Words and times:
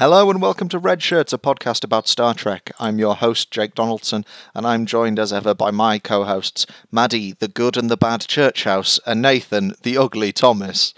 Hello 0.00 0.30
and 0.30 0.40
welcome 0.40 0.70
to 0.70 0.78
Red 0.78 1.02
Shirts, 1.02 1.34
a 1.34 1.36
podcast 1.36 1.84
about 1.84 2.08
Star 2.08 2.32
Trek. 2.32 2.72
I'm 2.80 2.98
your 2.98 3.14
host, 3.14 3.50
Jake 3.50 3.74
Donaldson, 3.74 4.24
and 4.54 4.66
I'm 4.66 4.86
joined 4.86 5.18
as 5.18 5.30
ever 5.30 5.52
by 5.52 5.70
my 5.70 5.98
co 5.98 6.24
hosts, 6.24 6.64
Maddie, 6.90 7.32
the 7.32 7.48
good 7.48 7.76
and 7.76 7.90
the 7.90 7.98
bad 7.98 8.22
church 8.22 8.64
house, 8.64 8.98
and 9.04 9.20
Nathan, 9.20 9.74
the 9.82 9.98
ugly 9.98 10.32
Thomas. 10.32 10.94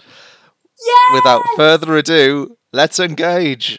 Yes! 0.85 1.15
Without 1.15 1.41
further 1.57 1.97
ado, 1.97 2.55
let's 2.71 2.97
engage. 2.97 3.77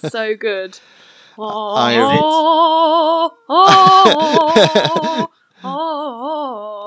That's 0.00 0.12
so 0.12 0.34
good. 0.36 0.78
Oh, 1.38 1.74
I- 1.76 1.96
oh, 1.98 3.30
oh, 3.48 5.28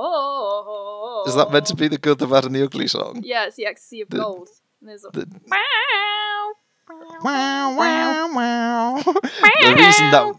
oh, 0.08 1.24
Is 1.28 1.36
that 1.36 1.52
meant 1.52 1.66
to 1.68 1.76
be 1.76 1.88
the 1.88 1.98
good, 1.98 2.20
the 2.20 2.28
bad, 2.28 2.46
and 2.46 2.56
the 2.56 2.64
ugly 2.64 2.88
song? 2.88 3.22
Yeah, 3.24 3.46
it's 3.48 3.56
the 3.56 3.66
ecstasy 3.66 4.02
of 4.02 4.10
The- 4.10 4.18
gold. 4.18 4.50
And 4.82 4.90
there's 4.90 5.04
a 5.06 5.10
the- 5.12 5.28
Meow. 5.48 6.54
Wow, 7.24 7.76
wow, 7.76 8.30
wow. 8.36 9.02
the 9.04 9.74
reason 9.76 10.12
that 10.12 10.36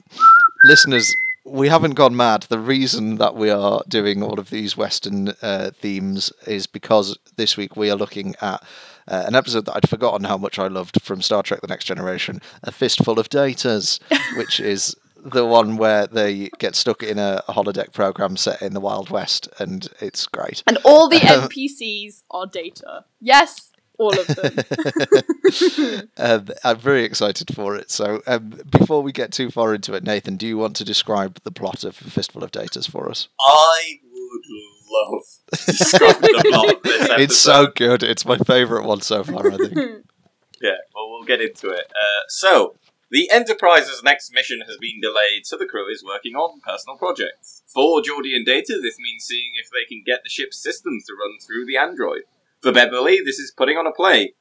listeners 0.64 1.12
we 1.44 1.68
haven't 1.68 1.94
gone 1.94 2.14
mad. 2.16 2.42
The 2.48 2.58
reason 2.58 3.16
that 3.18 3.34
we 3.36 3.50
are 3.50 3.82
doing 3.88 4.22
all 4.22 4.38
of 4.38 4.50
these 4.50 4.76
Western 4.76 5.28
uh, 5.42 5.70
themes 5.80 6.32
is 6.46 6.66
because 6.68 7.16
this 7.36 7.56
week 7.56 7.76
we 7.76 7.90
are 7.90 7.96
looking 7.96 8.34
at 8.40 8.62
uh, 9.08 9.24
an 9.26 9.34
episode 9.34 9.66
that 9.66 9.76
I'd 9.76 9.88
forgotten 9.88 10.24
how 10.24 10.36
much 10.36 10.58
I 10.58 10.68
loved 10.68 11.00
from 11.02 11.22
Star 11.22 11.42
Trek: 11.42 11.60
The 11.60 11.68
Next 11.68 11.84
Generation, 11.84 12.40
A 12.62 12.72
Fistful 12.72 13.18
of 13.18 13.28
Datas, 13.28 14.00
which 14.36 14.60
is 14.60 14.96
the 15.24 15.44
one 15.44 15.76
where 15.76 16.06
they 16.06 16.50
get 16.58 16.76
stuck 16.76 17.02
in 17.02 17.18
a, 17.18 17.42
a 17.48 17.52
holodeck 17.52 17.92
program 17.92 18.36
set 18.36 18.62
in 18.62 18.74
the 18.74 18.80
Wild 18.80 19.10
West, 19.10 19.48
and 19.58 19.88
it's 20.00 20.26
great. 20.26 20.62
And 20.66 20.78
all 20.84 21.08
the 21.08 21.16
NPCs 21.20 22.22
are 22.30 22.46
data. 22.46 23.04
Yes, 23.20 23.72
all 23.98 24.12
of 24.18 24.26
them. 24.26 26.08
um, 26.16 26.48
I'm 26.64 26.78
very 26.78 27.04
excited 27.04 27.54
for 27.54 27.76
it. 27.76 27.90
So, 27.90 28.22
um, 28.26 28.60
before 28.70 29.02
we 29.02 29.12
get 29.12 29.32
too 29.32 29.50
far 29.50 29.74
into 29.74 29.94
it, 29.94 30.04
Nathan, 30.04 30.36
do 30.36 30.46
you 30.46 30.58
want 30.58 30.76
to 30.76 30.84
describe 30.84 31.40
the 31.42 31.50
plot 31.50 31.84
of 31.84 32.00
A 32.00 32.10
Fistful 32.10 32.44
of 32.44 32.52
Datas 32.52 32.88
for 32.88 33.08
us? 33.10 33.28
I 33.40 34.00
would 34.12 34.75
love 34.90 35.22
to 35.50 35.56
the 35.56 36.44
plot 36.48 36.74
of 36.76 36.82
this 36.82 37.02
episode. 37.02 37.20
It's 37.20 37.36
so 37.36 37.66
good. 37.68 38.02
It's 38.02 38.24
my 38.24 38.38
favourite 38.38 38.86
one 38.86 39.00
so 39.00 39.24
far, 39.24 39.50
I 39.50 39.56
think. 39.56 40.04
Yeah, 40.58 40.76
well, 40.94 41.10
we'll 41.10 41.24
get 41.24 41.42
into 41.42 41.68
it. 41.68 41.84
Uh, 41.90 42.24
so, 42.28 42.76
the 43.10 43.30
Enterprise's 43.30 44.02
next 44.02 44.32
mission 44.32 44.62
has 44.66 44.78
been 44.78 45.02
delayed, 45.02 45.44
so 45.44 45.56
the 45.56 45.66
crew 45.66 45.92
is 45.92 46.02
working 46.02 46.34
on 46.34 46.60
personal 46.60 46.96
projects. 46.96 47.62
For 47.66 48.00
Geordi 48.00 48.34
and 48.34 48.46
Data, 48.46 48.80
this 48.82 48.98
means 48.98 49.24
seeing 49.24 49.52
if 49.60 49.68
they 49.70 49.84
can 49.86 50.02
get 50.04 50.22
the 50.22 50.30
ship's 50.30 50.56
systems 50.56 51.04
to 51.04 51.12
run 51.12 51.38
through 51.40 51.66
the 51.66 51.76
android. 51.76 52.22
For 52.62 52.72
Beverly, 52.72 53.20
this 53.24 53.38
is 53.38 53.52
putting 53.56 53.76
on 53.76 53.86
a 53.86 53.92
play. 53.92 54.32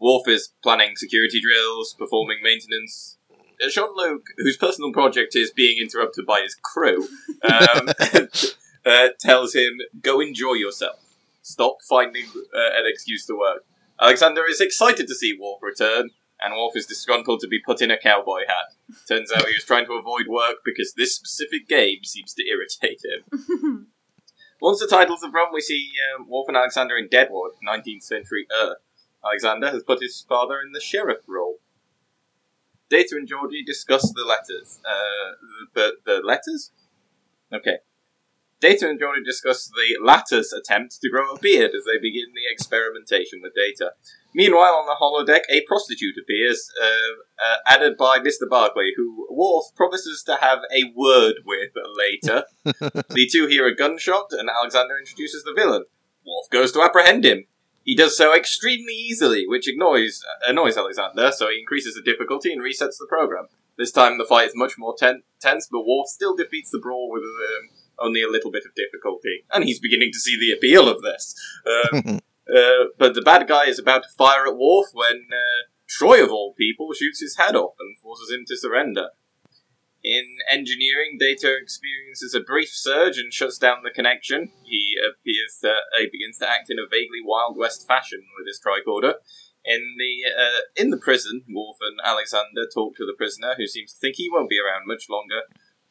Worf 0.00 0.28
is 0.28 0.52
planning 0.62 0.96
security 0.96 1.40
drills, 1.40 1.94
performing 1.98 2.38
maintenance. 2.42 3.18
Uh, 3.62 3.68
Jean-Luc, 3.68 4.26
whose 4.38 4.56
personal 4.56 4.92
project 4.92 5.36
is 5.36 5.50
being 5.50 5.78
interrupted 5.78 6.24
by 6.26 6.40
his 6.40 6.54
crew, 6.54 7.08
um, 7.44 7.88
uh, 8.84 9.08
tells 9.20 9.54
him, 9.54 9.78
"Go 10.00 10.20
enjoy 10.20 10.54
yourself. 10.54 11.00
Stop 11.42 11.78
finding 11.88 12.26
uh, 12.26 12.78
an 12.78 12.84
excuse 12.86 13.26
to 13.26 13.38
work." 13.38 13.64
Alexander 14.00 14.42
is 14.48 14.60
excited 14.60 15.06
to 15.06 15.14
see 15.14 15.36
Worf 15.38 15.62
return, 15.62 16.10
and 16.42 16.54
Worf 16.54 16.76
is 16.76 16.86
disgruntled 16.86 17.40
to 17.40 17.48
be 17.48 17.60
put 17.64 17.80
in 17.80 17.90
a 17.90 17.98
cowboy 17.98 18.40
hat. 18.48 18.96
Turns 19.08 19.32
out 19.32 19.46
he 19.46 19.54
was 19.54 19.64
trying 19.64 19.86
to 19.86 19.92
avoid 19.92 20.26
work 20.28 20.56
because 20.64 20.94
this 20.94 21.14
specific 21.14 21.68
game 21.68 22.02
seems 22.02 22.34
to 22.34 22.44
irritate 22.46 23.00
him. 23.04 23.88
Once 24.60 24.80
the 24.80 24.86
titles 24.86 25.22
have 25.22 25.34
run, 25.34 25.48
we 25.52 25.60
see 25.60 25.90
um, 26.16 26.28
Worf 26.28 26.48
and 26.48 26.56
Alexander 26.56 26.96
in 26.96 27.08
Deadwood, 27.08 27.52
19th 27.66 28.02
century 28.02 28.46
Earth. 28.52 28.78
Alexander 29.24 29.70
has 29.70 29.82
put 29.82 30.02
his 30.02 30.24
father 30.28 30.60
in 30.64 30.72
the 30.72 30.80
sheriff 30.80 31.20
role. 31.26 31.58
Data 32.90 33.16
and 33.16 33.28
Geordi 33.28 33.64
discuss 33.64 34.12
the 34.12 34.24
letters. 34.24 34.80
Uh, 34.88 35.32
the, 35.74 35.96
the 36.04 36.20
letters? 36.22 36.70
Okay. 37.52 37.78
Data 38.64 38.88
and 38.88 38.98
Geordi 38.98 39.22
discuss 39.22 39.68
the 39.68 40.02
latter's 40.02 40.50
attempt 40.50 40.98
to 41.02 41.10
grow 41.10 41.32
a 41.32 41.38
beard 41.38 41.72
as 41.76 41.84
they 41.84 41.98
begin 42.00 42.32
the 42.34 42.50
experimentation 42.50 43.40
with 43.42 43.52
Data. 43.54 43.92
Meanwhile, 44.34 44.72
on 44.72 44.86
the 44.86 44.96
holodeck, 44.98 45.42
a 45.50 45.66
prostitute 45.66 46.14
appears, 46.16 46.70
uh, 46.82 46.86
uh, 47.44 47.56
added 47.66 47.98
by 47.98 48.20
Mr. 48.20 48.48
Barclay, 48.48 48.92
who 48.96 49.26
Worf 49.28 49.66
promises 49.76 50.22
to 50.22 50.36
have 50.36 50.60
a 50.74 50.90
word 50.96 51.34
with 51.44 51.72
later. 51.94 52.44
the 52.64 53.28
two 53.30 53.46
hear 53.48 53.66
a 53.66 53.76
gunshot, 53.76 54.28
and 54.30 54.48
Alexander 54.48 54.96
introduces 54.96 55.44
the 55.44 55.52
villain. 55.54 55.84
Worf 56.26 56.48
goes 56.50 56.72
to 56.72 56.80
apprehend 56.80 57.26
him. 57.26 57.44
He 57.82 57.94
does 57.94 58.16
so 58.16 58.34
extremely 58.34 58.94
easily, 58.94 59.44
which 59.46 59.68
annoys, 59.68 60.22
annoys 60.48 60.78
Alexander, 60.78 61.32
so 61.32 61.50
he 61.50 61.60
increases 61.60 61.96
the 61.96 62.02
difficulty 62.02 62.50
and 62.50 62.62
resets 62.62 62.96
the 62.98 63.06
program. 63.10 63.48
This 63.76 63.92
time 63.92 64.16
the 64.16 64.24
fight 64.24 64.48
is 64.48 64.56
much 64.56 64.78
more 64.78 64.94
ten- 64.98 65.22
tense, 65.38 65.68
but 65.70 65.86
Worf 65.86 66.06
still 66.08 66.34
defeats 66.34 66.70
the 66.70 66.78
brawl 66.78 67.10
with 67.12 67.24
um, 67.24 67.83
only 67.98 68.22
a 68.22 68.30
little 68.30 68.50
bit 68.50 68.64
of 68.66 68.74
difficulty. 68.74 69.44
And 69.52 69.64
he's 69.64 69.80
beginning 69.80 70.10
to 70.12 70.18
see 70.18 70.38
the 70.38 70.52
appeal 70.52 70.88
of 70.88 71.02
this. 71.02 71.34
Um, 71.66 72.20
uh, 72.48 72.90
but 72.98 73.14
the 73.14 73.22
bad 73.22 73.46
guy 73.48 73.66
is 73.66 73.78
about 73.78 74.04
to 74.04 74.08
fire 74.16 74.46
at 74.46 74.56
Worf 74.56 74.88
when 74.92 75.26
uh, 75.32 75.68
Troi, 75.88 76.22
of 76.22 76.30
all 76.30 76.54
people, 76.56 76.92
shoots 76.92 77.20
his 77.20 77.36
head 77.36 77.56
off 77.56 77.74
and 77.78 77.98
forces 77.98 78.30
him 78.30 78.44
to 78.48 78.56
surrender. 78.56 79.10
In 80.04 80.36
engineering, 80.50 81.16
Data 81.18 81.56
experiences 81.56 82.34
a 82.34 82.40
brief 82.40 82.68
surge 82.68 83.16
and 83.16 83.32
shuts 83.32 83.56
down 83.56 83.78
the 83.82 83.90
connection. 83.90 84.52
He 84.62 84.96
appears 85.00 85.58
to, 85.62 85.70
uh, 85.70 86.00
he 86.00 86.08
begins 86.12 86.36
to 86.38 86.48
act 86.48 86.68
in 86.68 86.78
a 86.78 86.86
vaguely 86.86 87.24
Wild 87.24 87.56
West 87.56 87.86
fashion 87.86 88.20
with 88.36 88.46
his 88.46 88.60
tricorder. 88.60 89.14
In 89.64 89.96
the 89.98 90.28
uh, 90.28 90.60
in 90.76 90.90
the 90.90 90.98
prison, 90.98 91.44
Worf 91.48 91.78
and 91.80 91.98
Alexander 92.04 92.68
talk 92.72 92.96
to 92.96 93.06
the 93.06 93.14
prisoner, 93.16 93.54
who 93.56 93.66
seems 93.66 93.94
to 93.94 93.98
think 93.98 94.16
he 94.16 94.28
won't 94.30 94.50
be 94.50 94.60
around 94.60 94.86
much 94.86 95.08
longer. 95.08 95.40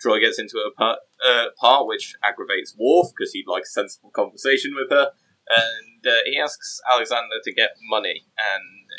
Troi 0.04 0.20
gets 0.20 0.40
into 0.40 0.58
a 0.58 0.72
part, 0.74 1.00
uh, 1.26 1.46
part 1.60 1.88
which 1.88 2.16
aggravates 2.24 2.76
Worf 2.78 3.10
because 3.16 3.32
he 3.32 3.44
likes 3.48 3.74
sensible 3.74 4.10
conversation 4.10 4.74
with 4.76 4.90
her, 4.90 5.12
and 5.50 6.06
uh, 6.06 6.24
he 6.26 6.40
asks 6.40 6.82
Alexander 6.92 7.38
to 7.44 7.54
get 7.54 7.72
money, 7.90 8.26
and 8.38 8.90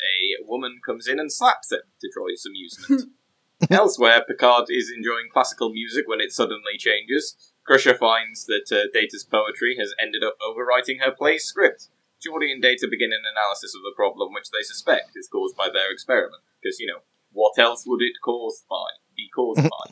a 0.41 0.45
woman 0.47 0.79
comes 0.85 1.07
in 1.07 1.19
and 1.19 1.31
slaps 1.31 1.71
him 1.71 1.81
to 2.01 2.09
Troi's 2.09 2.45
amusement. 2.45 3.11
Elsewhere, 3.71 4.23
Picard 4.27 4.65
is 4.69 4.91
enjoying 4.95 5.29
classical 5.31 5.71
music 5.71 6.07
when 6.07 6.19
it 6.19 6.31
suddenly 6.31 6.77
changes. 6.77 7.53
Crusher 7.63 7.95
finds 7.95 8.45
that 8.45 8.69
uh, 8.71 8.91
Data's 8.93 9.23
poetry 9.23 9.77
has 9.79 9.93
ended 10.01 10.23
up 10.23 10.35
overwriting 10.41 11.01
her 11.01 11.11
play 11.11 11.37
script. 11.37 11.89
Geordi 12.21 12.51
and 12.51 12.61
Data 12.61 12.87
begin 12.89 13.11
an 13.11 13.23
analysis 13.25 13.73
of 13.75 13.81
the 13.81 13.93
problem, 13.95 14.33
which 14.33 14.51
they 14.51 14.61
suspect 14.61 15.11
is 15.15 15.27
caused 15.27 15.55
by 15.55 15.69
their 15.71 15.91
experiment. 15.91 16.43
Because, 16.61 16.79
you 16.79 16.87
know, 16.87 16.99
what 17.31 17.57
else 17.57 17.83
would 17.85 18.01
it 18.01 18.15
caused 18.23 18.67
by? 18.69 18.85
Be 19.15 19.29
caused 19.33 19.63
by? 19.63 19.91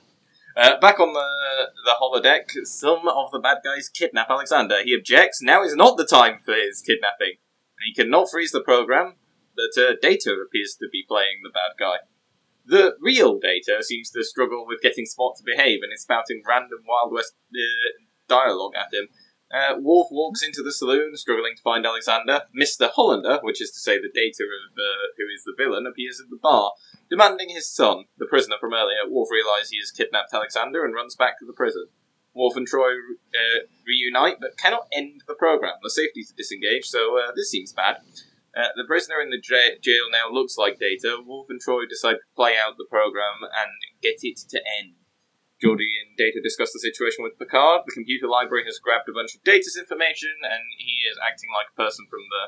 Uh, 0.56 0.80
back 0.80 1.00
on 1.00 1.14
the 1.14 1.28
the 1.84 1.96
holodeck, 2.00 2.44
some 2.66 3.08
of 3.08 3.32
the 3.32 3.40
bad 3.40 3.58
guys 3.64 3.90
kidnap 3.90 4.30
Alexander. 4.30 4.84
He 4.84 4.96
objects. 4.96 5.42
Now 5.42 5.64
is 5.64 5.76
not 5.76 5.98
the 5.98 6.06
time 6.06 6.40
for 6.46 6.54
his 6.54 6.82
kidnapping. 6.82 7.38
He 7.84 7.94
cannot 7.94 8.30
freeze 8.30 8.52
the 8.52 8.62
program. 8.62 9.16
That 9.56 9.74
uh, 9.78 9.96
Data 10.02 10.32
appears 10.32 10.76
to 10.80 10.88
be 10.92 11.06
playing 11.08 11.42
the 11.44 11.52
bad 11.54 11.78
guy. 11.78 11.98
The 12.66 12.96
real 13.00 13.40
Data 13.40 13.84
seems 13.84 14.10
to 14.12 14.24
struggle 14.24 14.66
with 14.68 14.82
getting 14.82 15.06
Spot 15.06 15.36
to 15.38 15.44
behave 15.44 15.80
and 15.84 15.94
is 15.94 16.02
spouting 16.02 16.42
random 16.48 16.80
Wild 16.88 17.12
West 17.12 17.36
uh, 17.54 18.04
dialogue 18.28 18.74
at 18.76 18.94
him. 18.94 19.10
Uh, 19.54 19.76
Worf 19.80 20.08
walks 20.10 20.42
into 20.42 20.64
the 20.64 20.72
saloon, 20.72 21.16
struggling 21.16 21.54
to 21.56 21.62
find 21.62 21.86
Alexander. 21.86 22.42
Mr. 22.60 22.90
Hollander, 22.90 23.40
which 23.44 23.62
is 23.62 23.70
to 23.70 23.80
say 23.80 23.98
the 23.98 24.10
Data 24.12 24.44
of 24.44 24.74
uh, 24.74 25.14
who 25.16 25.26
is 25.34 25.44
the 25.46 25.54
villain, 25.56 25.86
appears 25.86 26.20
at 26.20 26.32
the 26.32 26.40
bar, 26.42 26.72
demanding 27.08 27.50
his 27.50 27.70
son, 27.70 28.06
the 28.18 28.26
prisoner 28.26 28.56
from 28.60 28.74
earlier. 28.74 29.06
Worf 29.08 29.30
realizes 29.32 29.70
he 29.70 29.78
has 29.78 29.92
kidnapped 29.92 30.34
Alexander 30.34 30.84
and 30.84 30.96
runs 30.96 31.16
back 31.16 31.38
to 31.40 31.46
the 31.46 31.54
prison. 31.54 31.86
Worf 32.34 32.56
and 32.56 32.68
Troi 32.68 32.98
uh, 32.98 33.60
reunite, 33.86 34.38
but 34.42 34.58
cannot 34.58 34.88
end 34.92 35.22
the 35.28 35.36
program. 35.36 35.76
The 35.84 35.92
safeties 35.92 36.32
are 36.32 36.36
disengaged, 36.36 36.88
so 36.88 37.20
uh, 37.20 37.32
this 37.36 37.52
seems 37.52 37.72
bad. 37.72 37.98
Uh, 38.58 38.70
the 38.76 38.86
prisoner 38.86 39.22
in 39.22 39.30
the 39.30 39.40
j- 39.40 39.78
jail 39.82 40.10
now 40.12 40.34
looks 40.34 40.58
like 40.58 40.80
Data. 40.80 41.18
Worf 41.24 41.48
and 41.50 41.62
Troi 41.62 41.86
decide 41.88 42.14
to 42.14 42.36
play 42.36 42.54
out 42.58 42.78
the 42.78 42.90
program 42.90 43.42
and 43.44 43.72
get 44.02 44.18
it 44.22 44.38
to 44.50 44.60
end. 44.82 44.94
Geordi 45.64 45.88
and 46.04 46.12
Data 46.20 46.44
discuss 46.44 46.76
the 46.76 46.84
situation 46.84 47.24
with 47.24 47.40
Picard. 47.40 47.88
The 47.88 47.96
computer 47.96 48.28
library 48.28 48.68
has 48.68 48.84
grabbed 48.84 49.08
a 49.08 49.16
bunch 49.16 49.32
of 49.32 49.44
Data's 49.48 49.80
information, 49.80 50.36
and 50.44 50.68
he 50.76 51.08
is 51.08 51.16
acting 51.24 51.48
like 51.56 51.72
a 51.72 51.80
person 51.80 52.04
from 52.12 52.28
the 52.28 52.44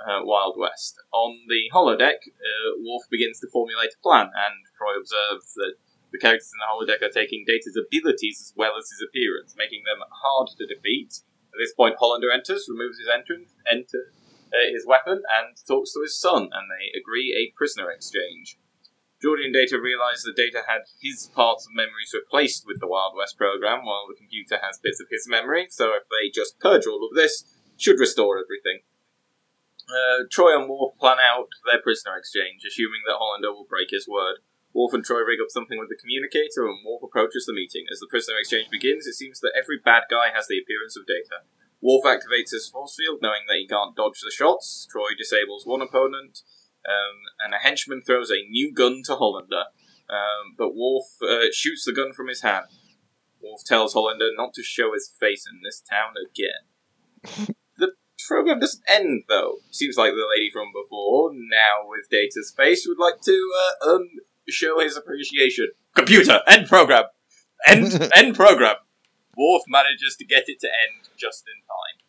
uh, 0.00 0.24
Wild 0.24 0.56
West. 0.56 0.96
On 1.12 1.36
the 1.52 1.68
holodeck, 1.68 2.24
uh, 2.24 2.80
Worf 2.80 3.04
begins 3.12 3.40
to 3.40 3.52
formulate 3.52 3.92
a 3.92 4.00
plan, 4.00 4.32
and 4.32 4.64
Troi 4.72 4.96
observes 4.96 5.52
that 5.60 5.76
The 6.12 6.18
characters 6.18 6.52
in 6.54 6.60
the 6.64 6.70
holodeck 6.70 7.04
are 7.04 7.12
taking 7.12 7.44
Data's 7.46 7.76
abilities 7.76 8.40
as 8.40 8.52
well 8.56 8.72
as 8.78 8.88
his 8.88 9.04
appearance, 9.04 9.54
making 9.58 9.82
them 9.84 10.00
hard 10.24 10.48
to 10.56 10.66
defeat. 10.66 11.20
At 11.52 11.58
this 11.58 11.74
point, 11.74 11.96
Hollander 11.98 12.32
enters, 12.32 12.68
removes 12.70 12.98
his 12.98 13.08
entrance, 13.08 13.52
enter 13.68 14.12
uh, 14.48 14.70
his 14.72 14.86
weapon, 14.86 15.20
and 15.28 15.56
talks 15.68 15.92
to 15.92 16.00
his 16.00 16.18
son, 16.18 16.48
and 16.52 16.70
they 16.72 16.88
agree 16.96 17.34
a 17.36 17.52
prisoner 17.56 17.90
exchange. 17.90 18.56
Geordi 19.22 19.48
and 19.48 19.54
Data 19.54 19.80
realize 19.80 20.22
that 20.22 20.36
Data 20.36 20.62
had 20.68 20.84
his 21.00 21.30
parts 21.32 21.64
of 21.64 21.72
memories 21.74 22.12
replaced 22.12 22.66
with 22.66 22.80
the 22.80 22.86
Wild 22.86 23.16
West 23.16 23.38
program, 23.38 23.84
while 23.84 24.04
the 24.06 24.18
computer 24.18 24.60
has 24.60 24.78
bits 24.78 25.00
of 25.00 25.08
his 25.10 25.26
memory, 25.28 25.68
so 25.70 25.96
if 25.96 26.04
they 26.12 26.28
just 26.28 26.60
purge 26.60 26.86
all 26.86 27.00
of 27.00 27.16
this, 27.16 27.44
should 27.76 27.98
restore 27.98 28.36
everything. 28.36 28.84
Uh, 29.88 30.26
Troi 30.28 30.52
and 30.52 30.68
Worf 30.68 30.98
plan 30.98 31.16
out 31.22 31.48
their 31.64 31.80
prisoner 31.80 32.18
exchange, 32.18 32.66
assuming 32.66 33.06
that 33.06 33.16
Hollander 33.16 33.52
will 33.52 33.68
break 33.68 33.88
his 33.90 34.08
word. 34.08 34.42
Worf 34.74 34.92
and 34.92 35.04
Troi 35.04 35.24
rig 35.24 35.40
up 35.40 35.48
something 35.48 35.78
with 35.78 35.88
the 35.88 35.96
communicator, 35.96 36.66
and 36.66 36.84
Worf 36.84 37.02
approaches 37.06 37.46
the 37.46 37.56
meeting. 37.56 37.86
As 37.88 38.00
the 38.00 38.10
prisoner 38.10 38.36
exchange 38.36 38.68
begins, 38.68 39.06
it 39.06 39.14
seems 39.14 39.40
that 39.40 39.56
every 39.56 39.78
bad 39.78 40.04
guy 40.10 40.28
has 40.34 40.48
the 40.48 40.58
appearance 40.60 40.96
of 40.96 41.06
Data. 41.06 41.46
Worf 41.80 42.04
activates 42.04 42.50
his 42.50 42.68
force 42.68 42.96
field, 42.98 43.20
knowing 43.22 43.46
that 43.48 43.56
he 43.56 43.66
can't 43.66 43.96
dodge 43.96 44.20
the 44.20 44.34
shots. 44.34 44.88
Troi 44.90 45.16
disables 45.16 45.64
one 45.64 45.80
opponent, 45.80 46.42
um, 46.86 47.16
and 47.44 47.54
a 47.54 47.58
henchman 47.58 48.02
throws 48.02 48.30
a 48.30 48.48
new 48.48 48.72
gun 48.72 49.02
to 49.04 49.16
Hollander. 49.16 49.64
Um, 50.08 50.54
but 50.56 50.74
Worf 50.74 51.04
uh, 51.22 51.46
shoots 51.52 51.84
the 51.84 51.92
gun 51.92 52.12
from 52.12 52.28
his 52.28 52.42
hand. 52.42 52.66
Worf 53.42 53.64
tells 53.64 53.92
Hollander 53.92 54.30
not 54.36 54.54
to 54.54 54.62
show 54.62 54.92
his 54.92 55.12
face 55.18 55.44
in 55.50 55.60
this 55.64 55.80
town 55.80 56.14
again. 56.16 57.54
the 57.78 57.92
program 58.26 58.60
doesn't 58.60 58.84
end, 58.88 59.24
though. 59.28 59.56
Seems 59.70 59.96
like 59.96 60.12
the 60.12 60.28
lady 60.36 60.50
from 60.50 60.68
before, 60.72 61.32
now 61.32 61.88
with 61.88 62.08
Data's 62.08 62.52
face, 62.56 62.86
would 62.86 62.98
like 62.98 63.20
to 63.22 63.52
uh, 63.82 63.90
um, 63.90 64.08
show 64.48 64.78
his 64.80 64.96
appreciation. 64.96 65.70
Computer, 65.94 66.40
end 66.46 66.68
program! 66.68 67.04
End, 67.66 68.10
end 68.14 68.36
program! 68.36 68.76
Worf 69.36 69.62
manages 69.68 70.16
to 70.18 70.24
get 70.24 70.48
it 70.48 70.60
to 70.60 70.68
end 70.68 71.08
just 71.16 71.44
in 71.46 71.60
time. 71.62 72.05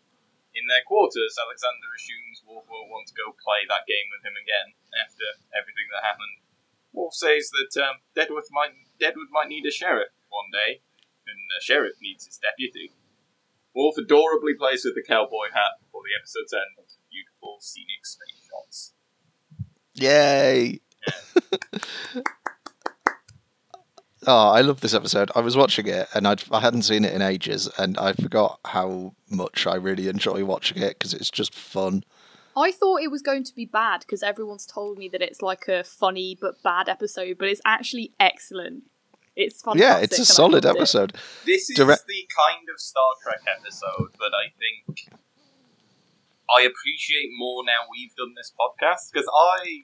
In 0.58 0.66
their 0.66 0.82
quarters, 0.82 1.38
Alexander 1.38 1.86
assumes 1.94 2.42
Worf 2.42 2.66
won't 2.66 2.90
want 2.90 3.06
to 3.14 3.18
go 3.18 3.30
play 3.38 3.70
that 3.70 3.86
game 3.86 4.10
with 4.10 4.26
him 4.26 4.34
again 4.34 4.74
after 4.98 5.38
everything 5.54 5.86
that 5.94 6.02
happened. 6.02 6.42
Worf 6.90 7.14
says 7.14 7.54
that 7.54 7.78
um, 7.78 8.02
Deadwood 8.18 8.50
might 8.50 8.74
Deadwood 8.98 9.30
might 9.30 9.54
need 9.54 9.70
a 9.70 9.72
sheriff 9.72 10.18
one 10.34 10.50
day, 10.50 10.82
and 11.30 11.38
a 11.54 11.62
sheriff 11.62 12.02
needs 12.02 12.26
his 12.26 12.42
deputy. 12.42 12.98
Worf 13.78 14.02
adorably 14.02 14.58
plays 14.58 14.82
with 14.82 14.98
the 14.98 15.06
cowboy 15.06 15.54
hat 15.54 15.78
before 15.78 16.02
the 16.02 16.18
episode's 16.18 16.54
end. 16.58 16.74
Of 16.82 16.90
beautiful 17.14 17.62
scenic 17.62 18.02
space 18.02 18.42
shots. 18.50 18.98
Yay! 19.94 20.82
oh, 24.28 24.50
I 24.52 24.62
love 24.62 24.82
this 24.82 24.94
episode. 24.94 25.32
I 25.36 25.40
was 25.40 25.56
watching 25.58 25.88
it 25.88 26.08
and 26.14 26.28
I'd, 26.28 26.44
I 26.52 26.60
hadn't 26.60 26.84
seen 26.84 27.06
it 27.06 27.14
in 27.14 27.22
ages, 27.22 27.70
and 27.78 27.98
I 27.98 28.14
forgot 28.14 28.60
how 28.66 29.14
much 29.30 29.66
I 29.66 29.76
really 29.76 30.08
enjoy 30.08 30.46
watching 30.46 30.82
it 30.82 31.00
because 31.00 31.14
it's 31.14 31.32
just 31.32 31.56
fun. 31.56 32.04
I 32.56 32.72
thought 32.72 33.02
it 33.02 33.12
was 33.12 33.22
going 33.22 33.44
to 33.46 33.54
be 33.56 33.66
bad 33.66 34.00
because 34.02 34.24
everyone's 34.24 34.66
told 34.66 34.98
me 34.98 35.08
that 35.10 35.22
it's 35.22 35.42
like 35.42 35.68
a 35.68 35.84
funny 35.84 36.38
but 36.40 36.62
bad 36.64 36.90
episode, 36.90 37.38
but 37.38 37.48
it's 37.48 37.62
actually 37.66 38.14
excellent. 38.20 38.84
It's 39.36 39.62
fantastic. 39.62 39.82
yeah, 39.82 39.98
it's 40.00 40.18
a 40.18 40.26
solid 40.26 40.66
loved 40.66 40.78
it. 40.78 40.80
episode. 40.80 41.14
This 41.46 41.70
is 41.70 41.78
Direct- 41.78 42.08
the 42.08 42.28
kind 42.36 42.68
of 42.74 42.80
Star 42.80 43.04
Trek 43.22 43.42
episode 43.60 44.14
that 44.20 44.32
I 44.34 44.50
think 44.58 45.16
I 46.50 46.62
appreciate 46.62 47.30
more 47.38 47.64
now 47.64 47.86
we've 47.92 48.16
done 48.16 48.34
this 48.36 48.52
podcast 48.60 49.12
because 49.14 49.28
I 49.32 49.84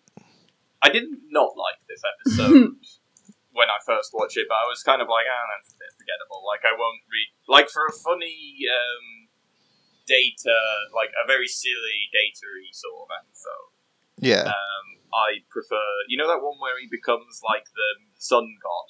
I 0.81 0.89
didn't 0.89 1.19
not 1.29 1.51
like 1.55 1.85
this 1.87 2.01
episode 2.41 2.75
when 3.53 3.69
I 3.69 3.77
first 3.85 4.11
watched 4.13 4.37
it, 4.37 4.49
but 4.49 4.57
I 4.57 4.67
was 4.67 4.81
kind 4.81 5.01
of 5.01 5.07
like, 5.07 5.25
ah, 5.29 5.45
that's 5.53 5.73
a 5.73 5.77
bit 5.77 5.93
forgettable. 5.97 6.41
Like 6.45 6.65
I 6.65 6.73
won't 6.73 7.05
read 7.09 7.29
like 7.47 7.69
for 7.69 7.85
a 7.85 7.93
funny 7.93 8.65
um, 8.69 9.29
data, 10.05 10.57
like 10.93 11.13
a 11.15 11.25
very 11.25 11.47
silly 11.47 12.09
data-y 12.11 12.69
sort 12.73 13.07
of 13.07 13.09
episode. 13.13 13.69
Yeah, 14.19 14.45
Um, 14.49 14.85
I 15.13 15.43
prefer, 15.49 15.83
you 16.07 16.17
know, 16.17 16.27
that 16.27 16.41
one 16.41 16.57
where 16.59 16.79
he 16.79 16.87
becomes 16.89 17.41
like 17.43 17.65
the 17.73 17.89
sun 18.17 18.47
god. 18.61 18.87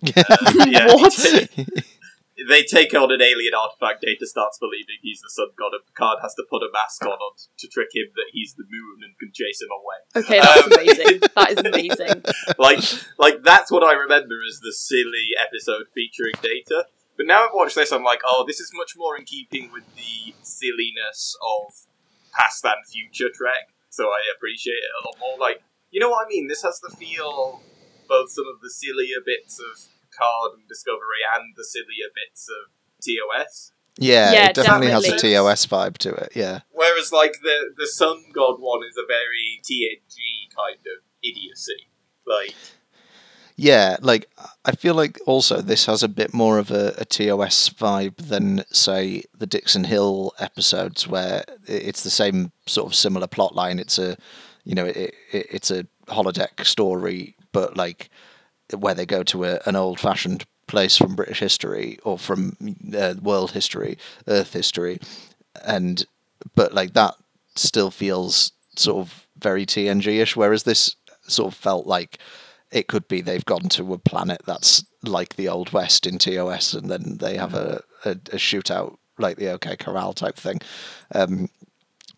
yeah. 0.14 0.24
Uh, 0.30 0.64
yeah, 0.68 0.86
What? 0.94 1.16
they 2.46 2.62
take 2.62 2.94
on 2.94 3.10
an 3.10 3.20
alien 3.22 3.54
artifact. 3.54 4.02
Data 4.02 4.26
starts 4.26 4.58
believing 4.58 5.02
he's 5.02 5.20
the 5.20 5.30
sun 5.30 5.48
god, 5.58 5.72
and 5.72 5.82
Picard 5.86 6.18
has 6.22 6.34
to 6.34 6.44
put 6.48 6.62
a 6.62 6.68
mask 6.72 7.02
on, 7.04 7.18
on 7.18 7.32
to 7.58 7.66
trick 7.68 7.88
him 7.94 8.06
that 8.14 8.30
he's 8.32 8.54
the 8.54 8.64
moon 8.68 9.02
and 9.02 9.18
can 9.18 9.32
chase 9.34 9.60
him 9.60 9.68
away. 9.74 9.98
Okay, 10.22 10.40
that's 10.40 10.66
Um, 10.66 10.72
amazing. 10.72 11.20
That 11.34 11.50
is 11.52 11.58
amazing. 11.58 12.22
Like, 12.58 12.82
like 13.18 13.42
that's 13.42 13.70
what 13.70 13.82
I 13.82 13.92
remember 13.94 14.34
as 14.48 14.60
the 14.60 14.72
silly 14.72 15.34
episode 15.40 15.86
featuring 15.94 16.34
Data. 16.42 16.86
But 17.16 17.26
now 17.26 17.44
I've 17.46 17.54
watched 17.54 17.74
this, 17.74 17.90
I'm 17.92 18.04
like, 18.04 18.20
oh, 18.24 18.44
this 18.46 18.60
is 18.60 18.70
much 18.74 18.94
more 18.96 19.16
in 19.16 19.24
keeping 19.24 19.70
with 19.72 19.82
the 19.96 20.34
silliness 20.42 21.36
of 21.42 21.74
past 22.32 22.64
and 22.64 22.86
future 22.86 23.28
Trek. 23.34 23.74
So 23.90 24.04
I 24.06 24.20
appreciate 24.36 24.74
it 24.78 24.90
a 25.02 25.06
lot 25.08 25.18
more. 25.18 25.38
Like, 25.38 25.62
you 25.90 25.98
know 26.00 26.10
what 26.10 26.26
I 26.26 26.28
mean? 26.28 26.46
This 26.46 26.62
has 26.62 26.78
the 26.80 26.94
feel 26.94 27.60
both 28.08 28.30
some 28.30 28.44
of 28.52 28.60
the 28.62 28.70
sillier 28.70 29.18
bits 29.24 29.58
of 29.58 29.82
Card 30.16 30.58
and 30.58 30.68
Discovery 30.68 31.22
and 31.34 31.54
the 31.56 31.64
sillier 31.64 32.10
bits 32.14 32.48
of 32.48 32.72
TOS. 33.02 33.72
Yeah, 33.98 34.32
Yeah, 34.32 34.48
it 34.50 34.54
definitely, 34.54 34.88
has 34.88 35.08
a. 35.08 35.16
TOS 35.16 35.66
vibe 35.66 35.98
to 35.98 36.10
it. 36.14 36.32
Yeah, 36.34 36.60
Whereas, 36.70 37.12
like 37.12 37.40
the 37.42 37.74
the 37.76 37.86
Sun 37.86 38.24
God 38.32 38.56
one 38.60 38.80
is 38.88 38.96
a 38.96 39.06
very 39.06 39.60
TNG 39.64 40.54
kind 40.56 40.78
of 40.78 41.04
idiocy. 41.22 41.90
Like, 42.24 42.54
yeah. 43.56 43.96
Like 44.00 44.30
I 44.64 44.72
feel 44.72 44.94
like 44.94 45.18
also 45.26 45.60
this 45.60 45.86
has 45.86 46.02
a 46.04 46.08
bit 46.08 46.32
more 46.32 46.58
of 46.58 46.70
a, 46.70 46.94
a 46.98 47.04
TOS 47.04 47.70
vibe 47.70 48.16
than 48.16 48.64
say 48.70 49.24
the 49.36 49.46
Dixon 49.46 49.84
Hill 49.84 50.32
episodes, 50.38 51.08
where 51.08 51.44
it's 51.66 52.04
the 52.04 52.10
same 52.10 52.52
sort 52.66 52.86
of 52.86 52.94
similar 52.94 53.26
plot 53.26 53.56
line. 53.56 53.80
It's 53.80 53.98
a, 53.98 54.16
you 54.64 54.76
know, 54.76 54.86
it, 54.86 55.14
it, 55.32 55.46
it's 55.50 55.70
a 55.72 55.84
holodeck 56.06 56.64
story, 56.64 57.34
but 57.50 57.76
like 57.76 58.10
where 58.76 58.94
they 58.94 59.06
go 59.06 59.22
to 59.24 59.44
a, 59.44 59.60
an 59.66 59.76
old 59.76 60.00
fashioned 60.00 60.44
place 60.66 60.96
from 60.96 61.16
British 61.16 61.40
history 61.40 61.98
or 62.04 62.18
from 62.18 62.56
uh, 62.96 63.14
world 63.20 63.52
history, 63.52 63.98
Earth 64.26 64.52
history, 64.52 65.00
and 65.64 66.04
but 66.54 66.74
like 66.74 66.92
that 66.94 67.14
still 67.56 67.90
feels 67.90 68.52
sort 68.76 68.98
of 68.98 69.26
very 69.38 69.66
TNG 69.66 70.20
ish, 70.20 70.36
whereas 70.36 70.62
this 70.62 70.94
sort 71.26 71.52
of 71.52 71.58
felt 71.58 71.86
like 71.86 72.18
it 72.70 72.86
could 72.86 73.08
be 73.08 73.20
they've 73.20 73.44
gone 73.44 73.68
to 73.70 73.94
a 73.94 73.98
planet 73.98 74.42
that's 74.46 74.84
like 75.02 75.36
the 75.36 75.48
Old 75.48 75.72
West 75.72 76.06
in 76.06 76.18
TOS, 76.18 76.74
and 76.74 76.90
then 76.90 77.18
they 77.18 77.36
have 77.36 77.54
a, 77.54 77.82
a, 78.04 78.10
a 78.10 78.36
shootout 78.36 78.96
like 79.18 79.36
the 79.36 79.48
OK 79.48 79.76
Corral 79.76 80.12
type 80.12 80.36
thing. 80.36 80.60
Um, 81.14 81.48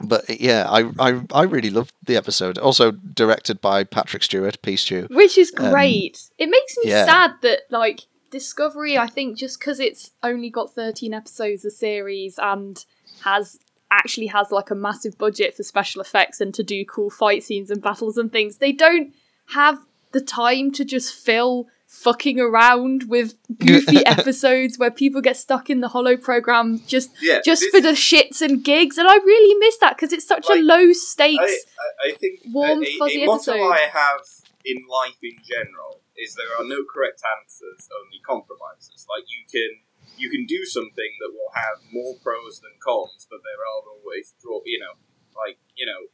but 0.02 0.40
yeah, 0.40 0.66
I, 0.68 0.90
I 0.98 1.20
I 1.32 1.42
really 1.44 1.70
loved 1.70 1.92
the 2.04 2.16
episode. 2.16 2.58
Also 2.58 2.90
directed 2.92 3.60
by 3.60 3.84
Patrick 3.84 4.22
Stewart, 4.22 4.60
P. 4.62 4.76
Stew. 4.76 5.06
Which 5.10 5.36
is 5.38 5.52
Um, 5.58 5.70
great. 5.70 6.30
it 6.38 6.48
makes 6.48 6.76
me 6.82 6.90
yeah. 6.90 7.04
sad 7.04 7.32
that 7.42 7.60
like 7.70 8.00
Discovery, 8.30 8.96
I 8.96 9.08
think 9.08 9.36
just 9.36 9.58
because 9.58 9.80
it's 9.80 10.12
only 10.22 10.50
got 10.50 10.72
13 10.72 11.12
episodes 11.12 11.64
a 11.64 11.70
series 11.70 12.38
and 12.40 12.84
has 13.24 13.58
actually 13.90 14.28
has 14.28 14.52
like 14.52 14.70
a 14.70 14.74
massive 14.76 15.18
budget 15.18 15.56
for 15.56 15.64
special 15.64 16.00
effects 16.00 16.40
and 16.40 16.54
to 16.54 16.62
do 16.62 16.84
cool 16.84 17.10
fight 17.10 17.42
scenes 17.42 17.72
and 17.72 17.82
battles 17.82 18.16
and 18.16 18.30
things, 18.30 18.58
they 18.58 18.70
don't 18.70 19.12
have 19.54 19.80
the 20.12 20.20
time 20.20 20.70
to 20.70 20.84
just 20.84 21.12
fill 21.12 21.66
fucking 21.90 22.38
around 22.38 23.04
with 23.08 23.34
goofy 23.58 24.06
episodes 24.06 24.78
where 24.78 24.92
people 24.92 25.20
get 25.20 25.36
stuck 25.36 25.68
in 25.68 25.80
the 25.80 25.88
hollow 25.88 26.16
program 26.16 26.80
just 26.86 27.10
yeah, 27.20 27.40
just 27.44 27.64
for 27.72 27.80
the 27.80 27.90
shits 27.90 28.40
and 28.40 28.62
gigs 28.62 28.96
and 28.96 29.08
I 29.08 29.16
really 29.16 29.54
miss 29.58 29.76
that 29.78 29.96
because 29.96 30.12
it's 30.12 30.24
such 30.26 30.48
a 30.48 30.54
low 30.54 30.92
stakes 30.92 31.40
I, 31.42 32.08
I, 32.08 32.12
I 32.12 32.14
think 32.14 32.40
warm, 32.46 32.82
a, 32.84 32.86
a- 32.86 32.98
fuzzy 32.98 33.24
a 33.24 33.26
motto 33.26 33.52
episode. 33.52 33.72
I 33.72 33.88
have 33.92 34.20
in 34.64 34.76
life 34.88 35.18
in 35.22 35.36
general 35.42 36.00
is 36.16 36.36
there 36.36 36.52
are 36.58 36.64
no 36.68 36.84
correct 36.84 37.22
answers, 37.24 37.88
only 37.88 38.20
compromises. 38.20 39.06
Like 39.08 39.24
you 39.26 39.42
can 39.48 39.82
you 40.16 40.28
can 40.28 40.44
do 40.44 40.64
something 40.64 41.12
that 41.20 41.32
will 41.32 41.52
have 41.56 41.80
more 41.90 42.14
pros 42.22 42.60
than 42.60 42.76
cons, 42.84 43.26
but 43.28 43.40
there 43.40 43.60
are 43.60 43.82
always 43.88 44.34
draw. 44.40 44.60
You 44.64 44.80
know, 44.80 44.94
like 45.32 45.58
you 45.74 45.86
know, 45.86 46.12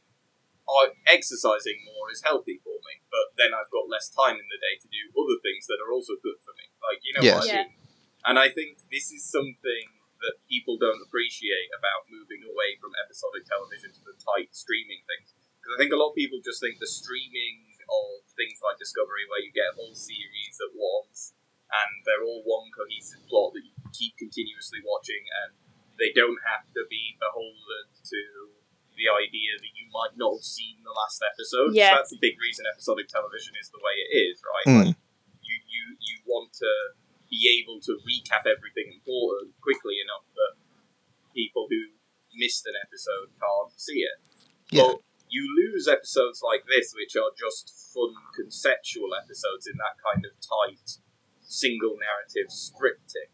I, 0.67 0.91
exercising 1.07 1.79
more 1.87 2.11
is 2.11 2.21
healthy 2.21 2.59
for 2.59 2.75
me, 2.83 2.99
but 3.07 3.33
then 3.39 3.55
I've 3.55 3.71
got 3.71 3.87
less 3.87 4.11
time 4.11 4.35
in 4.35 4.47
the 4.51 4.59
day 4.59 4.75
to 4.83 4.87
do 4.91 5.01
other 5.15 5.39
things 5.39 5.65
that 5.71 5.79
are 5.79 5.91
also 5.95 6.19
good 6.19 6.39
for 6.43 6.51
me. 6.59 6.67
Like 6.83 6.99
you 7.03 7.15
know 7.15 7.23
Yes. 7.23 7.35
what 7.39 7.47
I 7.47 7.51
Yeah. 7.51 7.63
mean. 7.63 7.75
And 8.27 8.35
I 8.35 8.51
think 8.51 8.83
this 8.91 9.07
is 9.11 9.23
something 9.23 9.85
that 10.19 10.41
people 10.49 10.75
don't 10.75 10.99
appreciate 10.99 11.69
about 11.77 12.09
moving 12.09 12.43
away 12.43 12.75
from 12.81 12.91
episodic 12.99 13.45
television 13.45 13.93
to 13.93 14.03
the 14.03 14.17
tight 14.19 14.51
streaming 14.51 15.05
things. 15.07 15.31
Because 15.61 15.73
I 15.75 15.77
think 15.79 15.93
a 15.93 15.99
lot 15.99 16.11
of 16.11 16.19
people 16.19 16.41
just 16.43 16.59
think 16.59 16.79
the 16.79 16.89
streaming 16.89 17.77
of 17.87 18.25
things 18.35 18.59
like 18.59 18.81
Discovery, 18.81 19.23
where 19.29 19.39
you 19.39 19.51
get 19.53 19.71
a 19.71 19.77
whole 19.79 19.95
series 19.95 20.59
at 20.59 20.75
once, 20.75 21.33
and 21.71 21.91
they're 22.03 22.23
all 22.23 22.43
one 22.43 22.67
cohesive 22.75 23.23
plot 23.27 23.53
that 23.55 23.63
you 23.63 23.71
keep 23.93 24.17
continuously 24.19 24.79
watching, 24.83 25.23
and 25.43 25.55
they 25.99 26.11
don't 26.11 26.39
have 26.43 26.67
to 26.73 26.83
be 26.89 27.15
beholden 27.19 27.87
to 28.03 28.21
the 28.97 29.07
idea 29.13 29.55
that 29.61 29.73
you 29.77 29.85
might 29.93 30.17
not 30.17 30.41
have 30.41 30.47
seen 30.47 30.81
the 30.81 30.91
last 30.91 31.21
episode. 31.21 31.71
So 31.71 31.77
Yeah. 31.77 31.95
that's 31.95 32.09
the 32.11 32.19
big 32.19 32.35
reason 32.41 32.65
episodic 32.65 33.07
television 33.07 33.53
is 33.61 33.69
the 33.69 33.79
way 33.79 33.95
it 34.01 34.09
is, 34.17 34.35
right? 34.41 34.67
Mm. 34.67 34.77
Like, 34.91 34.97
you, 35.45 35.55
you, 35.69 35.83
you 36.01 36.15
want 36.25 36.51
to 36.59 36.71
be 37.29 37.45
able 37.61 37.79
to 37.85 37.93
recap 38.03 38.49
everything 38.49 38.91
important 38.97 39.53
quickly 39.61 40.01
enough 40.01 40.25
that 40.33 40.57
people 41.35 41.67
who 41.69 41.93
missed 42.35 42.65
an 42.65 42.73
episode 42.81 43.29
can't 43.37 43.71
see 43.79 44.01
it. 44.01 44.17
Yeah. 44.71 44.91
But 44.91 45.05
you 45.29 45.45
lose 45.55 45.87
episodes 45.87 46.41
like 46.43 46.63
this, 46.67 46.93
which 46.95 47.15
are 47.15 47.31
just 47.37 47.71
fun 47.93 48.13
conceptual 48.35 49.13
episodes 49.13 49.67
in 49.67 49.75
that 49.77 49.99
kind 50.01 50.25
of 50.25 50.31
tight, 50.39 50.99
single 51.43 51.97
narrative 51.99 52.49
scripting. 52.49 53.29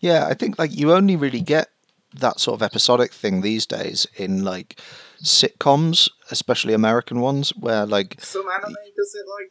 Yeah, 0.00 0.26
I 0.26 0.34
think 0.34 0.58
like 0.58 0.74
you 0.76 0.92
only 0.92 1.16
really 1.16 1.40
get 1.40 1.68
that 2.14 2.40
sort 2.40 2.54
of 2.54 2.62
episodic 2.62 3.12
thing 3.12 3.40
these 3.42 3.66
days 3.66 4.06
in 4.16 4.44
like 4.44 4.80
sitcoms, 5.22 6.08
especially 6.30 6.72
American 6.74 7.20
ones, 7.20 7.50
where 7.56 7.84
like 7.86 8.16
Some 8.20 8.48
anime 8.48 8.74
does 8.96 9.14
it 9.14 9.26
like 9.38 9.50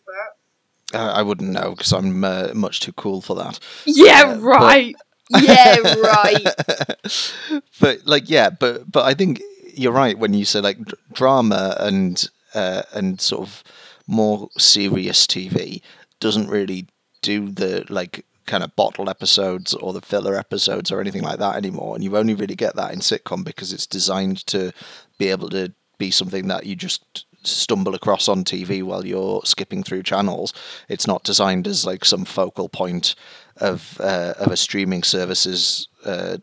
that. 0.91 0.99
uh, 0.99 1.11
I 1.13 1.21
wouldn't 1.21 1.51
know 1.51 1.71
because 1.71 1.93
I'm 1.93 2.23
uh, 2.23 2.49
much 2.53 2.79
too 2.79 2.93
cool 2.93 3.21
for 3.21 3.35
that. 3.35 3.59
Yeah, 3.85 4.23
Uh, 4.25 4.33
but- 4.35 4.41
right. 4.41 4.95
yeah, 5.29 5.77
right. 6.01 6.47
but 7.79 8.05
like 8.05 8.29
yeah, 8.29 8.49
but 8.49 8.89
but 8.91 9.05
I 9.05 9.13
think 9.13 9.41
you're 9.73 9.91
right 9.91 10.17
when 10.17 10.33
you 10.33 10.45
say 10.45 10.61
like 10.61 10.77
d- 10.83 10.93
drama 11.13 11.75
and 11.79 12.27
uh, 12.53 12.83
and 12.93 13.19
sort 13.21 13.41
of 13.41 13.63
more 14.07 14.49
serious 14.57 15.27
TV 15.27 15.81
doesn't 16.19 16.49
really 16.49 16.87
do 17.21 17.49
the 17.49 17.85
like 17.89 18.25
kind 18.47 18.63
of 18.63 18.75
bottle 18.75 19.09
episodes 19.09 19.73
or 19.75 19.93
the 19.93 20.01
filler 20.01 20.35
episodes 20.35 20.91
or 20.91 20.99
anything 20.99 21.21
like 21.21 21.39
that 21.39 21.55
anymore 21.55 21.95
and 21.95 22.03
you 22.03 22.17
only 22.17 22.33
really 22.33 22.55
get 22.55 22.75
that 22.75 22.91
in 22.91 22.99
sitcom 22.99 23.43
because 23.43 23.71
it's 23.71 23.85
designed 23.85 24.45
to 24.47 24.71
be 25.17 25.29
able 25.29 25.49
to 25.49 25.71
be 25.97 26.09
something 26.09 26.47
that 26.47 26.65
you 26.65 26.75
just 26.75 27.25
stumble 27.43 27.95
across 27.95 28.27
on 28.27 28.43
TV 28.43 28.83
while 28.83 29.05
you're 29.05 29.41
skipping 29.45 29.83
through 29.83 30.03
channels 30.03 30.53
it's 30.89 31.07
not 31.07 31.23
designed 31.23 31.67
as 31.67 31.85
like 31.85 32.03
some 32.03 32.25
focal 32.25 32.67
point 32.67 33.15
of 33.57 33.99
uh, 34.01 34.33
of 34.37 34.51
a 34.51 34.57
streaming 34.57 35.03
service's 35.03 35.87
uh, 36.05 36.37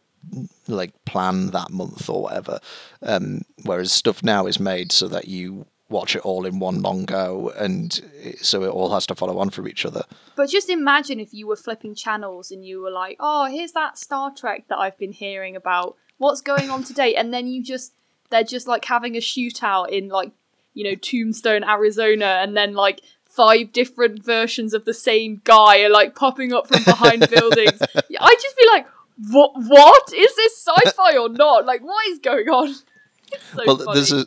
like 0.68 0.92
plan 1.04 1.48
that 1.48 1.70
month 1.70 2.08
or 2.08 2.22
whatever. 2.22 2.58
Um, 3.02 3.42
whereas 3.64 3.92
stuff 3.92 4.22
now 4.22 4.46
is 4.46 4.58
made 4.58 4.92
so 4.92 5.08
that 5.08 5.28
you 5.28 5.66
watch 5.88 6.16
it 6.16 6.22
all 6.22 6.46
in 6.46 6.58
one 6.58 6.82
long 6.82 7.04
go, 7.04 7.50
and 7.50 8.00
so 8.40 8.62
it 8.62 8.68
all 8.68 8.92
has 8.92 9.06
to 9.06 9.14
follow 9.14 9.38
on 9.38 9.50
from 9.50 9.68
each 9.68 9.84
other. 9.84 10.04
But 10.36 10.50
just 10.50 10.70
imagine 10.70 11.20
if 11.20 11.34
you 11.34 11.46
were 11.46 11.56
flipping 11.56 11.94
channels 11.94 12.50
and 12.50 12.64
you 12.64 12.80
were 12.80 12.90
like, 12.90 13.16
"Oh, 13.20 13.46
here's 13.46 13.72
that 13.72 13.98
Star 13.98 14.32
Trek 14.34 14.68
that 14.68 14.78
I've 14.78 14.98
been 14.98 15.12
hearing 15.12 15.56
about. 15.56 15.96
What's 16.18 16.40
going 16.40 16.70
on 16.70 16.84
today?" 16.84 17.14
And 17.14 17.32
then 17.32 17.46
you 17.46 17.62
just 17.62 17.92
they're 18.30 18.44
just 18.44 18.66
like 18.66 18.84
having 18.84 19.16
a 19.16 19.20
shootout 19.20 19.90
in 19.90 20.08
like 20.08 20.32
you 20.72 20.84
know 20.84 20.94
Tombstone, 20.94 21.64
Arizona, 21.64 22.40
and 22.42 22.56
then 22.56 22.74
like 22.74 23.00
five 23.24 23.72
different 23.72 24.24
versions 24.24 24.74
of 24.74 24.84
the 24.84 24.94
same 24.94 25.40
guy 25.44 25.80
are 25.82 25.90
like 25.90 26.14
popping 26.14 26.52
up 26.52 26.66
from 26.66 26.84
behind 26.84 27.28
buildings. 27.30 27.80
I'd 27.82 28.38
just 28.42 28.56
be 28.56 28.66
like, 28.72 28.86
"What? 29.30 29.52
What 29.54 30.12
is 30.12 30.34
this 30.36 30.66
sci-fi 30.66 31.16
or 31.16 31.28
not? 31.28 31.66
Like, 31.66 31.82
what 31.82 32.06
is 32.08 32.18
going 32.18 32.48
on?" 32.48 32.74
It's 33.32 33.42
so 33.52 33.62
well, 33.66 33.78
funny. 33.78 33.94
there's 33.94 34.12
a 34.12 34.26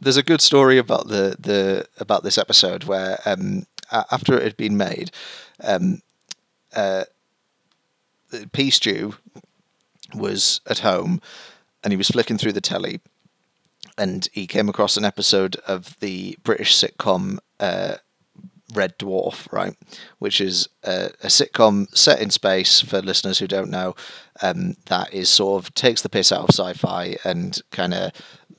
there's 0.00 0.16
a 0.16 0.22
good 0.22 0.40
story 0.40 0.78
about 0.78 1.08
the, 1.08 1.36
the 1.38 1.86
about 1.98 2.22
this 2.22 2.38
episode 2.38 2.84
where 2.84 3.18
um, 3.24 3.66
after 3.90 4.36
it 4.36 4.42
had 4.42 4.56
been 4.56 4.76
made, 4.76 5.10
um, 5.62 6.00
uh, 6.74 7.04
Stew 8.70 9.14
was 10.14 10.60
at 10.68 10.80
home 10.80 11.20
and 11.82 11.92
he 11.92 11.96
was 11.96 12.08
flicking 12.08 12.38
through 12.38 12.52
the 12.52 12.60
telly 12.60 13.00
and 13.98 14.28
he 14.32 14.46
came 14.46 14.68
across 14.68 14.96
an 14.96 15.04
episode 15.04 15.56
of 15.66 15.98
the 16.00 16.36
British 16.42 16.74
sitcom 16.74 17.38
uh, 17.60 17.96
Red 18.74 18.98
Dwarf, 18.98 19.50
right? 19.52 19.74
Which 20.18 20.40
is 20.40 20.68
a, 20.82 21.10
a 21.22 21.28
sitcom 21.28 21.86
set 21.96 22.20
in 22.20 22.30
space 22.30 22.80
for 22.80 23.00
listeners 23.00 23.38
who 23.38 23.46
don't 23.46 23.70
know. 23.70 23.94
Um, 24.42 24.76
that 24.86 25.14
is 25.14 25.30
sort 25.30 25.64
of 25.64 25.74
takes 25.74 26.02
the 26.02 26.08
piss 26.08 26.32
out 26.32 26.42
of 26.42 26.50
sci-fi 26.50 27.16
and 27.24 27.58
kind 27.70 27.94
of 27.94 28.12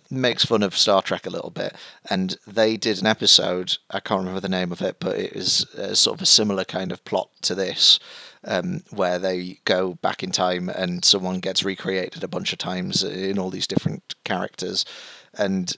makes 0.10 0.46
fun 0.46 0.64
of 0.64 0.78
Star 0.78 1.02
Trek 1.02 1.26
a 1.26 1.32
little 1.32 1.50
bit. 1.50 1.76
And 2.10 2.38
they 2.48 2.78
did 2.78 3.00
an 3.00 3.08
episode. 3.08 3.78
I 3.90 4.00
can't 4.00 4.20
remember 4.20 4.40
the 4.40 4.50
name 4.50 4.72
of 4.72 4.82
it, 4.82 4.98
but 5.00 5.18
it 5.18 5.34
is 5.34 5.66
uh, 5.76 5.94
sort 5.96 6.18
of 6.18 6.22
a 6.22 6.28
similar 6.28 6.64
kind 6.64 6.92
of 6.92 7.04
plot 7.06 7.30
to 7.44 7.56
this. 7.56 8.00
Um, 8.44 8.84
where 8.92 9.20
they 9.20 9.60
go 9.66 9.96
back 9.96 10.24
in 10.24 10.32
time 10.32 10.70
and 10.70 11.04
someone 11.04 11.40
gets 11.40 11.66
recreated 11.66 12.24
a 12.24 12.30
bunch 12.30 12.54
of 12.54 12.60
times 12.60 13.04
in 13.04 13.40
all 13.40 13.50
these 13.50 13.68
different 13.68 14.16
characters, 14.24 14.86
and 15.38 15.76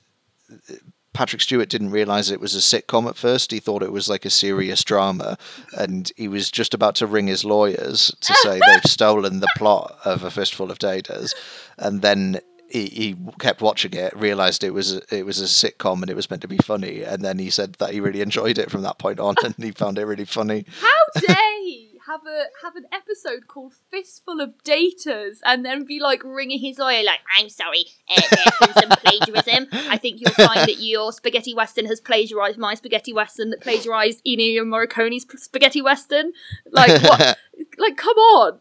Patrick 1.13 1.41
Stewart 1.41 1.69
didn't 1.69 1.91
realize 1.91 2.29
it 2.29 2.39
was 2.39 2.55
a 2.55 2.59
sitcom 2.59 3.09
at 3.09 3.17
first. 3.17 3.51
He 3.51 3.59
thought 3.59 3.83
it 3.83 3.91
was 3.91 4.09
like 4.09 4.25
a 4.25 4.29
serious 4.29 4.83
drama, 4.83 5.38
and 5.77 6.12
he 6.15 6.27
was 6.27 6.51
just 6.51 6.74
about 6.74 6.95
to 6.95 7.07
ring 7.07 7.27
his 7.27 7.43
lawyers 7.43 8.15
to 8.21 8.33
say 8.36 8.59
they've 8.59 8.83
stolen 8.86 9.39
the 9.39 9.50
plot 9.57 9.98
of 10.05 10.24
A 10.24 10.31
Fistful 10.31 10.71
of 10.71 10.79
Datas, 10.79 11.33
and 11.77 12.01
then. 12.01 12.39
He, 12.69 12.85
he 12.85 13.17
kept 13.39 13.61
watching 13.61 13.93
it, 13.93 14.15
realized 14.15 14.63
it 14.63 14.73
was 14.73 14.95
a, 14.95 15.15
it 15.15 15.25
was 15.25 15.39
a 15.41 15.45
sitcom 15.45 16.01
and 16.01 16.09
it 16.09 16.15
was 16.15 16.29
meant 16.29 16.41
to 16.43 16.47
be 16.47 16.57
funny, 16.57 17.03
and 17.03 17.23
then 17.23 17.39
he 17.39 17.49
said 17.49 17.73
that 17.75 17.91
he 17.91 17.99
really 17.99 18.21
enjoyed 18.21 18.57
it 18.57 18.69
from 18.69 18.83
that 18.83 18.99
point 18.99 19.19
on, 19.19 19.35
and 19.43 19.55
he 19.57 19.71
found 19.71 19.97
it 19.97 20.05
really 20.05 20.25
funny. 20.25 20.65
How 20.81 21.21
dare 21.21 21.63
he 21.63 21.89
have 22.09 22.25
a 22.25 22.45
have 22.63 22.75
an 22.75 22.85
episode 22.91 23.47
called 23.47 23.73
Fistful 23.73 24.41
of 24.41 24.55
Datas 24.63 25.38
and 25.45 25.63
then 25.63 25.85
be 25.85 25.99
like 25.99 26.23
ringing 26.23 26.59
his 26.59 26.79
lawyer 26.79 27.03
like, 27.03 27.19
I'm 27.38 27.49
sorry, 27.49 27.85
uh, 28.09 28.21
there's 28.31 28.73
been 28.73 28.81
some 28.81 28.89
plagiarism. 29.03 29.67
I 29.71 29.97
think 29.97 30.19
you'll 30.19 30.31
find 30.31 30.61
that 30.61 30.79
your 30.79 31.13
spaghetti 31.13 31.53
western 31.53 31.85
has 31.85 32.01
plagiarised 32.01 32.57
my 32.57 32.73
spaghetti 32.73 33.13
western 33.13 33.51
that 33.51 33.61
plagiarised 33.61 34.23
Ennio 34.25 34.65
Morricone's 34.65 35.25
spaghetti 35.38 35.81
western. 35.81 36.33
Like 36.71 37.01
what? 37.03 37.38
like 37.77 37.97
come 37.97 38.17
on. 38.17 38.59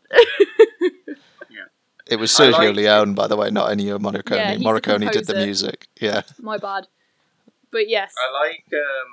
It 2.08 2.16
was 2.16 2.32
Sergio 2.32 2.52
like- 2.52 2.76
Leone, 2.76 3.14
by 3.14 3.26
the 3.26 3.36
way, 3.36 3.50
not 3.50 3.70
Ennio 3.70 3.98
Morricone. 3.98 4.36
Yeah, 4.36 4.54
he's 4.54 4.66
Morricone 4.66 5.10
did 5.10 5.26
the 5.26 5.34
music. 5.34 5.88
Yeah. 6.00 6.22
My 6.40 6.58
bad. 6.58 6.88
But 7.70 7.88
yes. 7.88 8.14
I 8.16 8.32
like. 8.32 8.64
Um, 8.72 9.10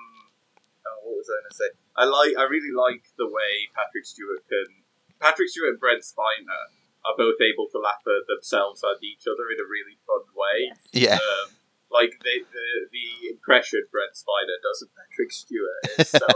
oh, 0.88 0.98
what 1.04 1.18
was 1.18 1.28
I 1.30 1.36
going 1.42 1.50
to 1.52 1.56
say? 1.56 1.70
I 1.98 2.06
like. 2.06 2.38
I 2.38 2.44
really 2.48 2.72
like 2.72 3.12
the 3.18 3.28
way 3.28 3.68
Patrick 3.76 4.06
Stewart 4.06 4.48
can. 4.48 4.84
Patrick 5.20 5.50
Stewart 5.50 5.72
and 5.72 5.80
Brent 5.80 6.04
Spiner 6.04 6.72
are 7.06 7.16
both 7.18 7.40
able 7.42 7.68
to 7.72 7.80
laugh 7.80 8.04
at 8.08 8.28
themselves 8.28 8.82
and 8.84 8.98
each 9.04 9.28
other 9.28 9.52
in 9.52 9.60
a 9.60 9.68
really 9.68 9.98
fun 10.08 10.24
way. 10.36 10.72
Yeah. 10.92 11.16
Um, 11.16 11.56
like 11.96 12.12
the, 12.24 12.40
the 12.52 12.90
the 12.92 13.30
impression 13.32 13.84
Brent 13.92 14.14
Spiner 14.14 14.58
does 14.62 14.82
of 14.82 14.90
Patrick 14.96 15.32
Stewart 15.32 16.00
is 16.00 16.10
so 16.10 16.28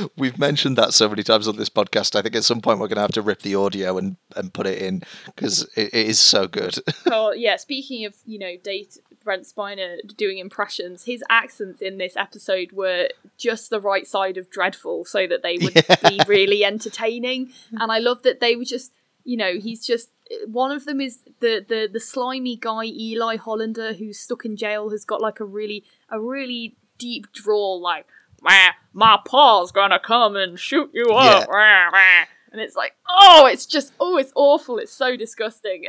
good. 0.00 0.10
We've 0.16 0.38
mentioned 0.38 0.76
that 0.76 0.92
so 0.94 1.08
many 1.08 1.22
times 1.22 1.48
on 1.48 1.56
this 1.56 1.68
podcast. 1.70 2.14
I 2.16 2.22
think 2.22 2.36
at 2.36 2.44
some 2.44 2.60
point 2.60 2.78
we're 2.78 2.88
going 2.88 2.96
to 2.96 3.02
have 3.02 3.12
to 3.12 3.22
rip 3.22 3.42
the 3.42 3.54
audio 3.54 3.96
and, 3.98 4.16
and 4.36 4.52
put 4.52 4.66
it 4.66 4.80
in 4.82 5.02
because 5.26 5.62
it, 5.76 5.94
it 5.94 6.06
is 6.06 6.18
so 6.18 6.46
good. 6.46 6.78
Oh 7.10 7.32
yeah, 7.32 7.56
speaking 7.56 8.04
of 8.04 8.14
you 8.26 8.38
know 8.38 8.56
date 8.62 8.98
Brent 9.24 9.44
Spiner 9.44 9.96
doing 10.16 10.38
impressions, 10.38 11.04
his 11.04 11.22
accents 11.30 11.80
in 11.80 11.96
this 11.98 12.16
episode 12.16 12.72
were 12.72 13.08
just 13.38 13.70
the 13.70 13.80
right 13.80 14.06
side 14.06 14.36
of 14.36 14.50
dreadful, 14.50 15.04
so 15.06 15.26
that 15.26 15.42
they 15.42 15.56
would 15.58 15.74
Yeah. 15.88 16.08
be 16.10 16.20
really 16.26 16.64
entertaining. 16.64 17.52
And 17.80 17.90
I 17.90 17.98
love 17.98 18.22
that 18.22 18.40
they 18.40 18.56
were 18.56 18.64
just 18.64 18.92
you 19.28 19.36
know 19.36 19.58
he's 19.58 19.86
just 19.86 20.10
one 20.46 20.72
of 20.72 20.86
them 20.86 21.02
is 21.02 21.22
the 21.40 21.62
the 21.68 21.86
the 21.92 22.00
slimy 22.00 22.56
guy 22.56 22.84
Eli 22.84 23.36
Hollander 23.36 23.92
who's 23.92 24.18
stuck 24.18 24.46
in 24.46 24.56
jail 24.56 24.88
has 24.88 25.04
got 25.04 25.20
like 25.20 25.38
a 25.38 25.44
really 25.44 25.84
a 26.08 26.18
really 26.18 26.76
deep 26.96 27.30
drawl 27.30 27.78
like 27.78 28.06
"Wah, 28.42 28.70
my 28.94 29.18
pa's 29.26 29.70
gonna 29.70 30.00
come 30.00 30.34
and 30.34 30.58
shoot 30.58 30.90
you 30.94 31.10
up. 31.10 31.46
Wah, 31.46 31.90
wah." 31.92 32.24
and 32.50 32.62
it's 32.62 32.74
like 32.74 32.94
oh 33.06 33.46
it's 33.52 33.66
just 33.66 33.92
oh 34.00 34.16
it's 34.16 34.32
awful. 34.34 34.78
It's 34.78 34.92
so 34.92 35.14
disgusting. 35.14 35.84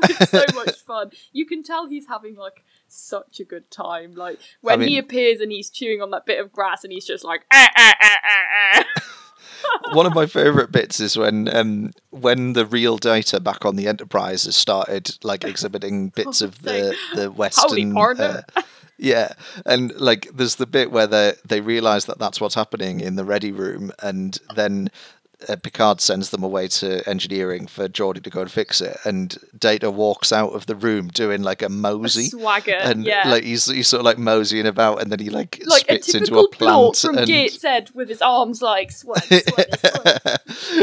But 0.00 0.10
it's 0.20 0.30
so 0.32 0.44
much 0.54 0.80
fun. 0.80 1.12
You 1.32 1.46
can 1.46 1.62
tell 1.62 1.86
he's 1.86 2.08
having 2.08 2.34
like 2.34 2.64
such 2.88 3.38
a 3.38 3.44
good 3.44 3.70
time. 3.70 4.16
Like 4.16 4.40
when 4.60 4.80
he 4.80 4.86
mean- 4.86 4.98
appears 4.98 5.40
and 5.40 5.52
he's 5.52 5.70
chewing 5.70 6.02
on 6.02 6.10
that 6.10 6.26
bit 6.26 6.40
of 6.40 6.50
grass 6.50 6.82
and 6.82 6.92
he's 6.92 7.06
just 7.06 7.24
like 7.24 7.42
ah, 7.52 7.70
ah, 7.76 7.94
ah. 8.02 8.84
One 9.92 10.06
of 10.06 10.14
my 10.14 10.26
favourite 10.26 10.70
bits 10.70 11.00
is 11.00 11.16
when 11.16 11.54
um, 11.54 11.92
when 12.10 12.52
the 12.52 12.66
real 12.66 12.96
data 12.96 13.40
back 13.40 13.64
on 13.64 13.76
the 13.76 13.88
Enterprise 13.88 14.44
has 14.44 14.56
started 14.56 15.16
like 15.22 15.44
exhibiting 15.44 16.08
bits 16.14 16.40
of 16.40 16.62
the 16.62 16.96
the 17.14 17.30
Western. 17.36 17.96
uh, 17.96 18.42
yeah, 18.98 19.32
and 19.66 19.92
like 20.00 20.28
there's 20.34 20.56
the 20.56 20.66
bit 20.66 20.90
where 20.92 21.06
they 21.06 21.32
they 21.44 21.60
realise 21.60 22.04
that 22.04 22.18
that's 22.18 22.40
what's 22.40 22.54
happening 22.54 23.00
in 23.00 23.16
the 23.16 23.24
ready 23.24 23.52
room, 23.52 23.92
and 24.02 24.38
then. 24.54 24.90
Uh, 25.48 25.56
Picard 25.56 26.00
sends 26.00 26.30
them 26.30 26.42
away 26.42 26.68
to 26.68 27.08
engineering 27.08 27.66
for 27.66 27.88
Geordi 27.88 28.22
to 28.22 28.30
go 28.30 28.42
and 28.42 28.50
fix 28.50 28.80
it, 28.80 28.96
and 29.04 29.38
Data 29.58 29.90
walks 29.90 30.32
out 30.32 30.52
of 30.52 30.66
the 30.66 30.76
room 30.76 31.08
doing 31.08 31.42
like 31.42 31.62
a 31.62 31.68
mosey, 31.68 32.26
swagger 32.26 32.74
and 32.74 33.04
yeah 33.04 33.28
like 33.28 33.44
he's 33.44 33.66
he's 33.66 33.88
sort 33.88 34.00
of 34.00 34.04
like 34.04 34.18
moseying 34.18 34.66
about, 34.66 35.00
and 35.00 35.10
then 35.10 35.18
he 35.18 35.30
like, 35.30 35.62
like 35.66 35.82
a 35.82 35.94
spits 36.02 36.14
into 36.14 36.26
typical 36.26 36.44
a 36.44 36.48
plant. 36.48 36.74
blort 36.74 36.96
from 36.96 37.18
and... 37.18 37.26
Gateshead 37.30 37.90
with 37.94 38.08
his 38.08 38.22
arms 38.22 38.62
like 38.62 38.90
sweat, 38.90 39.24
sweat, 39.24 39.80
sweat. 39.80 40.42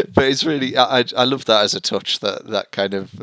but 0.14 0.24
it's 0.24 0.44
really 0.44 0.76
I, 0.76 1.00
I 1.00 1.04
I 1.16 1.24
love 1.24 1.46
that 1.46 1.64
as 1.64 1.74
a 1.74 1.82
touch 1.82 2.20
that 2.20 2.48
that 2.48 2.72
kind 2.72 2.94
of 2.94 3.14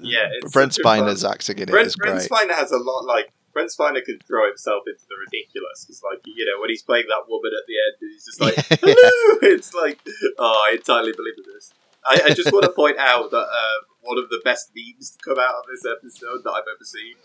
Yeah, 0.00 0.28
it's 0.42 0.52
Brent 0.52 0.74
such 0.74 0.80
a 0.80 0.82
fun- 0.82 1.00
Spiner's 1.00 1.24
acting 1.24 1.58
in 1.58 1.68
it 1.68 1.68
is 1.68 1.96
Brent, 1.96 1.96
Brent 1.96 2.28
great. 2.28 2.30
Spiner 2.30 2.54
has 2.54 2.72
a 2.72 2.78
lot 2.78 3.04
like 3.04 3.32
Brent 3.52 3.70
Spiner 3.74 4.04
can 4.04 4.18
throw 4.26 4.46
himself 4.46 4.84
into 4.86 5.02
the 5.08 5.16
ridiculous. 5.18 5.86
It's 5.88 6.02
like 6.02 6.20
you 6.24 6.44
know 6.46 6.60
when 6.60 6.70
he's 6.70 6.82
playing 6.82 7.06
that 7.08 7.26
woman 7.28 7.52
at 7.54 7.66
the 7.66 7.76
end, 7.78 7.94
and 8.00 8.10
he's 8.12 8.24
just 8.24 8.40
like, 8.40 8.54
"Hello!" 8.80 9.38
It's 9.54 9.74
like, 9.74 9.98
oh, 10.38 10.66
I 10.70 10.74
entirely 10.76 11.12
believe 11.12 11.34
in 11.38 11.44
this. 11.54 11.72
I, 12.06 12.20
I 12.26 12.34
just 12.34 12.52
want 12.52 12.64
to 12.64 12.72
point 12.72 12.96
out 12.98 13.30
that 13.30 13.48
um, 13.48 13.80
one 14.00 14.16
of 14.18 14.28
the 14.30 14.40
best 14.44 14.72
memes 14.74 15.10
to 15.12 15.18
come 15.20 15.38
out 15.38 15.60
of 15.60 15.64
this 15.68 15.84
episode 15.84 16.40
that 16.44 16.50
I've 16.52 16.68
ever 16.70 16.84
seen. 16.84 17.16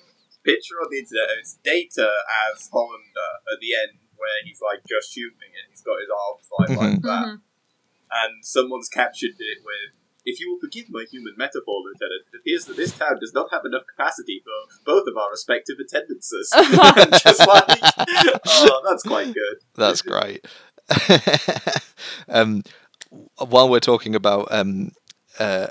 Picture 0.43 0.75
on 0.77 0.89
the 0.93 0.99
internet, 1.01 1.25
it's 1.41 1.57
Data 1.65 2.05
as 2.45 2.69
Hollander 2.69 3.31
at 3.49 3.57
the 3.59 3.73
end, 3.73 3.97
where 4.13 4.37
he's 4.45 4.61
like 4.61 4.85
just 4.87 5.09
shooting 5.11 5.49
and 5.57 5.65
he's 5.73 5.81
got 5.81 5.97
his 5.97 6.11
arms 6.13 6.45
like, 6.53 6.69
like 6.77 7.01
that, 7.01 7.25
Mhm. 7.33 7.41
and 8.13 8.45
someone's 8.45 8.87
captured 8.87 9.33
it 9.39 9.59
with. 9.65 9.97
If 10.25 10.39
you 10.39 10.51
will 10.51 10.59
forgive 10.59 10.85
my 10.89 11.05
human 11.09 11.33
metaphor, 11.37 11.81
Lieutenant, 11.83 12.23
it 12.33 12.37
appears 12.37 12.65
that 12.65 12.77
this 12.77 12.97
town 12.97 13.19
does 13.19 13.33
not 13.33 13.51
have 13.51 13.63
enough 13.65 13.83
capacity 13.87 14.41
for 14.43 14.75
both 14.85 15.07
of 15.07 15.15
our 15.17 15.29
respective 15.29 15.77
attendances. 15.79 16.49
Just 17.23 17.47
like, 17.47 17.67
oh, 18.47 18.81
that's 18.87 19.03
quite 19.03 19.33
good. 19.33 19.57
That's 19.75 20.01
great. 20.01 20.45
um, 22.29 22.63
while 23.37 23.69
we're 23.69 23.79
talking 23.79 24.15
about 24.15 24.47
um, 24.51 24.91
uh, 25.39 25.67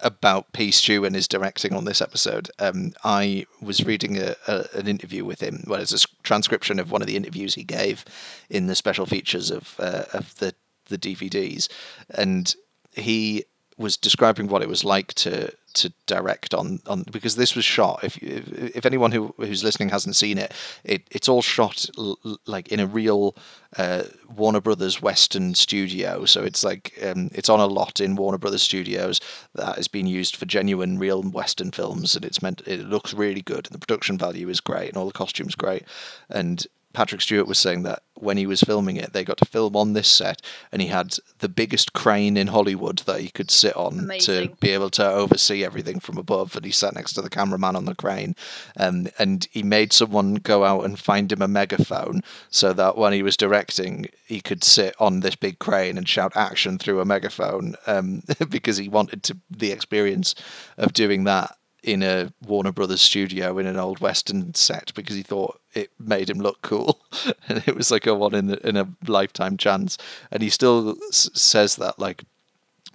about 0.00 0.52
P. 0.52 0.70
Stew 0.70 1.04
and 1.04 1.14
his 1.14 1.28
directing 1.28 1.74
on 1.74 1.84
this 1.84 2.02
episode, 2.02 2.50
um, 2.58 2.92
I 3.04 3.46
was 3.60 3.84
reading 3.84 4.18
a, 4.18 4.34
a, 4.46 4.64
an 4.74 4.88
interview 4.88 5.24
with 5.24 5.40
him. 5.40 5.64
Well, 5.66 5.80
it's 5.80 6.04
a 6.04 6.06
transcription 6.22 6.78
of 6.78 6.90
one 6.90 7.02
of 7.02 7.06
the 7.06 7.16
interviews 7.16 7.54
he 7.54 7.64
gave 7.64 8.04
in 8.50 8.66
the 8.66 8.74
special 8.74 9.06
features 9.06 9.50
of 9.50 9.76
uh, 9.78 10.04
of 10.12 10.34
the 10.36 10.54
the 10.86 10.98
DVDs, 10.98 11.68
and 12.10 12.54
he 12.92 13.44
was 13.82 13.96
describing 13.96 14.48
what 14.48 14.62
it 14.62 14.68
was 14.68 14.84
like 14.84 15.12
to 15.14 15.52
to 15.74 15.92
direct 16.06 16.54
on 16.54 16.80
on 16.86 17.04
because 17.10 17.36
this 17.36 17.54
was 17.54 17.64
shot. 17.64 18.02
If 18.02 18.16
if, 18.22 18.76
if 18.76 18.86
anyone 18.86 19.12
who 19.12 19.34
who's 19.38 19.64
listening 19.64 19.88
hasn't 19.90 20.16
seen 20.16 20.38
it, 20.38 20.52
it 20.84 21.02
it's 21.10 21.28
all 21.28 21.42
shot 21.42 21.86
l- 21.98 22.18
like 22.46 22.68
in 22.68 22.80
a 22.80 22.86
real 22.86 23.36
uh, 23.76 24.04
Warner 24.34 24.60
Brothers 24.60 25.02
Western 25.02 25.54
studio. 25.54 26.24
So 26.24 26.42
it's 26.42 26.64
like 26.64 26.94
um, 27.02 27.30
it's 27.34 27.48
on 27.48 27.60
a 27.60 27.66
lot 27.66 28.00
in 28.00 28.16
Warner 28.16 28.38
Brothers 28.38 28.62
studios 28.62 29.20
that 29.54 29.76
has 29.76 29.88
been 29.88 30.06
used 30.06 30.36
for 30.36 30.46
genuine 30.46 30.98
real 30.98 31.22
Western 31.22 31.70
films, 31.70 32.14
and 32.14 32.24
it's 32.24 32.42
meant 32.42 32.62
it 32.66 32.80
looks 32.80 33.14
really 33.14 33.42
good, 33.42 33.66
and 33.66 33.74
the 33.74 33.84
production 33.86 34.18
value 34.18 34.48
is 34.48 34.60
great, 34.60 34.88
and 34.88 34.96
all 34.96 35.06
the 35.06 35.12
costumes 35.12 35.54
great, 35.54 35.84
and. 36.30 36.66
Patrick 36.92 37.20
Stewart 37.20 37.46
was 37.46 37.58
saying 37.58 37.82
that 37.84 38.02
when 38.14 38.36
he 38.36 38.46
was 38.46 38.60
filming 38.60 38.96
it, 38.96 39.12
they 39.12 39.24
got 39.24 39.38
to 39.38 39.44
film 39.44 39.74
on 39.74 39.92
this 39.92 40.08
set, 40.08 40.40
and 40.70 40.80
he 40.80 40.88
had 40.88 41.16
the 41.38 41.48
biggest 41.48 41.92
crane 41.92 42.36
in 42.36 42.48
Hollywood 42.48 42.98
that 43.00 43.20
he 43.20 43.28
could 43.28 43.50
sit 43.50 43.76
on 43.76 44.08
to 44.20 44.48
be 44.60 44.70
able 44.70 44.90
to 44.90 45.10
oversee 45.10 45.64
everything 45.64 45.98
from 45.98 46.18
above. 46.18 46.54
And 46.54 46.64
he 46.64 46.70
sat 46.70 46.94
next 46.94 47.14
to 47.14 47.22
the 47.22 47.30
cameraman 47.30 47.74
on 47.74 47.84
the 47.84 47.94
crane, 47.94 48.36
um, 48.76 49.08
and 49.18 49.46
he 49.50 49.62
made 49.62 49.92
someone 49.92 50.34
go 50.34 50.64
out 50.64 50.84
and 50.84 50.98
find 50.98 51.32
him 51.32 51.42
a 51.42 51.48
megaphone 51.48 52.22
so 52.50 52.72
that 52.72 52.96
when 52.96 53.12
he 53.12 53.22
was 53.22 53.36
directing, 53.36 54.06
he 54.26 54.40
could 54.40 54.62
sit 54.62 54.94
on 55.00 55.20
this 55.20 55.34
big 55.34 55.58
crane 55.58 55.98
and 55.98 56.08
shout 56.08 56.32
action 56.36 56.78
through 56.78 57.00
a 57.00 57.04
megaphone 57.04 57.74
um, 57.86 58.22
because 58.48 58.76
he 58.76 58.88
wanted 58.88 59.22
to 59.24 59.36
the 59.50 59.72
experience 59.72 60.34
of 60.78 60.92
doing 60.92 61.24
that 61.24 61.56
in 61.82 62.02
a 62.02 62.32
Warner 62.46 62.72
Brothers 62.72 63.00
studio 63.00 63.58
in 63.58 63.66
an 63.66 63.76
old 63.76 64.00
Western 64.00 64.54
set 64.54 64.92
because 64.94 65.16
he 65.16 65.22
thought 65.22 65.60
it 65.74 65.90
made 65.98 66.30
him 66.30 66.38
look 66.38 66.62
cool, 66.62 67.00
and 67.48 67.62
it 67.66 67.74
was 67.74 67.90
like 67.90 68.06
a 68.06 68.14
one 68.14 68.34
in 68.34 68.46
the, 68.46 68.68
in 68.68 68.76
a 68.76 68.88
lifetime 69.06 69.56
chance. 69.56 69.98
And 70.30 70.42
he 70.42 70.50
still 70.50 70.96
s- 71.08 71.30
says 71.34 71.76
that 71.76 71.98
like 71.98 72.24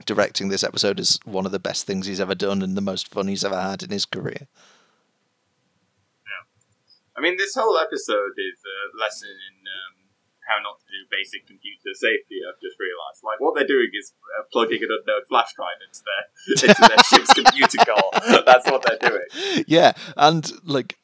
directing 0.06 0.50
this 0.50 0.64
episode 0.64 1.00
is 1.00 1.20
one 1.26 1.46
of 1.46 1.52
the 1.52 1.60
best 1.60 1.86
things 1.86 2.06
he's 2.06 2.22
ever 2.22 2.36
done 2.36 2.62
and 2.62 2.78
the 2.78 2.82
most 2.82 3.10
fun 3.10 3.28
he's 3.28 3.44
ever 3.44 3.60
had 3.60 3.84
in 3.84 3.90
his 3.90 4.06
career. 4.06 4.48
Yeah, 6.26 6.44
I 7.18 7.22
mean, 7.22 7.38
this 7.38 7.56
whole 7.56 7.78
episode 7.78 8.38
is 8.38 8.60
a 8.64 8.98
lesson 8.98 9.30
in 9.30 9.66
um, 9.68 9.97
how 10.48 10.64
not 10.64 10.80
to 10.80 10.88
do 10.88 11.04
basic 11.12 11.46
computer 11.46 11.94
safety. 11.94 12.42
I've 12.42 12.60
just 12.64 12.80
realised. 12.80 13.22
Like, 13.24 13.40
what 13.40 13.56
they're 13.56 13.68
doing 13.68 13.92
is 13.94 14.14
uh, 14.40 14.44
plugging 14.52 14.82
an 14.82 14.90
unknown 14.92 15.28
flash 15.28 15.54
drive 15.54 15.80
into 15.84 16.02
their 16.08 16.24
into 16.72 16.82
their 16.88 17.04
ship's 17.12 17.34
computer 17.34 17.80
core. 17.84 18.44
That's 18.46 18.66
what 18.72 18.86
they're 18.88 19.10
doing. 19.10 19.66
yeah, 19.68 19.94
and 20.16 20.50
like 20.64 20.98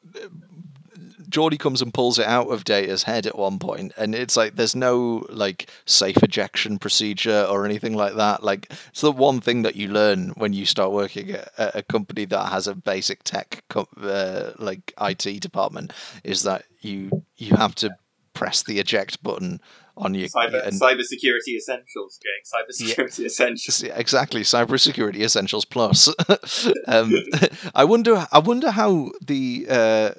Geordi 1.34 1.58
comes 1.58 1.82
and 1.82 1.91
pulls 1.91 2.19
it 2.19 2.27
out 2.27 2.49
of 2.49 2.63
Data's 2.63 3.03
head 3.03 3.25
at 3.25 3.38
one 3.38 3.58
point, 3.58 3.91
and 3.97 4.13
it's 4.13 4.38
like 4.38 4.56
there's 4.56 4.75
no 4.75 5.25
like 5.29 5.67
safe 5.86 6.21
ejection 6.21 6.77
procedure 6.77 7.47
or 7.49 7.65
anything 7.65 7.95
like 7.95 8.13
that. 8.15 8.43
Like 8.43 8.71
it's 8.89 9.01
the 9.01 9.12
one 9.12 9.41
thing 9.41 9.63
that 9.63 9.75
you 9.75 9.88
learn 9.88 10.29
when 10.38 10.53
you 10.53 10.67
start 10.67 10.91
working 10.91 11.32
at 11.32 11.49
a 11.58 11.82
company 11.82 12.25
that 12.25 12.49
has 12.49 12.67
a 12.67 12.75
basic 12.75 13.23
tech 13.23 13.63
uh, 13.75 14.51
like 14.60 14.93
IT 15.01 15.41
department 15.41 15.91
is 16.23 16.43
that 16.43 16.65
you 16.82 17.25
you 17.36 17.56
have 17.56 17.73
to 17.75 17.89
press 18.34 18.63
the 18.63 18.80
eject 18.80 19.22
button 19.24 19.62
on 19.96 20.13
your 20.15 20.28
Cyber 20.28 20.65
and- 20.65 20.80
cybersecurity 20.80 21.56
essentials, 21.58 22.19
Jake. 22.22 22.46
Cybersecurity 22.52 23.26
essentials. 23.26 23.84
S- 23.84 23.89
Exactly, 23.96 24.41
cybersecurity 24.41 25.22
essentials 25.22 25.65
plus. 25.65 26.08
um, 26.88 27.13
I 27.76 27.84
wonder. 27.84 28.26
I 28.32 28.39
wonder 28.39 28.72
how 28.72 29.12
the. 29.26 29.65
Uh, 29.69 30.10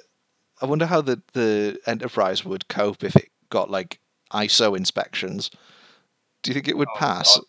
I 0.61 0.65
wonder 0.65 0.85
how 0.85 1.01
the 1.01 1.21
the 1.33 1.77
enterprise 1.85 2.45
would 2.45 2.67
cope 2.69 3.03
if 3.03 3.15
it 3.17 3.29
got 3.49 3.69
like 3.69 3.99
ISO 4.31 4.75
inspections. 4.77 5.51
Do 6.41 6.51
you 6.51 6.53
think 6.53 6.67
it 6.69 6.77
would 6.77 6.87
Oh, 6.95 6.97
pass? 6.97 7.39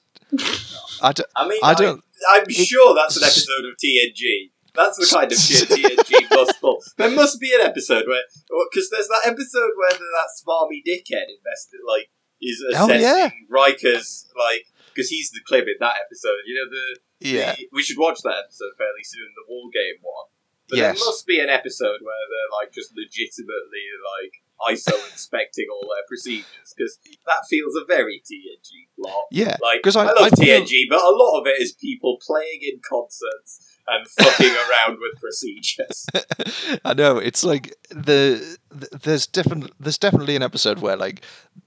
I 1.03 1.13
don't. 1.13 1.29
I 1.37 1.47
mean, 1.49 1.61
I 1.63 1.71
I 1.71 1.75
don't- 1.75 2.03
I'm 2.31 2.49
sure 2.51 2.95
that's 2.95 3.17
an 3.17 3.23
episode 3.25 3.65
of 3.67 3.77
TNG. 3.77 4.51
That's 4.77 4.99
the 4.99 5.07
kind 5.11 5.31
of 5.33 5.39
shit 5.43 5.69
TNG 5.69 6.31
must 6.31 6.61
pull. 6.61 6.83
There 6.99 7.11
must 7.11 7.41
be 7.41 7.53
an 7.55 7.61
episode 7.63 8.07
where, 8.07 8.23
because 8.71 8.91
there's 8.91 9.09
that 9.09 9.23
episode 9.27 9.73
where 9.77 9.91
that 9.91 10.29
smarmy 10.43 10.83
dickhead 10.87 11.27
invested, 11.33 11.81
like, 11.87 12.11
is 12.41 12.63
Oh, 12.77 12.85
assessing 12.85 13.01
yeah. 13.01 13.31
Riker's, 13.49 14.27
like, 14.37 14.67
because 14.95 15.09
he's 15.09 15.31
the 15.31 15.41
clip 15.47 15.65
in 15.65 15.77
that 15.81 15.97
episode. 16.05 16.45
You 16.47 16.55
know, 16.55 16.71
the, 16.71 17.29
Yeah. 17.29 17.55
the- 17.57 17.69
we 17.73 17.83
should 17.83 17.99
watch 17.99 18.21
that 18.23 18.37
episode 18.45 18.73
fairly 18.79 19.03
soon, 19.05 19.29
the 19.35 19.45
war 19.53 19.69
game 19.73 19.99
one. 20.03 20.27
But 20.69 20.79
Yes. 20.79 20.99
there 20.99 21.07
must 21.07 21.27
be 21.27 21.39
an 21.39 21.49
episode 21.49 22.01
where 22.03 22.25
they're 22.29 22.59
like 22.61 22.73
just 22.73 22.91
legitimately 22.97 23.87
like 24.19 24.43
ISO 24.75 24.95
inspecting 25.13 25.67
all 25.71 25.83
their 25.83 26.03
procedures 26.09 26.75
because 26.77 26.99
that 27.27 27.47
feels 27.49 27.77
a 27.77 27.85
very 27.85 28.21
TNG 28.25 28.89
plot. 29.01 29.27
Yeah. 29.31 29.57
Like, 29.63 29.83
'Cause 29.83 29.95
I, 29.97 30.03
I- 30.07 30.13
love 30.13 30.17
I 30.23 30.31
feel- 30.31 30.63
TNG, 30.63 30.87
but 30.91 31.03
a 31.03 31.11
lot 31.11 31.41
of 31.41 31.47
it 31.47 31.61
is 31.61 31.73
people 31.73 32.19
playing 32.21 32.61
in 32.63 32.81
concerts 32.81 33.76
and 33.89 34.07
fucking 34.09 34.53
around 34.53 34.99
with 35.01 35.21
procedures. 35.21 36.07
I 36.85 36.95
know 36.95 37.19
it's 37.19 37.45
like 37.45 37.77
the, 37.91 38.59
th 38.79 39.03
there's 39.03 39.27
different 39.27 39.71
there's 39.79 39.99
definitely 39.99 40.37
an 40.37 40.43
episode 40.43 40.79
where 40.81 40.97
like 40.97 41.23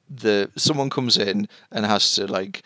the 0.10 0.49
someone 0.55 0.89
comes 0.89 1.17
in 1.17 1.47
and 1.71 1.86
has 1.86 2.15
to 2.15 2.27
like 2.27 2.63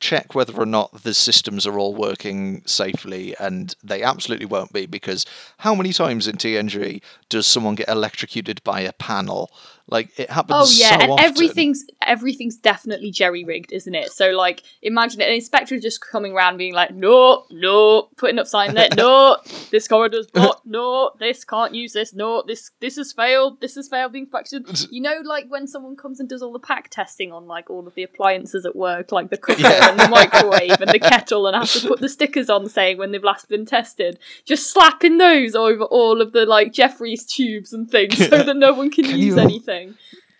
check 0.00 0.34
whether 0.34 0.54
or 0.54 0.66
not 0.66 1.02
the 1.02 1.14
systems 1.14 1.66
are 1.66 1.78
all 1.78 1.94
working 1.94 2.62
safely 2.66 3.34
and 3.38 3.74
they 3.82 4.02
absolutely 4.02 4.46
won't 4.46 4.72
be 4.72 4.86
because 4.86 5.26
how 5.58 5.74
many 5.74 5.92
times 5.92 6.26
in 6.26 6.36
TNG 6.36 7.02
does 7.28 7.46
someone 7.46 7.74
get 7.74 7.88
electrocuted 7.88 8.62
by 8.64 8.80
a 8.80 8.92
panel 8.94 9.50
like 9.92 10.18
it 10.18 10.30
happens 10.30 10.56
Oh 10.60 10.72
yeah, 10.74 10.96
so 10.96 11.02
and 11.02 11.12
often. 11.12 11.24
everything's 11.24 11.84
everything's 12.04 12.56
definitely 12.56 13.10
jerry 13.10 13.44
rigged, 13.44 13.72
isn't 13.72 13.94
it? 13.94 14.10
So 14.10 14.30
like, 14.30 14.62
imagine 14.82 15.20
an 15.20 15.30
inspector 15.30 15.78
just 15.78 16.00
coming 16.00 16.32
around 16.32 16.56
being 16.56 16.74
like, 16.74 16.92
"No, 16.94 17.44
no," 17.50 18.08
putting 18.16 18.38
up 18.38 18.46
sign 18.46 18.74
there, 18.74 18.88
"No, 18.96 19.36
this 19.70 19.86
corridor's 19.86 20.26
blocked. 20.26 20.66
No, 20.66 21.12
this 21.20 21.44
can't 21.44 21.74
use 21.74 21.92
this. 21.92 22.12
No, 22.14 22.42
this 22.46 22.70
this 22.80 22.96
has 22.96 23.12
failed. 23.12 23.60
This 23.60 23.74
has 23.76 23.88
failed 23.88 24.12
being 24.12 24.24
inspection." 24.24 24.64
You 24.90 25.00
know, 25.00 25.20
like 25.24 25.46
when 25.48 25.66
someone 25.66 25.96
comes 25.96 26.18
and 26.20 26.28
does 26.28 26.42
all 26.42 26.52
the 26.52 26.58
pack 26.58 26.88
testing 26.90 27.32
on 27.32 27.46
like 27.46 27.70
all 27.70 27.86
of 27.86 27.94
the 27.94 28.02
appliances 28.02 28.66
at 28.66 28.74
work, 28.76 29.12
like 29.12 29.30
the 29.30 29.36
cooker 29.36 29.62
Yeah. 29.62 29.90
and 29.90 29.98
the 30.00 30.08
microwave 30.08 30.80
and 30.80 30.90
the 30.90 30.98
kettle, 31.12 31.46
and 31.46 31.54
have 31.56 31.70
to 31.72 31.88
put 31.88 32.00
the 32.00 32.08
stickers 32.08 32.50
on 32.50 32.68
saying 32.68 32.98
when 32.98 33.10
they've 33.12 33.22
last 33.22 33.48
been 33.48 33.64
tested. 33.66 34.18
Just 34.44 34.70
slapping 34.72 35.18
those 35.18 35.54
over 35.54 35.84
all 35.84 36.20
of 36.20 36.32
the 36.32 36.46
like 36.46 36.72
Jefferies 36.72 37.24
tubes 37.26 37.72
and 37.72 37.88
things 37.90 38.18
so 38.18 38.42
that 38.42 38.56
no 38.56 38.72
one 38.72 38.90
can, 38.90 39.04
Can 39.04 39.18
use 39.18 39.34
you- 39.36 39.40
anything. 39.40 39.81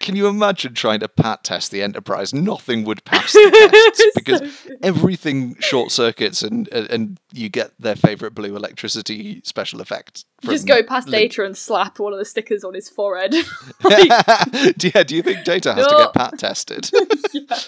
Can 0.01 0.17
you 0.17 0.27
imagine 0.27 0.75
trying 0.75 0.99
to 0.99 1.09
pat 1.09 1.45
test 1.45 1.71
the 1.71 1.81
Enterprise? 1.81 2.35
Nothing 2.35 2.83
would 2.85 3.05
pass 3.05 3.33
the 3.35 3.69
tests 3.95 4.05
because 4.17 4.53
so 4.59 4.71
everything 4.83 5.55
short 5.61 5.93
circuits 5.93 6.43
and 6.43 6.67
and- 6.73 6.91
and 6.91 7.21
you 7.33 7.49
get 7.49 7.71
their 7.81 7.95
favorite 7.95 8.35
blue 8.35 8.57
electricity 8.57 9.41
special 9.45 9.81
effect. 9.81 10.25
just 10.43 10.67
go 10.67 10.83
past 10.83 11.07
Lin- 11.09 11.21
Data 11.21 11.45
and 11.45 11.57
slap 11.57 12.01
one 12.01 12.13
of 12.13 12.19
the 12.19 12.25
stickers 12.25 12.65
on 12.65 12.75
his 12.75 12.89
forehead. 12.89 13.33
yeah, 13.89 15.03
do 15.05 15.15
you 15.15 15.23
think 15.23 15.45
Data 15.45 15.73
has 15.73 15.87
to 15.87 15.93
No. 15.93 15.99
get 16.07 16.15
pat 16.15 16.37
tested? 16.39 16.91
yeah, 17.33 17.59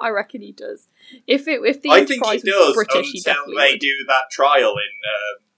I 0.00 0.08
reckon 0.08 0.40
he 0.40 0.52
does. 0.52 0.88
If 1.26 1.46
it 1.46 1.60
if 1.62 1.82
the 1.82 1.90
I 1.90 2.06
think 2.06 2.24
he 2.24 2.30
Enterprise 2.30 2.42
does 2.42 2.74
British, 2.74 3.10
he 3.12 3.18
until 3.18 3.34
definitely 3.34 3.56
they 3.62 3.72
would. 3.72 3.80
do 3.80 4.04
that 4.08 4.30
trial 4.30 4.70
in. 4.70 4.92
Um, 5.04 5.42
in 5.44 5.51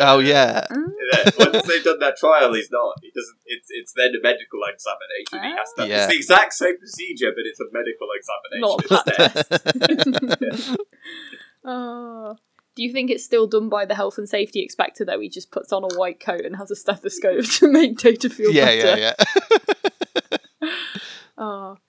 oh 0.00 0.18
yeah, 0.18 0.64
Mm. 0.70 0.86
yeah, 1.12 1.30
once 1.38 1.66
they've 1.66 1.84
done 1.84 1.98
that 2.00 2.16
trial, 2.16 2.52
he's 2.54 2.70
not. 2.70 2.94
He 3.02 3.10
doesn't. 3.14 3.38
It's 3.46 3.68
it's 3.70 3.92
then 3.96 4.10
a 4.18 4.22
medical 4.22 4.60
examination. 4.72 5.50
He 5.50 5.56
has 5.56 5.72
to. 5.78 5.86
Yeah. 5.86 6.04
It's 6.04 6.12
the 6.12 6.16
exact 6.16 6.52
same 6.54 6.78
procedure, 6.78 7.32
but 7.34 7.44
it's 7.46 7.60
a 7.60 7.66
medical 7.72 8.08
examination 8.16 8.60
Not 8.60 8.84
a 8.84 10.12
instead. 10.40 10.50
test. 10.52 10.76
oh, 11.64 12.36
Do 12.74 12.82
you 12.82 12.90
think 12.90 13.10
it's 13.10 13.22
still 13.24 13.46
done 13.46 13.68
by 13.68 13.84
the 13.84 13.94
health 13.94 14.16
and 14.16 14.26
safety 14.26 14.62
inspector 14.62 15.04
though? 15.04 15.20
He 15.20 15.28
just 15.28 15.50
puts 15.50 15.72
on 15.74 15.84
a 15.84 15.94
white 15.98 16.20
coat 16.20 16.40
and 16.46 16.56
has 16.56 16.70
a 16.70 16.76
stethoscope 16.76 17.44
to 17.58 17.70
make 17.70 17.98
Data 17.98 18.30
feel 18.30 18.50
yeah, 18.50 18.64
better. 18.64 18.98
yeah, 19.00 19.12
yeah. 20.62 20.68
Oh. 21.36 21.76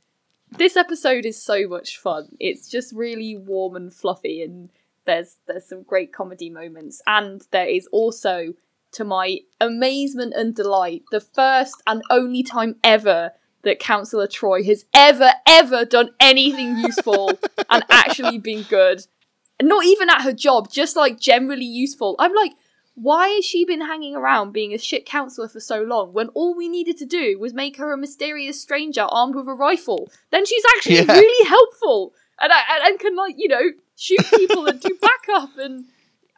This 0.55 0.77
episode 0.77 1.25
is 1.25 1.41
so 1.41 1.67
much 1.67 1.97
fun. 1.97 2.27
It's 2.39 2.69
just 2.69 2.93
really 2.93 3.35
warm 3.35 3.75
and 3.75 3.91
fluffy 3.91 4.43
and 4.43 4.69
there's 5.05 5.37
there's 5.47 5.67
some 5.67 5.83
great 5.83 6.13
comedy 6.13 6.49
moments 6.49 7.01
and 7.07 7.41
there 7.51 7.67
is 7.67 7.87
also 7.91 8.53
to 8.91 9.03
my 9.03 9.39
amazement 9.59 10.33
and 10.35 10.55
delight 10.55 11.03
the 11.11 11.19
first 11.19 11.81
and 11.87 12.01
only 12.09 12.43
time 12.43 12.75
ever 12.83 13.31
that 13.63 13.79
Councillor 13.79 14.27
Troi 14.27 14.63
has 14.65 14.85
ever 14.93 15.31
ever 15.47 15.85
done 15.85 16.09
anything 16.19 16.77
useful 16.77 17.37
and 17.69 17.83
actually 17.89 18.37
been 18.37 18.63
good. 18.63 19.07
Not 19.61 19.85
even 19.85 20.09
at 20.09 20.21
her 20.23 20.33
job, 20.33 20.69
just 20.71 20.95
like 20.95 21.19
generally 21.19 21.65
useful. 21.65 22.15
I'm 22.19 22.33
like 22.33 22.53
why 22.95 23.29
has 23.29 23.43
she 23.45 23.65
been 23.65 23.81
hanging 23.81 24.15
around 24.15 24.51
being 24.51 24.71
a 24.71 24.77
shit 24.77 25.03
counselor 25.03 25.47
for 25.47 25.59
so 25.59 25.81
long 25.81 26.13
when 26.13 26.27
all 26.29 26.55
we 26.55 26.69
needed 26.69 26.95
to 26.97 27.07
do 27.07 27.39
was 27.39 27.51
make 27.51 27.77
her 27.77 27.91
a 27.91 27.97
mysterious 27.97 28.61
stranger 28.61 29.01
armed 29.09 29.33
with 29.33 29.47
a 29.47 29.53
rifle? 29.53 30.11
Then 30.29 30.45
she's 30.45 30.63
actually 30.75 30.97
Yeah. 30.97 31.11
really 31.13 31.49
helpful 31.49 32.13
and, 32.39 32.51
I, 32.53 32.61
and 32.75 32.83
and 32.89 32.99
can 32.99 33.15
like 33.15 33.35
you 33.37 33.47
know 33.47 33.71
shoot 34.03 34.25
people 34.37 34.65
and 34.67 34.79
do 34.79 34.89
backup 35.01 35.57
and, 35.57 35.85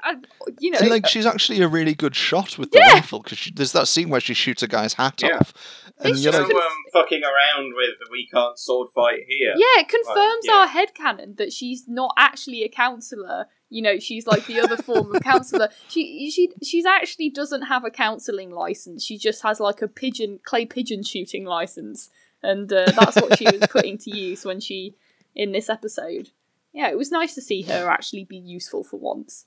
and 0.06 0.28
you 0.60 0.70
know 0.72 0.80
And 0.80 0.90
like 0.90 1.08
she's 1.08 1.26
actually 1.26 1.62
a 1.62 1.68
really 1.68 1.96
good 1.96 2.16
shot 2.16 2.58
with 2.60 2.72
the 2.72 2.80
Yeah. 2.80 2.94
rifle 2.96 3.22
because 3.22 3.50
there's 3.56 3.72
that 3.72 3.88
scene 3.88 4.10
where 4.10 4.22
she 4.22 4.34
shoots 4.34 4.62
a 4.64 4.68
guy's 4.68 4.94
hat 4.94 5.22
Yeah. 5.24 5.38
off, 5.40 5.54
and 6.00 6.12
It's 6.12 6.24
you're 6.24 6.34
So 6.34 6.40
just 6.42 6.54
like, 6.54 6.64
um, 6.64 6.78
fucking 6.94 7.24
around 7.24 7.74
with 7.76 7.96
we 8.12 8.28
can't 8.28 8.58
sword 8.60 8.90
fight 8.94 9.22
here. 9.28 9.54
yeah, 9.58 9.82
it 9.82 9.88
confirms 9.88 10.44
yeah. 10.44 10.54
our 10.54 10.68
headcanon 10.68 11.38
that 11.38 11.52
she's 11.52 11.86
not 11.88 12.12
actually 12.18 12.64
a 12.64 12.70
counselor. 12.70 13.48
You 13.70 13.82
know, 13.82 13.98
she's 14.00 14.28
like 14.28 14.46
the 14.46 14.60
other 14.60 14.78
form 14.78 15.16
of 15.16 15.22
counselor. 15.24 15.70
She 15.90 16.30
she 16.30 16.52
she's 16.64 16.86
actually 16.86 17.30
doesn't 17.32 17.64
have 17.64 17.84
a 17.84 17.90
counseling 17.90 18.52
license. 18.52 19.04
She 19.04 19.18
just 19.18 19.42
has 19.42 19.60
like 19.60 19.82
a 19.82 19.88
pigeon 19.88 20.40
clay 20.46 20.66
pigeon 20.68 21.02
shooting 21.04 21.46
license, 21.46 22.10
and 22.44 22.72
uh, 22.72 22.92
that's 22.96 23.16
what 23.16 23.38
she 23.40 23.46
was 23.46 23.68
putting 23.72 23.98
to 24.06 24.16
use 24.28 24.46
when 24.46 24.60
she 24.60 24.96
in 25.34 25.52
this 25.52 25.68
episode. 25.70 26.30
Yeah, 26.76 26.90
it 26.90 26.98
was 26.98 27.10
nice 27.12 27.34
to 27.36 27.42
see 27.42 27.62
her 27.64 27.90
actually 27.90 28.26
be 28.26 28.38
useful 28.38 28.84
for 28.84 28.98
once. 29.00 29.46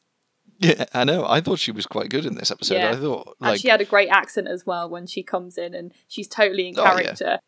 yeah, 0.59 0.87
I 0.95 1.05
know. 1.05 1.27
I 1.27 1.41
thought 1.43 1.59
she 1.59 1.71
was 1.73 1.87
quite 1.87 2.09
good 2.09 2.25
in 2.27 2.35
this 2.37 2.51
episode. 2.51 2.77
Yeah. 2.77 2.91
I 2.93 2.97
thought 2.97 3.37
And 3.41 3.61
she 3.61 3.69
had 3.69 3.81
a 3.83 3.85
great 3.85 4.09
accent 4.09 4.49
as 4.49 4.65
well 4.67 4.89
when 4.89 5.07
she 5.07 5.23
comes 5.23 5.59
in, 5.59 5.75
and 5.75 5.93
she's 6.09 6.27
totally 6.27 6.69
in 6.69 6.79
Oh, 6.79 6.83
yeah. 6.83 6.91
character. 7.03 7.39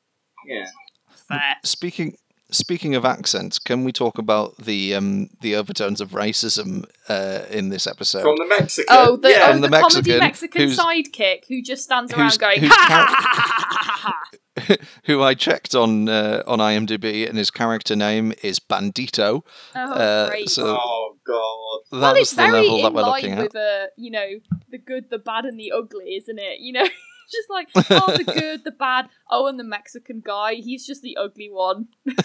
Yeah. 0.46 0.66
Fair. 1.08 1.56
speaking 1.64 2.16
speaking 2.50 2.94
of 2.94 3.04
accents, 3.04 3.58
can 3.58 3.84
we 3.84 3.92
talk 3.92 4.18
about 4.18 4.56
the 4.58 4.94
um 4.94 5.30
the 5.40 5.54
overtones 5.56 6.00
of 6.00 6.10
racism 6.10 6.84
uh, 7.08 7.40
in 7.50 7.68
this 7.70 7.86
episode? 7.86 8.22
From 8.22 8.36
the 8.36 8.46
Mexican. 8.46 8.86
Oh, 8.96 9.16
the, 9.16 9.30
yeah. 9.30 9.42
oh, 9.48 9.52
From 9.52 9.60
the, 9.62 9.68
the 9.68 9.80
comedy 9.80 10.18
Mexican 10.18 10.68
Mexican 10.68 10.86
sidekick 10.86 11.44
who 11.48 11.62
just 11.62 11.82
stands 11.84 12.12
around 12.12 12.38
going, 12.38 12.60
whose 12.60 12.70
ha 12.70 12.86
ha 12.88 13.06
ha 13.06 13.42
ha 13.42 13.66
ha 13.68 13.78
ha 13.80 14.12
ha. 14.12 14.76
who 15.04 15.22
I 15.22 15.34
checked 15.34 15.74
on 15.74 16.08
uh, 16.08 16.42
on 16.46 16.58
IMDb, 16.58 17.28
and 17.28 17.38
his 17.38 17.50
character 17.50 17.96
name 17.96 18.32
is 18.42 18.58
Bandito. 18.60 19.42
Oh, 19.74 19.92
Uh, 19.92 20.28
great. 20.28 20.50
so- 20.50 20.76
oh 20.78 21.16
god. 21.26 21.80
That 21.92 22.00
well, 22.00 22.12
was 22.12 22.20
it's 22.22 22.30
the 22.32 22.36
very 22.36 22.52
level 22.52 22.76
in 22.76 22.82
that 22.82 22.92
we're 22.94 23.02
line 23.02 23.12
looking 23.22 23.32
at. 23.32 23.38
with, 23.42 23.56
uh, 23.56 23.86
you 23.96 24.10
know, 24.10 24.26
the 24.70 24.78
good, 24.78 25.08
the 25.10 25.18
bad, 25.18 25.44
and 25.44 25.58
the 25.58 25.72
ugly, 25.72 26.16
isn't 26.16 26.38
it? 26.38 26.60
You 26.60 26.72
know, 26.74 26.86
just 27.30 27.48
like, 27.50 27.68
oh, 27.74 28.16
the 28.16 28.24
good, 28.40 28.64
the 28.64 28.70
bad, 28.70 29.08
oh, 29.30 29.46
and 29.46 29.58
the 29.58 29.64
Mexican 29.64 30.22
guy, 30.24 30.54
he's 30.54 30.86
just 30.86 31.02
the 31.02 31.16
ugly 31.16 31.48
one. 31.50 31.88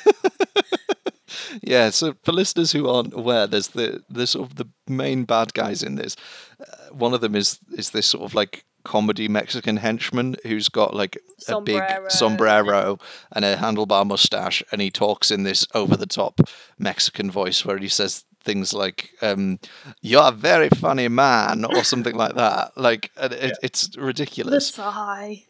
Yeah, 1.61 1.89
so 1.89 2.15
for 2.23 2.31
listeners 2.31 2.71
who 2.71 2.87
aren't 2.87 3.13
aware, 3.13 3.47
there's 3.47 3.69
the 3.69 4.03
the 4.09 4.27
sort 4.27 4.49
of 4.49 4.55
the 4.55 4.67
main 4.87 5.23
bad 5.25 5.53
guys 5.53 5.83
in 5.83 5.95
this. 5.95 6.15
Uh, 6.59 6.93
one 6.93 7.13
of 7.13 7.21
them 7.21 7.35
is 7.35 7.59
is 7.77 7.91
this 7.91 8.07
sort 8.07 8.23
of 8.23 8.35
like 8.35 8.65
comedy 8.83 9.27
Mexican 9.27 9.77
henchman 9.77 10.35
who's 10.43 10.69
got 10.69 10.93
like 10.93 11.17
a 11.47 11.61
big 11.61 11.77
Sombrero. 11.79 12.09
sombrero 12.09 12.99
and 13.31 13.43
a 13.43 13.57
handlebar 13.57 14.05
mustache, 14.05 14.63
and 14.71 14.81
he 14.81 14.91
talks 14.91 15.31
in 15.31 15.43
this 15.43 15.67
over 15.73 15.97
the 15.97 16.05
top 16.05 16.41
Mexican 16.77 17.31
voice 17.31 17.65
where 17.65 17.77
he 17.77 17.87
says 17.87 18.23
things 18.45 18.73
like 18.73 19.11
um, 19.21 19.59
"You're 20.01 20.29
a 20.29 20.31
very 20.31 20.69
funny 20.69 21.07
man" 21.09 21.65
or 21.65 21.83
something 21.83 22.15
like 22.15 22.35
that. 22.35 22.77
Like 22.77 23.11
and 23.17 23.33
it, 23.33 23.57
it's 23.61 23.87
The 23.89 24.01
ridiculous. 24.01 24.67
sigh. 24.69 25.43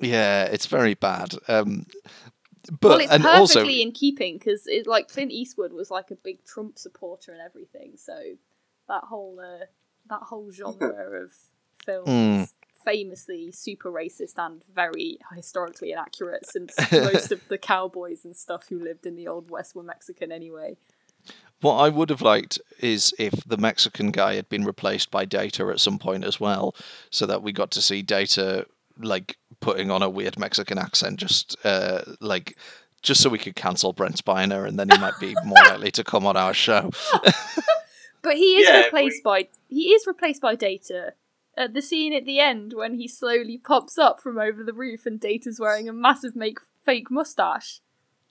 Yeah, 0.00 0.44
it's 0.44 0.66
very 0.66 0.94
bad. 0.94 1.34
Um, 1.48 1.86
but 2.80 2.88
well, 2.90 2.98
it's 3.00 3.12
and 3.12 3.22
perfectly 3.22 3.38
also 3.38 3.66
in 3.66 3.92
keeping 3.92 4.38
because 4.38 4.66
it 4.66 4.86
like 4.86 5.08
Clint 5.08 5.32
Eastwood 5.32 5.72
was 5.72 5.90
like 5.90 6.10
a 6.10 6.16
big 6.16 6.44
Trump 6.44 6.78
supporter 6.78 7.32
and 7.32 7.40
everything. 7.40 7.92
So 7.96 8.16
that 8.88 9.04
whole 9.04 9.40
uh, 9.40 9.66
that 10.08 10.22
whole 10.22 10.50
genre 10.50 11.22
of 11.24 11.30
films. 11.84 12.08
Mm. 12.08 12.52
Famously 12.84 13.50
super 13.52 13.90
racist 13.90 14.34
and 14.38 14.62
very 14.72 15.18
historically 15.34 15.90
inaccurate, 15.92 16.46
since 16.46 16.74
most 16.92 17.32
of 17.32 17.46
the 17.48 17.58
cowboys 17.58 18.24
and 18.24 18.34
stuff 18.34 18.68
who 18.68 18.78
lived 18.78 19.04
in 19.04 19.14
the 19.16 19.26
old 19.28 19.50
west 19.50 19.74
were 19.74 19.82
Mexican 19.82 20.30
anyway. 20.32 20.76
What 21.60 21.76
I 21.76 21.88
would 21.88 22.10
have 22.10 22.22
liked 22.22 22.60
is 22.78 23.12
if 23.18 23.34
the 23.44 23.56
Mexican 23.56 24.10
guy 24.10 24.34
had 24.34 24.48
been 24.48 24.64
replaced 24.64 25.10
by 25.10 25.24
Data 25.24 25.66
at 25.68 25.80
some 25.80 25.98
point 25.98 26.24
as 26.24 26.38
well, 26.38 26.74
so 27.10 27.26
that 27.26 27.42
we 27.42 27.52
got 27.52 27.70
to 27.72 27.82
see 27.82 28.02
Data 28.02 28.66
like 29.00 29.36
putting 29.60 29.90
on 29.90 30.02
a 30.02 30.10
weird 30.10 30.38
Mexican 30.38 30.78
accent, 30.78 31.18
just 31.18 31.56
uh, 31.64 32.02
like 32.20 32.56
just 33.02 33.22
so 33.22 33.30
we 33.30 33.38
could 33.38 33.56
cancel 33.56 33.92
Brent 33.92 34.16
Spiner, 34.16 34.66
and 34.66 34.78
then 34.78 34.88
he 34.90 34.98
might 34.98 35.18
be 35.20 35.34
more 35.44 35.62
likely 35.68 35.90
to 35.92 36.04
come 36.04 36.26
on 36.26 36.36
our 36.36 36.54
show. 36.54 36.90
But 38.22 38.36
he 38.36 38.56
is 38.56 38.68
Yeah, 38.68 38.84
replaced 38.84 39.22
by 39.22 39.48
he 39.68 39.90
is 39.90 40.06
replaced 40.06 40.42
by 40.42 40.54
Data. 40.54 41.14
At 41.56 41.74
the 41.74 41.82
scene 41.82 42.12
at 42.12 42.24
the 42.24 42.38
end 42.40 42.72
when 42.74 42.94
he 42.94 43.08
slowly 43.08 43.58
pops 43.58 43.98
up 43.98 44.20
from 44.20 44.38
over 44.38 44.62
the 44.62 44.72
roof 44.72 45.06
and 45.06 45.18
Data's 45.18 45.58
wearing 45.58 45.88
a 45.88 45.92
massive 45.92 46.36
make 46.36 46.58
fake 46.84 47.10
mustache. 47.10 47.80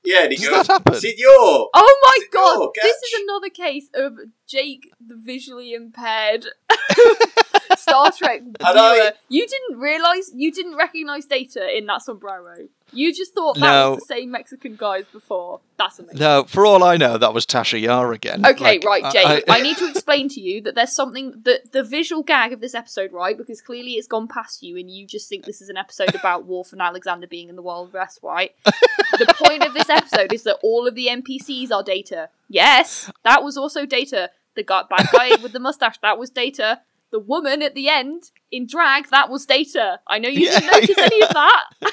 Yeah, 0.08 0.24
and 0.24 0.32
he 0.32 0.38
Does 0.38 0.48
goes, 0.48 0.68
that 0.68 0.74
happen? 0.74 0.94
Senor! 0.94 1.18
Oh 1.20 1.70
my 1.74 2.18
Senor, 2.32 2.32
god! 2.32 2.70
This 2.82 2.96
is 2.96 3.24
another 3.24 3.50
case 3.50 3.90
of 3.94 4.14
Jake, 4.48 4.90
the 5.06 5.18
visually 5.18 5.74
impaired 5.74 6.46
Star 7.78 8.12
Trek 8.12 8.42
viewer. 8.44 8.56
I- 8.62 9.12
You 9.30 9.46
didn't 9.48 9.80
realize 9.80 10.32
you 10.34 10.52
didn't 10.52 10.76
recognize 10.78 11.26
Data 11.26 11.76
in 11.78 11.86
that 11.88 12.02
sombrero. 12.02 12.68
You 12.94 13.14
just 13.14 13.36
thought 13.36 13.56
that 13.56 13.62
No. 13.70 13.90
was 13.92 14.00
the 14.00 14.16
same 14.16 14.32
Mexican 14.32 14.78
guy 14.78 15.00
as 15.00 15.06
before. 15.08 15.60
That's 15.78 16.00
amazing. 16.00 16.20
no, 16.20 16.46
for 16.46 16.66
all 16.66 16.86
I 16.86 16.96
know, 16.96 17.18
that 17.18 17.34
was 17.34 17.46
Tasha 17.46 17.80
Yar 17.82 18.14
again. 18.14 18.46
Okay, 18.46 18.64
Like, 18.80 18.86
right, 18.86 19.04
I- 19.04 19.12
Jake. 19.12 19.44
I, 19.50 19.58
I- 19.58 19.62
need 19.62 19.76
to 19.78 19.90
explain 19.90 20.30
to 20.30 20.40
you 20.40 20.62
that 20.62 20.76
there's 20.76 20.96
something 20.96 21.34
that 21.44 21.74
the 21.74 21.84
visual 21.84 22.24
gag 22.24 22.54
of 22.54 22.62
this 22.62 22.74
episode, 22.74 23.12
right? 23.12 23.38
Because 23.38 23.62
clearly 23.62 23.94
it's 23.94 24.08
gone 24.08 24.28
past 24.30 24.64
you, 24.64 24.78
and 24.78 24.90
you 24.90 25.06
just 25.06 25.28
think 25.28 25.44
this 25.44 25.62
is 25.62 25.68
an 25.68 25.76
episode 25.76 26.16
about 26.16 26.46
Worf 26.48 26.72
and 26.72 26.82
Alexander 26.82 27.28
being 27.28 27.50
in 27.50 27.58
the 27.58 27.62
Wild 27.62 27.92
West, 27.92 28.20
right? 28.24 28.52
the 28.66 29.34
point 29.38 29.66
of 29.66 29.74
this 29.74 29.90
episode 29.90 30.32
is 30.32 30.44
that 30.44 30.58
all 30.64 30.88
of 30.88 30.96
the 30.96 31.08
NPCs 31.08 31.72
are 31.72 31.84
Data. 31.84 32.30
Yes, 32.48 33.12
that 33.24 33.44
was 33.44 33.58
also 33.58 33.86
Data. 33.86 34.30
The 34.56 34.64
guy, 34.64 34.84
bad 34.90 35.10
guy 35.12 35.30
with 35.44 35.52
the 35.52 35.60
mustache, 35.60 35.98
that 36.02 36.18
was 36.18 36.30
Data. 36.30 36.80
The 37.12 37.20
woman 37.20 37.62
at 37.62 37.74
the 37.76 37.90
end 37.90 38.24
in 38.52 38.68
drag, 38.68 39.10
that 39.10 39.30
was 39.30 39.46
Data. 39.46 40.00
I 40.08 40.20
know 40.20 40.30
you 40.30 40.42
Yeah, 40.48 40.60
didn't 40.60 40.72
notice 40.72 40.96
yeah. 40.98 41.04
any 41.06 41.22
of 41.24 41.30
that. 41.30 41.64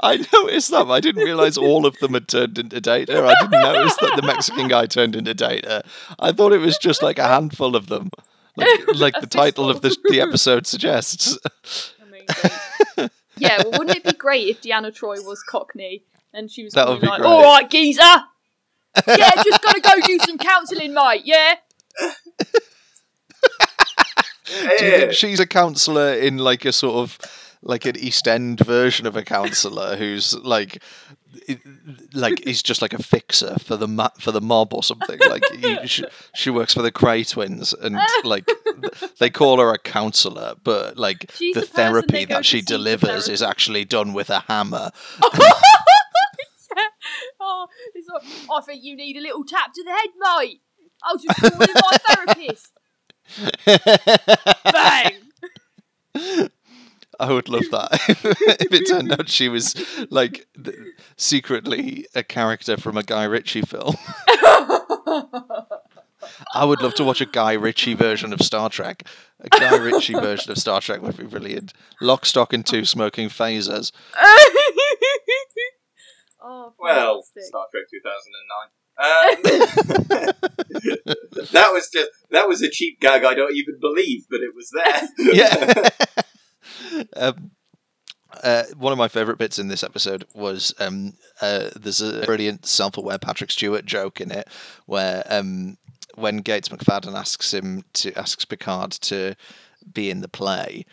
I 0.00 0.16
noticed 0.32 0.70
that, 0.70 0.86
I 0.86 1.00
didn't 1.00 1.24
realize 1.24 1.58
all 1.58 1.84
of 1.86 1.98
them 1.98 2.14
had 2.14 2.28
turned 2.28 2.58
into 2.58 2.80
Data. 2.80 3.24
I 3.24 3.34
didn't 3.42 3.60
notice 3.62 3.96
that 3.96 4.12
the 4.16 4.22
Mexican 4.22 4.68
guy 4.68 4.86
turned 4.86 5.16
into 5.16 5.34
Data. 5.34 5.82
I 6.18 6.32
thought 6.32 6.52
it 6.52 6.58
was 6.58 6.78
just 6.78 7.02
like 7.02 7.18
a 7.18 7.26
handful 7.28 7.76
of 7.76 7.88
them, 7.88 8.10
like, 8.56 8.68
like 8.94 9.20
the 9.20 9.26
title 9.26 9.68
of 9.68 9.82
the, 9.82 9.94
the 10.08 10.20
episode 10.20 10.66
suggests. 10.66 11.36
Amazing. 12.00 13.10
yeah, 13.36 13.62
well, 13.64 13.72
wouldn't 13.78 13.96
it 13.96 14.04
be 14.04 14.12
great 14.18 14.48
if 14.48 14.62
Deanna 14.62 14.94
Troi 14.96 15.22
was 15.24 15.42
Cockney 15.42 16.04
and 16.32 16.50
she 16.50 16.64
was 16.64 16.72
That 16.74 16.88
would 16.88 17.00
be 17.00 17.06
like, 17.06 17.20
great. 17.20 17.28
"All 17.28 17.42
right, 17.42 17.68
geezer, 17.68 18.00
yeah, 18.02 19.30
just 19.42 19.62
gotta 19.62 19.80
go 19.80 20.00
do 20.06 20.18
some 20.20 20.38
counselling, 20.38 20.94
mate. 20.94 21.22
Yeah, 21.24 21.56
Do 24.46 24.84
you 24.84 24.90
think 24.92 25.12
she's 25.12 25.40
a 25.40 25.46
counsellor 25.46 26.14
in 26.14 26.38
like 26.38 26.64
a 26.64 26.72
sort 26.72 26.96
of 26.96 27.18
like 27.62 27.84
an 27.86 27.96
East 27.98 28.28
End 28.28 28.60
version 28.60 29.06
of 29.06 29.16
a 29.16 29.22
counsellor 29.24 29.96
who's 29.96 30.34
like 30.38 30.82
i- 31.48 31.58
like 32.12 32.44
he's 32.44 32.62
just 32.62 32.80
like 32.80 32.92
a 32.92 33.02
fixer 33.02 33.56
for 33.58 33.76
the 33.76 33.88
ma- 33.88 34.10
for 34.20 34.30
the 34.32 34.40
mob 34.40 34.72
or 34.72 34.82
something 34.82 35.18
like 35.28 35.42
he, 35.58 35.86
she, 35.86 36.04
she 36.34 36.50
works 36.50 36.72
for 36.74 36.82
the 36.82 36.92
Kray 36.92 37.28
twins 37.28 37.72
and 37.72 37.98
like 38.24 38.48
they 39.18 39.30
call 39.30 39.58
her 39.58 39.72
a 39.72 39.78
counsellor 39.78 40.54
but 40.62 40.96
like 40.96 41.30
She's 41.34 41.54
the 41.54 41.60
the 41.62 41.66
therapy 41.66 42.24
that 42.26 42.44
she 42.46 42.62
delivers 42.62 43.08
therapy. 43.26 43.32
is 43.32 43.42
actually 43.42 43.84
done 43.84 44.12
with 44.12 44.30
a 44.30 44.40
hammer 44.40 44.90
oh, 47.40 47.66
it's 47.94 48.08
like, 48.08 48.22
I 48.52 48.60
think 48.64 48.82
you 48.84 48.96
need 48.96 49.16
a 49.16 49.20
little 49.20 49.44
tap 49.44 49.72
to 49.74 49.84
the 49.84 49.90
head, 49.90 50.10
mate. 50.18 50.60
I'll 51.02 51.16
just 51.18 51.38
call 51.40 51.62
in 51.62 51.68
my 51.74 51.96
therapist. 52.08 52.72
Bang. 54.72 55.12
I 57.18 57.32
would 57.32 57.48
love 57.48 57.64
that 57.70 57.88
if 58.60 58.72
it 58.72 58.86
turned 58.88 59.10
out 59.12 59.28
she 59.30 59.48
was 59.48 59.74
like 60.10 60.46
th- 60.62 60.76
secretly 61.16 62.06
a 62.14 62.22
character 62.22 62.76
from 62.76 62.98
a 62.98 63.02
Guy 63.02 63.24
Ritchie 63.24 63.62
film. 63.62 63.94
I 66.54 66.64
would 66.64 66.82
love 66.82 66.94
to 66.96 67.04
watch 67.04 67.20
a 67.22 67.26
Guy 67.26 67.52
Ritchie 67.54 67.94
version 67.94 68.32
of 68.34 68.40
Star 68.42 68.68
Trek. 68.68 69.04
A 69.40 69.48
Guy 69.48 69.76
Ritchie 69.76 70.12
version 70.14 70.50
of 70.52 70.58
Star 70.58 70.80
Trek 70.82 71.00
would 71.00 71.16
be 71.16 71.24
brilliant. 71.24 71.72
Lock, 72.02 72.26
stock, 72.26 72.52
and 72.52 72.66
two 72.66 72.84
smoking 72.84 73.28
phasers. 73.30 73.92
oh, 76.42 76.74
Well. 76.78 77.22
Star 77.22 77.66
Trek 77.70 77.84
2009. 77.90 78.68
Um, 78.98 79.42
that 81.52 81.70
was 81.72 81.90
just 81.92 82.10
that 82.30 82.48
was 82.48 82.62
a 82.62 82.70
cheap 82.70 82.98
gag 83.00 83.24
I 83.24 83.34
don't 83.34 83.54
even 83.54 83.78
believe, 83.80 84.26
but 84.30 84.40
it 84.40 84.54
was 84.54 84.70
there. 84.70 85.08
yeah. 85.34 85.88
um, 87.16 87.50
uh, 88.42 88.64
one 88.76 88.92
of 88.92 88.98
my 88.98 89.08
favourite 89.08 89.38
bits 89.38 89.58
in 89.58 89.68
this 89.68 89.82
episode 89.82 90.24
was 90.34 90.74
um, 90.78 91.14
uh, 91.40 91.70
there's 91.76 92.00
a 92.00 92.24
brilliant 92.24 92.66
self-aware 92.66 93.18
Patrick 93.18 93.50
Stewart 93.50 93.84
joke 93.84 94.20
in 94.20 94.30
it 94.30 94.48
where 94.86 95.24
um, 95.28 95.76
when 96.14 96.38
Gates 96.38 96.68
McFadden 96.68 97.14
asks 97.14 97.52
him 97.52 97.84
to 97.94 98.12
asks 98.18 98.44
Picard 98.44 98.92
to 98.92 99.34
be 99.92 100.10
in 100.10 100.20
the 100.20 100.28
play. 100.28 100.86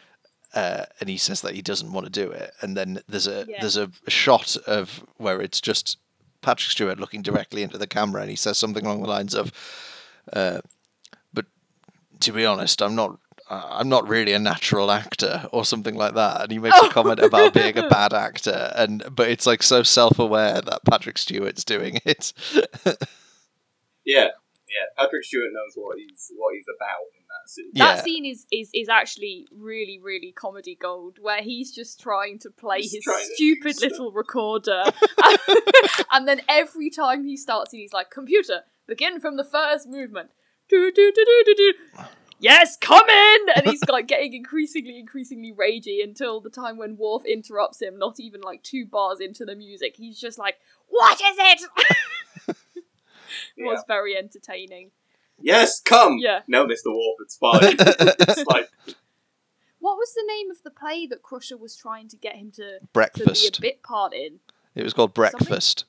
Uh, 0.54 0.86
and 1.00 1.10
he 1.10 1.18
says 1.18 1.42
that 1.42 1.56
he 1.56 1.64
doesn't 1.64 1.92
want 1.94 2.06
to 2.06 2.12
do 2.12 2.30
it, 2.30 2.52
and 2.62 2.78
then 2.78 3.00
there's 3.08 3.26
a 3.26 3.44
Yeah. 3.50 3.58
there's 3.62 3.76
a 3.76 3.90
shot 4.08 4.56
of 4.68 5.04
where 5.18 5.42
it's 5.42 5.60
just 5.60 5.98
Patrick 6.44 6.70
Stewart 6.72 7.00
looking 7.00 7.24
directly 7.24 7.64
into 7.64 7.78
the 7.80 7.88
camera, 7.88 8.22
and 8.22 8.30
he 8.30 8.36
says 8.36 8.58
something 8.60 8.86
along 8.86 9.02
the 9.02 9.10
lines 9.10 9.34
of, 9.34 9.52
uh, 10.32 10.60
"But 11.34 11.46
to 12.20 12.32
be 12.32 12.46
honest, 12.46 12.82
I'm 12.82 12.96
not 12.96 13.18
I- 13.50 13.80
I'm 13.80 13.90
not 13.90 14.08
really 14.08 14.32
a 14.32 14.40
natural 14.40 14.90
actor 14.90 15.50
or 15.52 15.66
something 15.66 15.96
like 15.96 16.14
that. 16.16 16.42
And 16.44 16.52
he 16.52 16.60
makes 16.60 16.78
a 16.80 16.86
Oh. 16.86 16.90
comment 16.90 17.20
about 17.20 17.54
being 17.54 17.78
a 17.78 17.90
bad 17.90 18.14
actor, 18.14 18.72
and 18.76 19.04
but 19.12 19.30
it's 19.30 19.46
like 19.46 19.62
so 19.62 19.84
self-aware 19.84 20.62
that 20.62 20.86
Patrick 20.90 21.18
Stewart's 21.18 21.66
doing 21.66 22.00
it. 22.06 22.32
yeah, 24.06 24.30
yeah. 24.74 25.04
Patrick 25.04 25.24
Stewart 25.24 25.52
knows 25.54 25.74
what 25.76 25.98
he's 25.98 26.32
what 26.36 26.56
he's 26.56 26.66
about 26.68 27.06
in 27.18 27.24
that 27.30 27.50
scene. 27.50 27.72
Yeah. 27.74 27.96
That 27.96 28.04
scene 28.04 28.26
is, 28.26 28.46
is 28.52 28.70
is 28.74 28.90
actually 28.90 29.48
really 29.52 30.00
really 30.02 30.32
comedy 30.32 30.76
gold, 30.80 31.18
where 31.22 31.42
he's 31.42 31.72
just 31.72 32.00
trying 32.00 32.40
to 32.40 32.50
play 32.50 32.82
He's 32.82 32.94
his 32.94 33.04
stupid 33.36 33.64
do 33.64 33.74
stuff. 33.74 33.92
little 33.92 34.12
recorder, 34.12 34.84
and 36.12 36.28
then 36.28 36.42
every 36.50 36.90
time 36.90 37.26
he 37.26 37.38
starts 37.38 37.74
it, 37.74 37.78
he's 37.78 37.94
like, 37.94 38.10
"Computer, 38.10 38.62
begin 38.88 39.20
from 39.20 39.38
the 39.38 39.44
first 39.44 39.88
movement." 39.88 40.32
Do 40.70 40.92
do 40.92 41.12
do 41.14 41.26
do 41.26 41.44
do 41.46 41.56
do. 41.56 41.74
Yes, 42.40 42.78
come 42.78 43.08
in! 43.10 43.40
And 43.56 43.68
he's 43.68 43.84
like 43.88 44.08
getting 44.08 44.34
increasingly, 44.34 45.00
increasingly 45.00 45.54
ragey 45.54 46.04
until 46.04 46.42
the 46.42 46.50
time 46.50 46.78
when 46.78 46.98
Worf 46.98 47.24
interrupts 47.26 47.82
him, 47.82 47.98
not 47.98 48.20
even 48.20 48.42
like 48.42 48.64
two 48.64 48.86
bars 48.86 49.20
into 49.22 49.46
the 49.46 49.56
music. 49.56 49.96
He's 49.96 50.20
just 50.20 50.38
like, 50.38 50.56
What 50.88 51.22
is 51.22 51.38
it? 51.40 51.62
it 53.58 53.64
Yeah. 53.64 53.72
was 53.72 53.84
very 53.88 54.16
entertaining. 54.18 54.92
Yes, 55.40 55.82
come. 55.82 56.18
Yeah. 56.20 56.42
No, 56.48 56.66
Mister 56.66 56.90
Worf, 56.92 57.16
it's 57.22 57.36
fine. 57.38 57.60
it's 57.80 58.46
like 58.48 58.70
What 59.80 59.98
was 59.98 60.14
the 60.14 60.24
name 60.28 60.50
of 60.52 60.64
the 60.64 60.70
play 60.72 61.06
that 61.08 61.22
Crusher 61.22 61.58
was 61.58 61.76
trying 61.76 62.08
to 62.10 62.16
get 62.18 62.36
him 62.36 62.52
to, 62.52 62.80
to 62.80 63.26
be 63.34 63.48
a 63.58 63.62
bit 63.62 63.84
part 63.84 64.14
in? 64.14 64.40
It 64.76 64.84
was 64.84 64.94
called 64.94 65.14
Breakfast. 65.14 65.86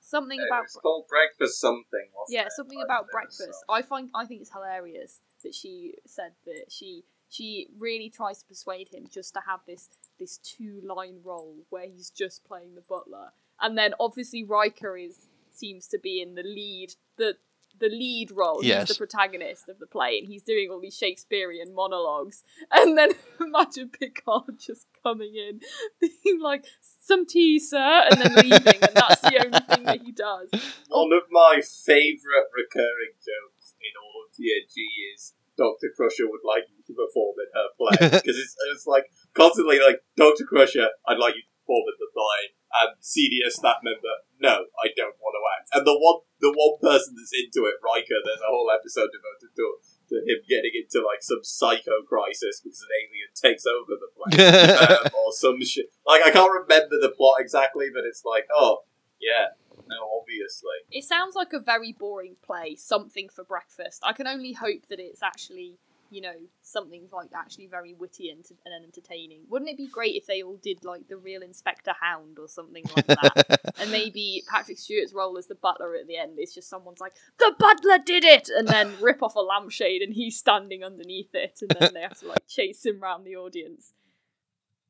Something 0.00 0.40
it 0.40 0.46
about 0.48 0.64
was 0.64 0.78
called 0.82 1.06
breakfast 1.08 1.58
something. 1.60 2.08
Wasn't 2.14 2.34
yeah, 2.34 2.46
it? 2.46 2.52
something 2.52 2.78
Like, 2.78 2.84
about 2.84 3.10
breakfast. 3.10 3.38
some- 3.38 3.54
I 3.70 3.80
find 3.82 4.10
I 4.14 4.26
think 4.26 4.42
it's 4.42 4.52
hilarious 4.52 5.20
that 5.42 5.54
she 5.54 5.94
said 6.06 6.32
that 6.44 6.66
she 6.70 7.04
she 7.30 7.68
really 7.78 8.10
tries 8.10 8.40
to 8.42 8.46
persuade 8.46 8.88
him 8.92 9.06
just 9.10 9.32
to 9.34 9.40
have 9.46 9.60
this 9.66 9.88
this 10.18 10.36
two 10.38 10.82
line 10.84 11.20
role 11.24 11.56
where 11.70 11.86
he's 11.88 12.10
just 12.10 12.44
playing 12.44 12.74
the 12.74 12.82
butler, 12.82 13.32
and 13.60 13.78
then 13.78 13.94
obviously 13.98 14.44
Riker 14.44 14.98
is 14.98 15.28
seems 15.54 15.86
to 15.88 15.98
be 15.98 16.20
in 16.20 16.34
the 16.34 16.42
lead 16.42 16.94
the 17.16 17.36
the 17.78 17.88
lead 17.88 18.30
role. 18.30 18.62
Yes. 18.62 18.88
He's 18.88 18.96
the 18.96 19.06
protagonist 19.06 19.68
of 19.68 19.78
the 19.78 19.86
play, 19.86 20.18
and 20.18 20.28
he's 20.28 20.42
doing 20.42 20.68
all 20.70 20.80
these 20.80 20.96
Shakespearean 20.96 21.74
monologues. 21.74 22.44
And 22.70 22.96
then 22.96 23.10
imagine 23.40 23.90
Picard 23.90 24.58
just 24.58 24.86
coming 25.02 25.34
in, 25.34 25.60
being 26.00 26.40
like, 26.40 26.64
"Some 26.80 27.26
tea, 27.26 27.58
sir," 27.58 28.06
and 28.10 28.20
then 28.20 28.34
leaving, 28.36 28.80
and 28.80 28.94
that's 28.94 29.20
the 29.20 29.40
only 29.44 29.60
thing 29.60 29.84
that 29.84 30.02
he 30.02 30.12
does. 30.12 30.48
One 30.88 31.12
of 31.12 31.24
my 31.30 31.60
favourite 31.60 32.48
recurring 32.54 33.14
jokes 33.20 33.74
in 33.80 33.92
all 33.98 34.24
of 34.24 34.32
TNG 34.32 34.76
is 35.14 35.34
Dr. 35.56 35.92
Crusher 35.94 36.28
would 36.28 36.46
like 36.46 36.64
you 36.70 36.82
to 36.86 36.94
perform 36.94 37.36
in 37.38 37.50
her 37.54 37.68
play. 37.76 37.96
Because 38.08 38.38
it's, 38.38 38.56
it's 38.72 38.86
like 38.86 39.04
constantly 39.34 39.78
like, 39.78 40.00
Dr. 40.16 40.44
Crusher, 40.44 40.88
I'd 41.06 41.18
like 41.18 41.36
you 41.36 41.42
to 41.42 41.54
perform 41.60 41.84
in 41.92 41.98
the 42.00 42.10
play. 42.14 42.42
And 42.72 42.96
senior 43.00 43.52
staff 43.52 43.84
member, 43.84 44.24
no, 44.40 44.64
I 44.80 44.88
don't 44.96 45.16
want 45.20 45.36
to 45.36 45.44
act. 45.44 45.68
And 45.76 45.84
the 45.86 45.92
one 45.92 46.24
the 46.42 46.50
one 46.50 46.80
person 46.82 47.14
that's 47.14 47.30
into 47.30 47.68
it, 47.70 47.78
Riker, 47.84 48.18
there's 48.24 48.42
a 48.42 48.50
whole 48.50 48.66
episode 48.72 49.14
devoted 49.14 49.54
to, 49.54 49.66
to 50.10 50.16
him 50.26 50.42
getting 50.48 50.74
into 50.74 51.04
like 51.06 51.22
some 51.22 51.44
psycho 51.46 52.02
crisis 52.08 52.60
because 52.60 52.82
an 52.82 52.90
alien 52.90 53.30
takes 53.36 53.62
over 53.64 53.94
the 53.94 54.10
planet. 54.10 54.80
um, 54.90 55.12
or 55.14 55.30
some 55.32 55.62
shit. 55.62 55.94
Like, 56.04 56.26
I 56.26 56.34
can't 56.34 56.50
remember 56.50 56.98
the 56.98 57.14
plot 57.14 57.38
exactly, 57.38 57.86
but 57.94 58.02
it's 58.02 58.24
like, 58.26 58.50
oh, 58.50 58.82
yeah, 59.20 59.54
no, 59.86 59.96
obviously. 60.18 60.82
It 60.90 61.04
sounds 61.04 61.34
like 61.34 61.52
a 61.52 61.60
very 61.60 61.92
boring 61.92 62.36
play, 62.42 62.74
something 62.74 63.28
for 63.28 63.44
breakfast. 63.44 64.02
I 64.02 64.12
can 64.12 64.26
only 64.26 64.52
hope 64.52 64.88
that 64.90 64.98
it's 64.98 65.22
actually, 65.22 65.78
you 66.12 66.20
know, 66.20 66.34
something 66.62 67.08
like 67.12 67.30
actually 67.34 67.66
very 67.66 67.94
witty 67.94 68.28
and, 68.30 68.44
and 68.64 68.84
entertaining. 68.84 69.40
Wouldn't 69.48 69.70
it 69.70 69.76
be 69.78 69.88
great 69.88 70.14
if 70.14 70.26
they 70.26 70.42
all 70.42 70.58
did 70.62 70.84
like 70.84 71.08
the 71.08 71.16
real 71.16 71.42
Inspector 71.42 71.92
Hound 72.00 72.38
or 72.38 72.46
something 72.48 72.84
like 72.94 73.06
that? 73.06 73.72
and 73.80 73.90
maybe 73.90 74.44
Patrick 74.48 74.78
Stewart's 74.78 75.14
role 75.14 75.38
as 75.38 75.46
the 75.46 75.54
butler 75.54 75.96
at 75.96 76.06
the 76.06 76.18
end 76.18 76.38
is 76.38 76.54
just 76.54 76.68
someone's 76.68 77.00
like, 77.00 77.14
the 77.38 77.54
butler 77.58 77.98
did 78.04 78.24
it! 78.24 78.48
And 78.48 78.68
then 78.68 78.92
rip 79.00 79.22
off 79.22 79.34
a 79.34 79.40
lampshade 79.40 80.02
and 80.02 80.12
he's 80.14 80.36
standing 80.38 80.84
underneath 80.84 81.34
it, 81.34 81.60
and 81.62 81.70
then 81.80 81.94
they 81.94 82.02
have 82.02 82.18
to 82.20 82.28
like 82.28 82.46
chase 82.46 82.84
him 82.84 83.02
around 83.02 83.24
the 83.24 83.36
audience. 83.36 83.92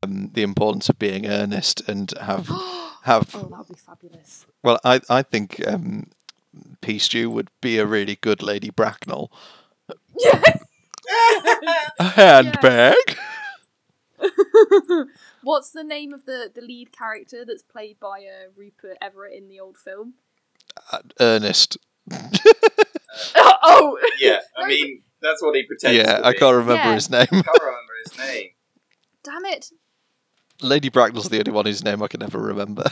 um, 0.02 0.30
the 0.34 0.42
importance 0.42 0.88
of 0.88 0.98
being 0.98 1.26
earnest 1.26 1.88
and 1.88 2.12
have 2.20 2.48
have. 3.04 3.34
oh, 3.34 3.48
that 3.50 3.58
would 3.58 3.68
be 3.68 3.74
fabulous. 3.74 4.46
well 4.62 4.78
I 4.84 5.00
I 5.08 5.22
think 5.22 5.62
um, 5.66 6.08
P 6.80 6.98
Stew 6.98 7.30
would 7.30 7.48
be 7.60 7.78
a 7.78 7.86
really 7.86 8.16
good 8.16 8.42
Lady 8.42 8.70
Bracknell. 8.70 9.30
Yeah! 10.18 10.42
A 11.98 12.04
handbag. 12.04 12.96
What's 15.42 15.70
the 15.72 15.82
name 15.84 16.12
of 16.12 16.24
the, 16.24 16.50
the 16.54 16.60
lead 16.60 16.92
character 16.92 17.44
that's 17.44 17.62
played 17.62 17.98
by 17.98 18.20
uh, 18.26 18.50
Rupert 18.56 18.96
Everett 19.02 19.34
in 19.36 19.48
the 19.48 19.58
old 19.60 19.76
film? 19.76 20.14
Uh, 20.92 20.98
Ernest. 21.20 21.76
oh, 23.34 23.98
Yeah, 24.20 24.40
I 24.56 24.68
mean, 24.68 25.02
that's 25.20 25.42
what 25.42 25.54
he 25.56 25.64
pretends 25.64 25.96
yeah, 25.96 26.18
to 26.18 26.26
I 26.26 26.32
can't 26.34 26.54
remember 26.56 26.74
Yeah. 26.74 26.94
his 26.94 27.10
name. 27.10 27.22
I 27.22 27.42
can't 27.42 27.46
remember 27.60 27.92
his 28.04 28.18
name. 28.18 28.48
damn 29.24 29.44
it! 29.46 29.70
Lady 30.60 30.90
Bracknell's 30.90 31.28
the 31.28 31.38
only 31.40 31.50
one 31.52 31.66
whose 31.66 31.82
name 31.84 32.02
I 32.02 32.08
can 32.08 32.20
never 32.20 32.38
remember. 32.40 32.84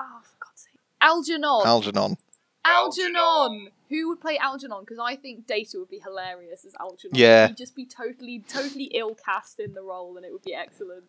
Oh, 0.00 0.20
for 0.22 0.36
God's 0.40 0.62
sake, 0.62 0.80
Algernon. 1.00 1.62
Algernon. 1.64 2.16
Algernon. 2.64 3.16
Algernon. 3.16 3.68
Who 3.90 4.08
would 4.08 4.20
play 4.20 4.38
Algernon? 4.38 4.80
Because 4.80 4.98
I 4.98 5.16
think 5.16 5.46
Data 5.46 5.78
would 5.78 5.90
be 5.90 5.98
hilarious 6.00 6.64
as 6.64 6.74
Algernon. 6.80 7.14
Yeah. 7.16 7.48
he'd 7.48 7.56
just 7.56 7.76
be 7.76 7.84
totally, 7.84 8.40
totally 8.48 8.90
ill 8.94 9.14
cast 9.14 9.60
in 9.60 9.74
the 9.74 9.82
role, 9.82 10.16
and 10.16 10.24
it 10.24 10.32
would 10.32 10.42
be 10.42 10.54
excellent. 10.54 11.04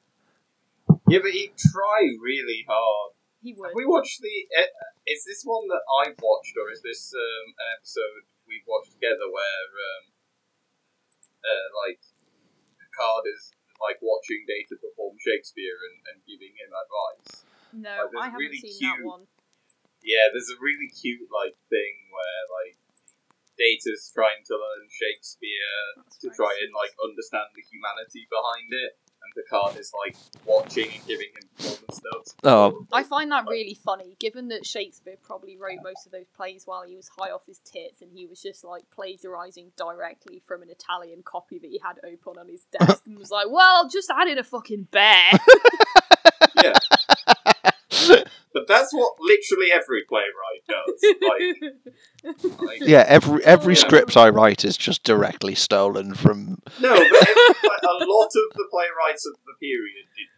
Yeah, 1.08 1.20
but 1.24 1.32
he'd 1.32 1.56
try 1.58 2.12
really 2.20 2.66
hard. 2.68 3.14
He 3.42 3.54
would. 3.54 3.70
Have 3.72 3.76
we 3.76 3.86
watched 3.86 4.22
the? 4.22 4.36
Uh, 4.58 4.68
is 5.08 5.24
this 5.24 5.44
one 5.46 5.68
that 5.70 5.86
I've 6.02 6.18
watched, 6.20 6.58
or 6.58 6.72
is 6.74 6.82
this 6.82 7.14
um, 7.14 7.54
an 7.62 7.68
episode 7.78 8.26
we've 8.50 8.66
watched 8.68 8.92
together 8.92 9.30
where, 9.30 9.70
um, 9.70 10.04
uh, 11.46 11.68
like, 11.86 12.02
Picard 12.82 13.30
is 13.30 13.54
like 13.80 14.02
watching 14.02 14.44
Data 14.50 14.76
perform 14.82 15.16
Shakespeare 15.22 15.78
and, 15.78 15.96
and 16.10 16.18
giving 16.26 16.58
him 16.58 16.74
advice? 16.74 17.46
no, 17.76 18.10
there's 18.10 18.18
I 18.18 18.26
haven't 18.34 18.40
really 18.40 18.58
seen 18.58 18.90
that 18.90 18.96
cute- 18.98 19.06
one. 19.06 19.28
Yeah, 20.06 20.30
there's 20.30 20.54
a 20.54 20.62
really 20.62 20.88
cute 20.94 21.26
like 21.34 21.58
thing 21.74 21.94
where 22.14 22.42
like 22.62 22.78
Data's 23.58 24.12
trying 24.14 24.46
to 24.46 24.54
learn 24.54 24.86
Shakespeare 24.94 25.74
That's 25.98 26.22
to 26.22 26.30
very 26.30 26.38
try 26.38 26.52
and 26.62 26.72
like 26.78 26.94
understand 27.02 27.50
the 27.58 27.66
humanity 27.66 28.30
behind 28.30 28.70
it, 28.70 29.02
and 29.26 29.34
Picard 29.34 29.82
is 29.82 29.92
like 30.06 30.16
watching 30.46 30.94
and 30.94 31.02
giving 31.08 31.34
him 31.34 31.50
performance 31.58 32.02
notes. 32.14 32.36
Oh. 32.44 32.86
I 32.92 33.04
find 33.04 33.32
that 33.32 33.48
really 33.50 33.74
funny, 33.74 34.16
given 34.20 34.50
that 34.50 34.66
Shakespeare 34.66 35.18
probably 35.22 35.58
wrote 35.58 35.80
most 35.84 36.06
of 36.06 36.12
those 36.12 36.28
plays 36.30 36.64
while 36.66 36.84
he 36.84 36.96
was 36.96 37.10
high 37.18 37.32
off 37.32 37.46
his 37.48 37.60
tits 37.60 38.02
and 38.02 38.12
he 38.14 38.26
was 38.26 38.42
just 38.42 38.64
like 38.64 38.86
plagiarizing 38.92 39.72
directly 39.76 40.42
from 40.46 40.62
an 40.62 40.70
Italian 40.70 41.24
copy 41.24 41.58
that 41.60 41.70
he 41.70 41.82
had 41.84 41.98
open 42.04 42.40
on 42.40 42.48
his 42.48 42.66
desk 42.80 43.04
and 43.06 43.18
was 43.18 43.32
like, 43.32 43.48
well, 43.50 43.78
I'll 43.78 43.90
just 43.90 44.12
add 44.12 44.28
in 44.28 44.38
a 44.38 44.44
fucking 44.44 44.88
bear. 44.92 45.32
yeah. 46.64 46.74
But 48.56 48.68
that's 48.70 48.94
what 48.94 49.14
literally 49.20 49.68
every 49.72 50.04
playwright 50.08 50.64
does. 50.66 50.98
Like, 51.22 52.58
like 52.62 52.80
Yeah, 52.82 53.04
every 53.06 53.44
every 53.46 53.74
Yeah. 53.76 53.80
script 53.82 54.16
I 54.18 54.30
write 54.30 54.64
is 54.64 54.78
just 54.78 55.04
directly 55.04 55.54
stolen 55.56 56.14
from. 56.16 56.58
no, 56.80 56.96
but 56.96 57.30
every, 57.30 57.70
a 57.84 57.96
lot 58.08 58.32
of 58.32 58.48
the 58.56 58.66
playwrights 58.72 59.26
of 59.28 59.36
the 59.46 59.54
period 59.62 60.08
did, 60.16 60.32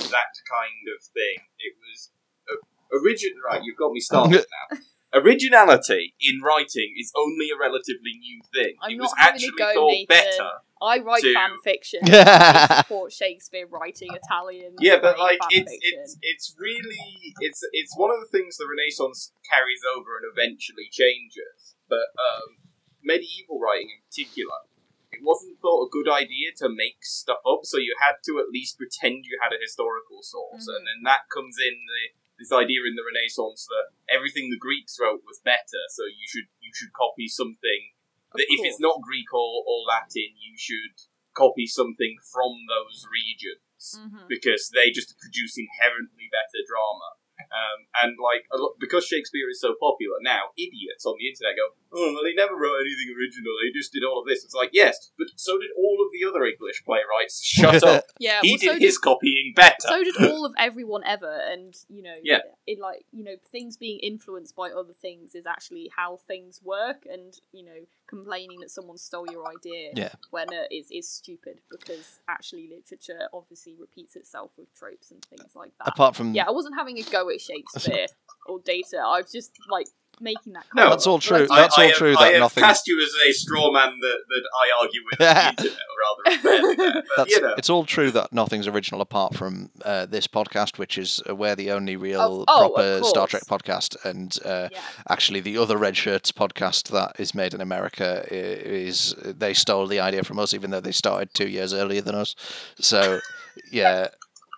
did 0.00 0.10
that 0.10 0.32
kind 0.50 0.84
of 0.96 1.04
thing. 1.12 1.44
It 1.60 1.74
was 1.78 2.10
uh, 2.50 2.98
original. 3.04 3.38
Right, 3.46 3.62
you've 3.62 3.76
got 3.76 3.92
me 3.92 4.00
started 4.00 4.46
now. 4.72 4.78
originality 5.20 6.14
in 6.20 6.40
writing 6.40 6.94
is 6.98 7.12
only 7.16 7.48
a 7.54 7.58
relatively 7.60 8.14
new 8.18 8.40
thing. 8.54 8.74
I'm 8.82 8.92
it 8.92 8.96
not 8.96 9.02
was 9.04 9.14
having 9.16 9.34
actually 9.34 9.58
go, 9.58 9.74
thought 9.74 9.90
Nathan. 9.90 10.06
better. 10.08 10.50
I 10.82 10.98
write 10.98 11.22
to- 11.22 11.32
fan 11.34 11.56
fiction. 11.62 12.00
I 12.06 12.82
support 12.82 13.12
Shakespeare 13.12 13.66
writing 13.66 14.10
Italian. 14.12 14.74
Yeah, 14.80 14.98
but 15.00 15.18
like 15.18 15.38
it's 15.50 15.72
it's 15.80 16.16
it's 16.20 16.54
really 16.58 17.32
it's 17.40 17.60
it's 17.72 17.94
one 17.96 18.10
of 18.10 18.18
the 18.20 18.26
things 18.36 18.56
the 18.58 18.66
Renaissance 18.66 19.32
carries 19.50 19.80
over 19.96 20.18
and 20.18 20.26
eventually 20.26 20.88
changes. 20.90 21.76
But 21.88 22.10
um, 22.18 22.58
medieval 23.02 23.60
writing 23.60 23.90
in 23.94 24.00
particular, 24.08 24.66
it 25.12 25.20
wasn't 25.22 25.60
thought 25.60 25.86
a 25.86 25.92
good 25.92 26.08
idea 26.10 26.50
to 26.58 26.68
make 26.68 27.04
stuff 27.04 27.44
up, 27.46 27.60
so 27.62 27.76
you 27.78 27.94
had 28.00 28.18
to 28.26 28.38
at 28.40 28.48
least 28.52 28.78
pretend 28.78 29.24
you 29.28 29.38
had 29.42 29.52
a 29.52 29.60
historical 29.60 30.22
source, 30.22 30.66
Mhm. 30.66 30.76
and 30.76 30.82
then 30.88 31.00
that 31.04 31.28
comes 31.32 31.56
in 31.62 31.76
the 31.86 32.02
this 32.40 32.50
idea 32.50 32.80
in 32.88 32.96
the 32.98 33.04
Renaissance 33.06 33.68
that 33.70 33.94
everything 34.10 34.50
the 34.50 34.58
Greeks 34.58 34.98
wrote 34.98 35.22
was 35.22 35.38
better, 35.44 35.78
so 35.94 36.02
you 36.10 36.26
should 36.26 36.48
you 36.58 36.72
should 36.74 36.90
copy 36.92 37.28
something 37.28 37.91
Of 37.91 37.91
that 38.34 38.46
if 38.48 38.64
it's 38.64 38.80
not 38.80 39.00
Greek 39.02 39.32
or, 39.32 39.62
or 39.66 39.84
Latin, 39.88 40.34
you 40.40 40.54
should 40.56 40.94
copy 41.34 41.66
something 41.66 42.16
from 42.32 42.52
those 42.68 43.06
regions 43.10 43.98
Mhm. 43.98 44.28
because 44.28 44.70
they 44.74 44.90
just 44.90 45.18
produce 45.18 45.56
inherently 45.58 46.28
better 46.30 46.62
drama. 46.66 47.16
Um, 47.50 47.86
and 48.02 48.16
like 48.22 48.46
a 48.52 48.56
lot, 48.56 48.74
because 48.78 49.04
Shakespeare 49.04 49.48
is 49.50 49.60
so 49.60 49.74
popular 49.80 50.18
now, 50.20 50.50
idiots 50.56 51.04
on 51.04 51.16
the 51.18 51.26
internet 51.28 51.56
go, 51.56 51.74
"Oh, 51.92 52.12
well, 52.14 52.24
he 52.24 52.34
never 52.34 52.54
wrote 52.54 52.80
anything 52.80 53.12
original. 53.18 53.52
He 53.64 53.72
just 53.72 53.92
did 53.92 54.04
all 54.04 54.20
of 54.20 54.28
this." 54.28 54.44
It's 54.44 54.54
like, 54.54 54.70
yes, 54.72 55.10
but 55.18 55.26
so 55.36 55.58
did 55.58 55.70
all 55.76 55.98
of 56.04 56.12
the 56.12 56.28
other 56.28 56.44
English 56.44 56.84
playwrights. 56.84 57.42
Shut 57.42 57.82
up. 57.82 58.04
Yeah, 58.20 58.40
he 58.42 58.52
well, 58.52 58.58
did 58.58 58.66
so 58.74 58.78
his 58.78 58.98
copying 58.98 59.54
better. 59.56 59.74
so 59.80 60.04
did 60.04 60.16
all 60.18 60.44
of 60.46 60.54
everyone 60.56 61.02
ever 61.04 61.32
and 61.50 61.74
you 61.88 62.02
know 62.02 62.14
Yeah. 62.22 62.42
in 62.66 62.78
like 62.78 63.06
you 63.10 63.24
know 63.24 63.36
things 63.50 63.76
being 63.76 63.98
influenced 64.00 64.54
by 64.54 64.70
other 64.70 64.92
things 64.92 65.34
is 65.34 65.46
actually 65.46 65.90
how 65.96 66.16
things 66.18 66.60
work 66.62 67.04
and 67.10 67.34
you 67.50 67.64
know 67.64 67.86
complaining 68.12 68.60
that 68.60 68.70
someone 68.70 68.98
stole 68.98 69.26
your 69.30 69.44
idea 69.48 69.90
Yeah. 69.94 70.12
when 70.30 70.52
it 70.52 70.68
is 70.70 70.86
is 70.90 71.08
stupid 71.08 71.60
because 71.70 72.20
actually 72.28 72.68
literature 72.68 73.22
obviously 73.32 73.74
repeats 73.78 74.16
itself 74.16 74.50
with 74.58 74.68
tropes 74.74 75.10
and 75.10 75.24
things 75.24 75.52
like 75.56 75.72
that 75.78 75.88
Apart 75.88 76.14
from 76.16 76.34
yeah 76.34 76.44
i 76.46 76.50
wasn't 76.50 76.74
having 76.76 76.98
a 76.98 77.02
go 77.04 77.30
at 77.30 77.40
shakespeare 77.40 78.06
or 78.46 78.60
data 78.60 78.98
i 78.98 79.22
was 79.22 79.32
just 79.32 79.52
like 79.70 79.86
making 80.22 80.52
that 80.54 80.64
No. 80.74 80.88
That's 80.90 81.06
all 81.06 81.18
true. 81.18 81.46
I, 81.50 81.60
That's 81.62 81.78
I 81.78 81.82
all 81.82 81.88
have, 81.88 81.96
true 81.96 82.14
I 82.16 82.24
that 82.24 82.32
have 82.34 82.40
nothing- 82.40 82.62
cast 82.62 82.86
you 82.86 83.00
as 83.02 83.12
a 83.28 83.32
straw 83.32 83.70
man 83.72 83.98
that, 84.00 84.18
that 84.28 84.42
I 84.62 84.82
argue 84.82 85.00
with 85.10 85.20
on 85.20 85.34
the 85.34 85.50
internet 85.50 85.78
rather 86.02 86.22
unfairly 86.36 86.74
there. 86.76 86.92
But, 87.02 87.16
That's, 87.16 87.30
you 87.30 87.40
know, 87.42 87.54
It's 87.58 87.70
all 87.70 87.84
true 87.84 88.10
that 88.12 88.32
nothing's 88.32 88.66
original 88.66 89.00
apart 89.00 89.34
from 89.34 89.70
uh, 89.84 90.06
this 90.06 90.26
podcast, 90.26 90.78
which 90.78 90.96
is 90.98 91.20
uh, 91.28 91.34
we're 91.34 91.56
the 91.56 91.70
only 91.72 91.96
real 91.96 92.20
Of- 92.20 92.44
oh, 92.48 92.68
proper 92.74 93.04
Star. 93.04 93.26
Trek 93.26 93.42
podcast, 93.44 93.96
and 94.04 94.36
uh, 94.44 94.68
yeah 94.72 94.80
actually 95.08 95.40
the 95.40 95.58
other 95.58 95.76
Red 95.76 95.96
Shirts 95.96 96.32
podcast 96.32 96.88
that 96.90 97.18
is 97.18 97.34
made 97.34 97.54
in 97.54 97.60
America 97.60 98.24
is 98.30 99.14
they 99.24 99.52
stole 99.54 99.86
the 99.86 100.00
idea 100.00 100.22
from 100.24 100.38
us, 100.38 100.54
even 100.54 100.70
though 100.70 100.80
they 100.80 100.92
started 100.92 101.34
two 101.34 101.48
years 101.48 101.72
earlier 101.74 102.00
than 102.00 102.14
us. 102.14 102.34
So 102.78 103.20
yeah, 103.72 104.08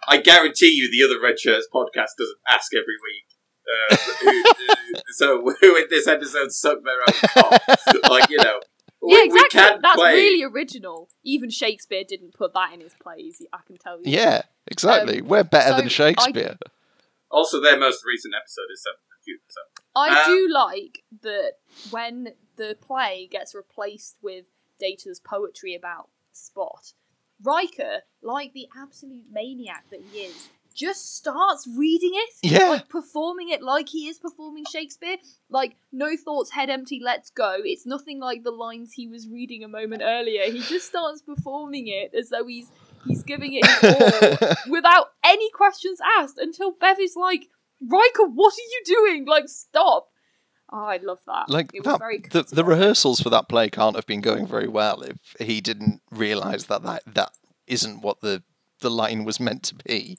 I 0.09 0.18
guarantee 0.18 0.70
you 0.72 0.90
the 0.90 1.05
other 1.05 1.20
Red 1.22 1.38
Shirts 1.38 1.66
podcast 1.72 2.16
doesn't 2.18 2.38
ask 2.50 2.72
every 2.74 2.96
week. 3.03 3.34
Uh, 3.90 3.96
who, 4.20 4.31
who- 4.31 4.94
so 5.12 5.55
who 5.61 5.77
in 5.77 5.85
this 5.90 6.07
episode 6.07 6.53
suck 6.53 6.79
their 6.85 7.00
own 7.00 7.29
cock? 7.50 7.62
like, 8.11 8.29
you 8.31 8.37
know. 8.38 8.61
yeah 9.03 9.16
we, 9.16 9.16
we 9.16 9.22
exactly 9.24 9.61
can't 9.61 9.83
that's 9.83 9.96
play. 10.00 10.12
really 10.14 10.42
original 10.44 11.09
even 11.24 11.50
shakespeare 11.50 12.05
didn't 12.07 12.35
put 12.35 12.53
that 12.55 12.72
in 12.72 12.81
his 12.81 12.94
plays 13.03 13.40
i 13.53 13.59
can 13.66 13.77
tell 13.77 13.96
you 13.96 14.03
yeah, 14.07 14.42
exactly. 14.66 15.20
Um, 15.20 15.29
we're 15.29 15.44
better 15.44 15.70
so 15.70 15.77
than 15.77 15.85
I- 15.87 15.88
Shakespeare. 15.88 16.57
Also, 17.31 17.61
their 17.61 17.79
most 17.79 18.05
recent 18.07 18.33
episode 18.35 18.70
is 18.72 18.87
7th 18.87 18.92
of 18.92 19.40
So. 19.48 19.61
I 19.96 20.22
Um, 20.22 20.27
do 20.31 20.48
like 20.53 21.03
that 21.22 21.53
when 21.90 22.35
the 22.57 22.77
play 22.81 23.27
gets 23.31 23.55
replaced 23.57 24.18
with 24.22 24.46
Data's 24.79 25.18
poetry 25.20 25.74
about 25.74 26.11
Spot, 26.33 26.92
Riker, 27.42 28.03
like 28.22 28.53
the 28.53 28.68
absolute 28.77 29.24
maniac 29.33 29.87
that 29.90 30.00
he 30.12 30.20
is, 30.20 30.48
just 30.75 31.17
starts 31.17 31.69
reading 31.77 32.13
it. 32.15 32.31
Yeah. 32.43 32.69
Like 32.69 32.89
performing 32.89 33.51
it 33.51 33.63
like 33.63 33.89
he 33.89 34.09
is 34.09 34.19
performing 34.19 34.65
Shakespeare. 34.71 35.17
Like, 35.49 35.77
no 35.93 36.17
thoughts, 36.17 36.51
head 36.51 36.71
empty, 36.71 37.01
let's 37.03 37.31
go. 37.31 37.57
It's 37.65 37.87
nothing 37.87 38.21
like 38.21 38.43
the 38.43 38.51
lines 38.51 38.93
he 38.93 39.07
was 39.07 39.29
reading 39.29 39.63
a 39.63 39.69
moment 39.69 40.03
earlier. 40.05 40.51
He 40.51 40.61
just 40.61 40.87
starts 40.87 41.23
performing 41.23 41.87
it 41.89 42.15
as 42.15 42.31
though 42.31 42.47
he's 42.47 42.71
he's 43.07 43.23
giving 43.23 43.53
it 43.55 43.67
his 43.67 44.41
all 44.41 44.49
without 44.71 45.09
any 45.25 45.51
questions 45.51 46.01
asked 46.19 46.39
until 46.39 46.73
Bev 46.73 46.99
is 47.01 47.17
like, 47.17 47.49
Riker, 47.81 48.27
what 48.27 48.55
are 48.55 48.57
you 48.57 48.83
doing? 48.85 49.27
Like, 49.27 49.49
stop. 49.49 50.09
Oh, 50.73 50.87
I 50.87 50.97
love 50.97 51.21
that. 51.27 51.49
like 51.51 51.71
it 51.75 51.85
was 51.85 51.99
that, 51.99 52.31
the, 52.49 52.55
the 52.55 52.65
rehearsals 52.65 53.21
for 53.21 53.31
that 53.31 53.49
play 53.49 53.69
can't 53.69 53.95
have 53.95 54.07
been 54.07 54.23
going 54.23 54.47
very 54.47 54.67
well 54.67 55.03
if 55.03 55.19
he 55.39 55.61
didn't 55.61 56.01
realize 56.11 56.67
that 56.67 56.83
that, 56.83 57.03
that 57.15 57.33
isn't 57.67 58.01
what 58.03 58.23
the 58.23 58.43
the 58.81 58.91
line 58.91 59.25
was 59.25 59.41
meant 59.41 59.63
to 59.65 59.75
be. 59.75 60.17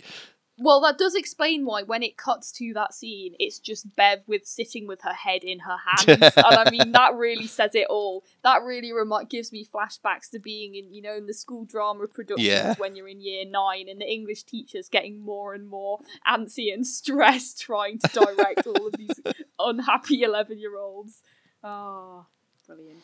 Well, 0.58 0.80
that 0.82 0.98
does 0.98 1.16
explain 1.16 1.66
why 1.66 1.84
when 1.84 2.02
it 2.02 2.16
cuts 2.16 2.52
to 2.54 2.72
that 2.76 2.94
scene, 2.94 3.36
it's 3.40 3.60
just 3.60 3.94
Bev 3.96 4.24
with 4.28 4.46
sitting 4.48 4.88
with 4.88 5.02
her 5.02 5.14
head 5.14 5.44
in 5.44 5.60
her 5.60 5.76
hands, 5.86 6.34
and 6.38 6.46
I 6.46 6.70
mean 6.72 6.94
that 6.94 7.14
really 7.16 7.48
says 7.48 7.76
it 7.76 7.88
all. 7.90 8.24
That 8.44 8.64
really 8.64 8.94
remi- 8.94 9.26
gives 9.30 9.52
me 9.52 9.66
flashbacks 9.66 10.30
to 10.32 10.40
being 10.40 10.76
in, 10.76 10.94
you 10.94 11.02
know, 11.02 11.16
in 11.18 11.26
the 11.28 11.34
school 11.34 11.66
drama 11.66 12.08
productions 12.08 12.48
Yeah. 12.48 12.76
when 12.78 12.96
you're 12.96 13.10
in 13.10 13.20
year 13.20 13.44
nine, 13.46 13.90
and 13.90 14.00
the 14.00 14.10
English 14.10 14.44
teachers 14.44 14.88
getting 14.88 15.20
more 15.20 15.54
and 15.54 15.68
more 15.68 16.00
antsy 16.26 16.74
and 16.74 16.88
stressed 16.88 17.60
trying 17.60 18.00
to 18.00 18.08
direct 18.08 18.66
all 18.66 18.88
of 18.88 18.94
these 18.98 19.20
unhappy 19.60 20.22
eleven-year-olds. 20.24 21.22
Ah, 21.64 22.26
brilliant. 22.66 23.02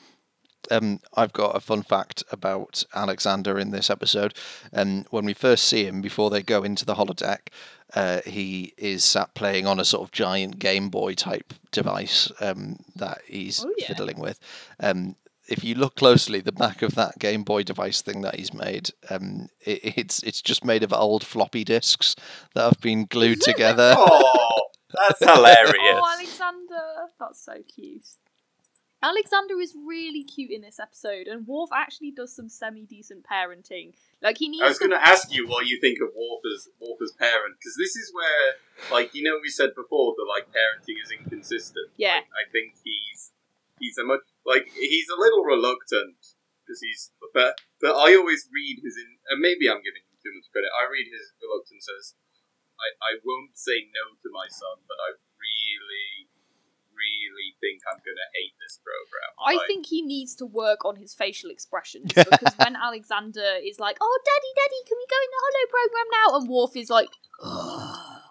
Um, 0.69 0.99
I've 1.15 1.33
got 1.33 1.55
a 1.55 1.59
fun 1.59 1.81
fact 1.83 2.23
about 2.31 2.83
Alexander 2.93 3.57
in 3.57 3.71
this 3.71 3.89
episode. 3.89 4.33
Um, 4.73 5.05
when 5.09 5.25
we 5.25 5.33
first 5.33 5.65
see 5.65 5.85
him 5.85 6.01
before 6.01 6.29
they 6.29 6.41
go 6.43 6.63
into 6.63 6.85
the 6.85 6.95
holodeck, 6.95 7.47
uh, 7.95 8.21
he 8.25 8.73
is 8.77 9.03
sat 9.03 9.33
playing 9.33 9.65
on 9.67 9.79
a 9.79 9.85
sort 9.85 10.03
of 10.03 10.11
giant 10.11 10.59
Game 10.59 10.89
Boy 10.89 11.13
type 11.13 11.53
device 11.71 12.31
um, 12.39 12.77
that 12.95 13.19
he's 13.25 13.65
Oh, 13.65 13.73
yeah. 13.77 13.87
fiddling 13.87 14.19
with. 14.19 14.39
Um, 14.79 15.15
if 15.47 15.63
you 15.63 15.75
look 15.75 15.95
closely, 15.95 16.39
the 16.39 16.53
back 16.53 16.81
of 16.81 16.95
that 16.95 17.19
Game 17.19 17.43
Boy 17.43 17.63
device 17.63 18.01
thing 18.01 18.21
that 18.21 18.35
he's 18.35 18.53
made, 18.53 18.91
um, 19.09 19.49
it, 19.59 19.97
it's 19.97 20.23
it's 20.23 20.41
just 20.41 20.63
made 20.63 20.83
of 20.83 20.93
old 20.93 21.25
floppy 21.25 21.63
disks 21.65 22.15
that 22.53 22.63
have 22.63 22.79
been 22.79 23.05
glued 23.05 23.41
together. 23.41 23.93
Oh, 23.97 24.61
that's 24.93 25.19
hilarious. 25.35 25.75
Oh, 26.01 26.13
Alexander, 26.17 27.07
that's 27.19 27.43
so 27.43 27.55
cute. 27.75 28.05
Alexander 29.01 29.59
is 29.59 29.73
really 29.73 30.23
cute 30.23 30.51
in 30.51 30.61
this 30.61 30.79
episode, 30.79 31.25
and 31.25 31.47
Worf 31.47 31.71
actually 31.73 32.11
does 32.11 32.35
some 32.35 32.49
semi 32.49 32.85
decent 32.85 33.25
parenting. 33.25 33.93
Like 34.21 34.37
he 34.37 34.47
needs 34.47 34.61
I 34.63 34.69
was 34.69 34.77
going 34.77 34.93
to 34.93 35.01
ask 35.01 35.33
you 35.33 35.47
what 35.47 35.65
you 35.65 35.81
think 35.81 35.97
of 36.01 36.13
Worf 36.13 36.45
as, 36.45 36.69
Worf 36.79 37.01
as 37.01 37.11
parent, 37.17 37.57
because 37.57 37.73
this 37.77 37.95
is 37.97 38.13
where, 38.13 38.61
like, 38.93 39.15
you 39.15 39.23
know, 39.23 39.41
we 39.41 39.49
said 39.49 39.73
before 39.73 40.13
that 40.17 40.29
like 40.29 40.53
parenting 40.53 41.01
is 41.01 41.09
inconsistent. 41.09 41.89
Yeah. 41.97 42.21
Like, 42.21 42.29
I 42.29 42.45
think 42.53 42.77
he's 42.85 43.31
he's 43.81 43.97
a 43.97 44.05
much 44.05 44.21
like 44.45 44.69
he's 44.69 45.09
a 45.09 45.17
little 45.17 45.41
reluctant 45.41 46.37
because 46.61 46.81
he's 46.85 47.09
but 47.33 47.57
but 47.81 47.97
I 47.97 48.13
always 48.13 48.45
read 48.53 48.85
his 48.85 48.95
in 49.01 49.17
and 49.33 49.41
maybe 49.41 49.65
I'm 49.65 49.81
giving 49.81 50.05
him 50.05 50.21
too 50.21 50.33
much 50.37 50.45
credit. 50.53 50.69
I 50.69 50.85
read 50.85 51.09
his 51.09 51.33
reluctance 51.41 51.89
as 51.89 52.13
I 52.77 52.93
I 53.01 53.11
won't 53.25 53.57
say 53.57 53.89
no 53.89 54.13
to 54.21 54.29
my 54.29 54.45
son, 54.45 54.85
but 54.85 55.01
I 55.01 55.17
really 57.29 57.53
think 57.59 57.81
I'm 57.85 57.99
going 58.01 58.17
to 58.17 58.29
hate 58.33 58.55
this 58.57 58.79
program. 58.81 59.29
I 59.37 59.57
Like, 59.57 59.67
think 59.67 59.85
he 59.87 60.01
needs 60.01 60.33
to 60.35 60.45
work 60.45 60.85
on 60.85 60.95
his 60.95 61.13
facial 61.13 61.49
expressions 61.49 62.13
because 62.15 62.55
when 62.57 62.75
Alexander 62.75 63.59
is 63.61 63.77
like, 63.79 63.97
"Oh, 64.01 64.17
daddy, 64.25 64.51
daddy, 64.57 64.81
can 64.87 64.97
we 64.97 65.07
go 65.09 65.19
in 65.21 65.31
the 65.31 65.41
Holo 65.43 65.63
program 65.75 66.07
now?" 66.11 66.27
and 66.39 66.49
Worf 66.49 66.75
is 66.75 66.89
like, 66.89 67.09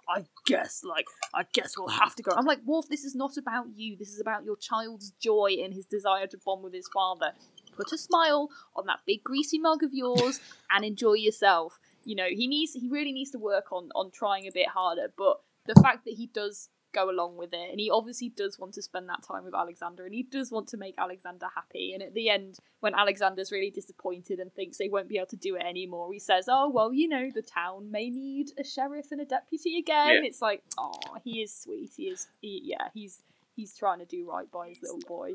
"I 0.09 0.27
guess, 0.47 0.83
like, 0.85 1.07
I 1.35 1.45
guess 1.53 1.75
we'll 1.79 1.89
have 1.89 2.15
to 2.17 2.23
go." 2.23 2.33
I'm 2.33 2.47
like, 2.47 2.61
"Worf, 2.65 2.87
this 2.89 3.05
is 3.05 3.15
not 3.15 3.37
about 3.37 3.67
you. 3.75 3.97
This 3.97 4.09
is 4.09 4.21
about 4.21 4.45
your 4.45 4.57
child's 4.57 5.13
joy 5.21 5.57
and 5.63 5.73
his 5.75 5.87
desire 5.87 6.27
to 6.29 6.39
bond 6.45 6.63
with 6.65 6.75
his 6.75 6.89
father. 6.89 7.33
Put 7.77 7.93
a 7.93 7.99
smile 7.99 8.49
on 8.75 8.87
that 8.87 9.01
big 9.07 9.23
greasy 9.23 9.59
mug 9.59 9.83
of 9.83 9.95
yours 9.95 10.41
and 10.71 10.85
enjoy 10.85 11.15
yourself." 11.15 11.79
You 12.05 12.17
know, 12.17 12.29
he 12.31 12.47
needs, 12.47 12.73
he 12.73 12.89
really 12.89 13.13
needs 13.13 13.31
to 13.33 13.39
work 13.39 13.73
on 13.73 13.91
on 13.95 14.11
trying 14.11 14.47
a 14.47 14.53
bit 14.53 14.69
harder. 14.69 15.13
But 15.17 15.41
the 15.67 15.81
fact 15.81 16.05
that 16.07 16.15
he 16.15 16.27
does 16.27 16.69
go 16.93 17.11
along 17.11 17.37
with 17.37 17.53
it. 17.53 17.71
And 17.71 17.79
he 17.81 17.91
obviously 17.91 18.29
does 18.29 18.59
want 18.59 18.75
to 18.75 18.83
spend 18.83 19.09
that 19.09 19.23
time 19.23 19.45
with 19.45 19.55
alexander 19.55 20.05
and 20.05 20.15
he 20.15 20.23
does 20.23 20.51
want 20.51 20.69
to 20.69 20.77
make 20.77 20.95
alexander 20.99 21.47
happy. 21.55 21.93
And 21.95 22.03
at 22.03 22.15
the 22.15 22.29
end 22.29 22.59
when 22.81 22.95
alexander's 22.95 23.53
really 23.53 23.71
disappointed 23.71 24.39
and 24.39 24.53
thinks 24.53 24.79
they 24.79 24.89
won't 24.89 25.09
be 25.09 25.17
able 25.17 25.27
to 25.29 25.37
do 25.37 25.55
it 25.57 25.63
anymore 25.63 26.13
he 26.13 26.19
says 26.19 26.47
oh 26.49 26.69
well 26.71 26.93
you 26.93 27.09
know 27.09 27.31
the 27.35 27.43
town 27.43 27.91
may 27.91 28.11
need 28.11 28.49
a 28.59 28.65
sheriff 28.65 29.07
and 29.13 29.21
a 29.21 29.25
deputy 29.25 29.79
again. 29.79 30.09
Yeah. 30.23 30.29
it's 30.29 30.41
like 30.43 30.63
oh 30.79 30.93
he 31.25 31.43
is 31.43 31.55
sweet. 31.55 31.93
He 31.97 32.05
is 32.05 32.29
he, 32.41 32.61
yeah 32.65 32.89
he's 32.95 33.23
he's 33.55 33.77
trying 33.77 33.99
to 34.01 34.05
do 34.07 34.29
right 34.31 34.51
by 34.51 34.69
his 34.71 34.79
little 34.83 35.01
boy. 35.07 35.35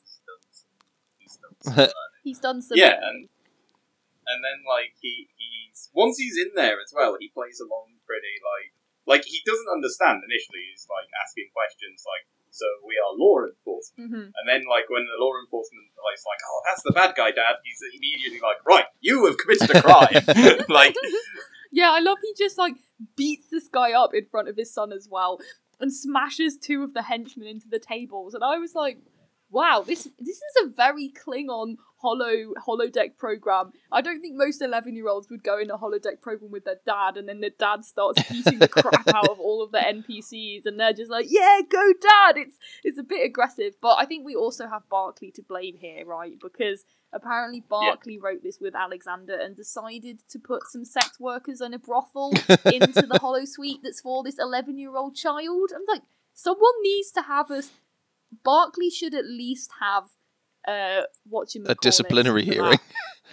He's 0.00 0.20
done 0.26 0.42
some- 0.50 0.68
he's 1.18 1.36
done 1.36 1.56
some 1.60 1.94
he's 2.24 2.38
done 2.38 2.62
some 2.62 2.78
Yeah, 2.78 2.98
and- 3.02 3.28
and 4.24 4.38
then 4.44 4.62
like 4.68 4.94
he 5.00 5.28
he's 5.36 5.90
once 5.92 6.16
he's 6.18 6.38
in 6.38 6.52
there 6.54 6.78
as 6.80 6.92
well, 6.94 7.16
he 7.18 7.28
plays 7.28 7.58
along 7.60 7.94
pretty 8.06 8.38
like 8.38 8.72
like 9.12 9.28
he 9.28 9.44
doesn't 9.44 9.68
understand 9.68 10.24
initially. 10.24 10.64
He's 10.72 10.88
like 10.88 11.08
asking 11.20 11.52
questions 11.52 12.00
like 12.08 12.24
so 12.52 12.68
we 12.84 12.96
are 13.00 13.12
law 13.16 13.44
enforcement. 13.48 14.12
hmm 14.12 14.28
And 14.36 14.44
then, 14.44 14.68
like, 14.68 14.84
when 14.92 15.08
the 15.08 15.16
law 15.16 15.32
enforcement 15.40 15.88
like, 15.96 16.20
is 16.20 16.24
like, 16.28 16.42
oh, 16.44 16.60
that's 16.68 16.84
the 16.84 16.92
bad 16.92 17.16
guy, 17.16 17.32
Dad, 17.32 17.56
he's 17.64 17.80
immediately 17.96 18.44
like, 18.44 18.60
right, 18.68 18.84
you 19.00 19.24
have 19.24 19.40
committed 19.40 19.72
a 19.72 19.80
crime. 19.80 20.20
like, 20.68 20.94
Yeah, 21.72 21.90
I 21.90 22.00
love 22.00 22.18
he 22.22 22.34
just 22.36 22.58
like 22.58 22.74
beats 23.16 23.48
this 23.50 23.66
guy 23.66 23.92
up 23.92 24.14
in 24.14 24.26
front 24.26 24.48
of 24.48 24.56
his 24.56 24.72
son 24.72 24.92
as 24.92 25.08
well 25.10 25.40
and 25.80 25.92
smashes 25.92 26.58
two 26.58 26.82
of 26.82 26.92
the 26.92 27.02
henchmen 27.02 27.46
into 27.46 27.66
the 27.68 27.78
tables. 27.78 28.34
And 28.34 28.44
I 28.44 28.58
was 28.58 28.74
like, 28.74 28.98
wow, 29.50 29.82
this 29.84 30.04
this 30.18 30.36
is 30.36 30.64
a 30.64 30.68
very 30.68 31.10
Klingon 31.10 31.76
holo 32.02 32.52
holodeck 32.66 33.16
program. 33.16 33.72
I 33.90 34.00
don't 34.00 34.20
think 34.20 34.36
most 34.36 34.60
eleven 34.60 34.94
year 34.94 35.08
olds 35.08 35.30
would 35.30 35.42
go 35.42 35.58
in 35.58 35.70
a 35.70 35.78
holodeck 35.78 36.20
program 36.20 36.50
with 36.50 36.64
their 36.64 36.80
dad 36.84 37.16
and 37.16 37.28
then 37.28 37.40
their 37.40 37.50
dad 37.58 37.84
starts 37.84 38.22
beating 38.30 38.58
the 38.58 38.68
crap 38.68 39.08
out 39.08 39.30
of 39.30 39.38
all 39.38 39.62
of 39.62 39.72
the 39.72 39.78
NPCs 39.78 40.66
and 40.66 40.78
they're 40.78 40.92
just 40.92 41.10
like, 41.10 41.26
Yeah, 41.28 41.60
go 41.70 41.92
dad! 42.00 42.36
It's 42.36 42.58
it's 42.84 42.98
a 42.98 43.02
bit 43.02 43.24
aggressive. 43.24 43.74
But 43.80 43.96
I 43.98 44.04
think 44.04 44.26
we 44.26 44.34
also 44.34 44.68
have 44.68 44.88
Barclay 44.90 45.30
to 45.32 45.42
blame 45.42 45.76
here, 45.78 46.04
right? 46.04 46.34
Because 46.42 46.84
apparently 47.12 47.62
Barclay 47.68 48.18
wrote 48.18 48.42
this 48.42 48.58
with 48.60 48.74
Alexander 48.74 49.38
and 49.38 49.54
decided 49.54 50.20
to 50.30 50.38
put 50.38 50.62
some 50.66 50.84
sex 50.84 51.20
workers 51.20 51.60
and 51.60 51.74
a 51.74 51.78
brothel 51.78 52.30
into 52.64 53.02
the 53.02 53.20
holosuite 53.22 53.82
that's 53.82 54.00
for 54.00 54.22
this 54.22 54.38
11 54.38 54.78
year 54.78 54.96
old 54.96 55.14
child. 55.14 55.70
I'm 55.74 55.82
like, 55.86 56.02
someone 56.34 56.72
needs 56.82 57.10
to 57.12 57.22
have 57.22 57.50
us. 57.50 57.70
Barclay 58.42 58.90
should 58.90 59.14
at 59.14 59.26
least 59.26 59.72
have 59.80 60.04
uh, 60.66 61.02
what 61.28 61.54
you 61.54 61.64
A 61.66 61.74
disciplinary 61.74 62.44
hearing. 62.44 62.78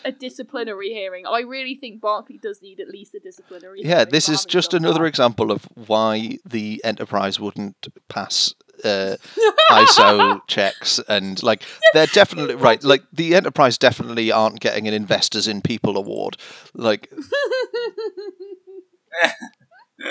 A 0.06 0.12
disciplinary 0.14 0.94
hearing. 0.94 1.26
I 1.28 1.42
really 1.42 1.76
think 1.76 2.00
Barclay 2.00 2.38
does 2.38 2.62
need 2.62 2.80
at 2.80 2.88
least 2.88 3.14
a 3.16 3.20
disciplinary 3.20 3.82
Yeah, 3.84 3.98
hearing 3.98 4.10
this 4.12 4.30
is 4.30 4.46
just 4.46 4.74
another 4.74 5.02
that. 5.02 5.08
example 5.08 5.52
of 5.52 5.68
why 5.76 6.38
the 6.46 6.82
Enterprise 6.86 7.38
wouldn't 7.40 7.88
pass 8.08 8.54
uh, 8.86 9.18
ISO 9.72 10.40
checks 10.48 11.00
and 11.10 11.44
like 11.44 11.64
they're 11.94 12.06
definitely 12.08 12.56
right. 12.56 12.82
Like 12.82 13.04
the 13.12 13.36
Enterprise 13.36 13.78
definitely 13.78 14.32
aren't 14.32 14.62
getting 14.62 14.88
an 14.88 14.94
Investors 14.94 15.48
in 15.50 15.62
People 15.62 15.98
award. 15.98 16.38
Like 16.74 17.12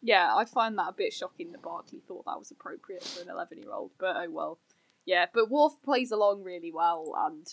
yeah, 0.00 0.34
I 0.34 0.44
find 0.44 0.78
that 0.78 0.90
a 0.90 0.94
bit 0.96 1.12
shocking 1.12 1.50
that 1.52 1.62
Barclay 1.62 1.98
thought 1.98 2.24
that 2.26 2.38
was 2.38 2.52
appropriate 2.52 3.02
for 3.02 3.22
an 3.22 3.28
11 3.30 3.58
year 3.58 3.72
old, 3.72 3.90
but 3.98 4.16
oh 4.16 4.30
well. 4.30 4.58
Yeah, 5.06 5.26
but 5.32 5.50
Worf 5.50 5.74
plays 5.84 6.10
along 6.10 6.42
really 6.42 6.72
well 6.72 7.12
and 7.26 7.46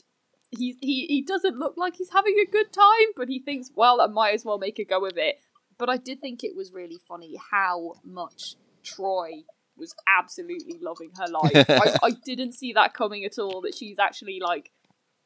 he, 0.58 0.78
he, 0.82 1.06
he 1.08 1.22
doesn't 1.22 1.58
look 1.58 1.76
like 1.78 1.96
he's 1.96 2.12
having 2.12 2.36
a 2.40 2.52
good 2.52 2.72
time, 2.74 3.14
but 3.16 3.30
he 3.30 3.40
thinks, 3.40 3.72
well, 3.76 4.02
I 4.02 4.08
might 4.08 4.34
as 4.34 4.46
well 4.46 4.58
make 4.58 4.80
a 4.80 4.86
go 4.86 5.06
of 5.06 5.18
it. 5.18 5.40
But 5.78 5.90
I 5.90 5.98
did 5.98 6.22
think 6.22 6.44
it 6.44 6.56
was 6.56 6.72
really 6.72 7.00
funny 7.08 7.40
how 7.52 7.94
much 8.04 8.56
Troi 8.84 9.44
was 9.76 9.96
absolutely 10.08 10.78
loving 10.82 11.12
her 11.18 11.28
life. 11.28 11.70
I, 11.70 12.08
I 12.08 12.12
didn't 12.26 12.54
see 12.54 12.74
that 12.74 12.94
coming 12.94 13.26
at 13.26 13.40
all, 13.40 13.62
that 13.62 13.76
she's 13.76 13.98
actually 13.98 14.40
like 14.40 14.72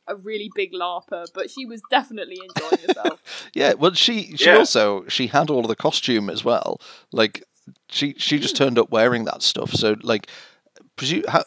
a 0.08 0.16
really 0.16 0.50
big 0.56 0.72
LARPer, 0.72 1.26
but 1.34 1.50
she 1.50 1.66
was 1.66 1.82
definitely 1.90 2.40
enjoying 2.42 2.88
herself. 2.88 3.50
yeah, 3.54 3.74
well 3.74 3.94
she 3.94 4.36
she 4.38 4.46
Yeah. 4.46 4.58
also 4.58 5.06
she 5.08 5.28
had 5.28 5.50
all 5.50 5.60
of 5.62 5.68
the 5.68 5.76
costume 5.76 6.30
as 6.30 6.46
well. 6.46 6.80
Like 7.12 7.44
she 7.90 8.16
she 8.18 8.40
just 8.40 8.56
mm. 8.56 8.60
turned 8.60 8.80
up 8.80 8.90
wearing 8.90 9.26
that 9.26 9.44
stuff. 9.44 9.72
So 9.72 9.98
like 10.02 10.30
presume 10.96 11.24
how, 11.28 11.44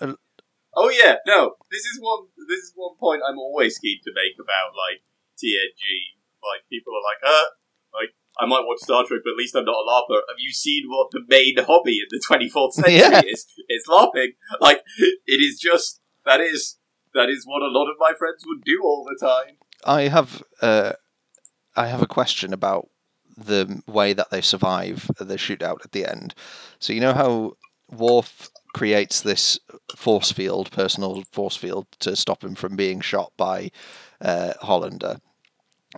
oh 0.81 0.89
yeah, 0.89 1.17
no, 1.27 1.55
this 1.71 1.85
is 1.85 1.99
one, 2.01 2.27
this 2.49 2.61
is 2.65 2.73
one 2.75 2.97
point 2.99 3.21
I'm 3.27 3.39
always 3.39 3.77
keen 3.79 4.01
to 4.05 4.13
make 4.17 4.37
about, 4.41 4.73
like, 4.73 5.05
TNG. 5.37 6.17
Like, 6.41 6.65
people 6.73 6.93
are 6.97 7.05
like, 7.05 7.21
uh, 7.21 7.49
like, 7.93 8.11
I 8.41 8.47
might 8.47 8.65
watch 8.65 8.81
Star 8.81 9.05
Trek, 9.05 9.21
but 9.25 9.33
at 9.33 9.37
least 9.37 9.55
I'm 9.55 9.65
not 9.69 9.77
a 9.77 9.85
LARPer. 9.85 10.21
Have 10.29 10.39
you 10.41 10.53
seen 10.53 10.85
what 10.89 11.09
the 11.13 11.21
main 11.29 11.57
hobby 11.65 11.99
in 12.01 12.09
the 12.09 12.23
24th 12.25 12.73
century 12.81 12.95
Yeah. 12.97 13.21
is? 13.27 13.45
It's 13.69 13.87
LARPing. 13.89 14.33
Like, 14.61 14.81
it 15.27 15.41
is 15.41 15.61
just, 15.61 16.01
that 16.25 16.41
is, 16.41 16.79
that 17.13 17.29
is 17.29 17.45
what 17.47 17.63
a 17.63 17.69
lot 17.69 17.91
of 17.91 17.97
my 17.99 18.13
friends 18.19 18.43
would 18.47 18.65
do 18.65 18.81
all 18.83 19.05
the 19.05 19.19
time. 19.21 19.57
I 19.85 20.03
have 20.09 20.43
uh, 20.61 20.93
I 21.77 21.87
have 21.87 22.03
a 22.03 22.07
question 22.07 22.53
about 22.53 22.89
the 23.37 23.83
way 23.87 24.13
that 24.13 24.31
they 24.31 24.41
survive 24.43 25.11
the 25.19 25.37
shootout 25.37 25.85
at 25.85 25.93
the 25.93 26.05
end. 26.05 26.35
So 26.79 26.93
you 26.93 27.01
know 27.01 27.15
how 27.15 27.55
Worf 27.91 28.51
creates 28.73 29.21
this 29.21 29.59
force 29.97 30.33
field, 30.33 30.71
personal 30.71 31.23
force 31.33 31.57
field, 31.57 31.87
to 32.01 32.17
stop 32.17 32.45
him 32.45 32.55
from 32.55 32.77
being 32.77 33.01
shot 33.01 33.33
by 33.37 33.71
uh, 34.21 34.53
Hollander, 34.61 35.21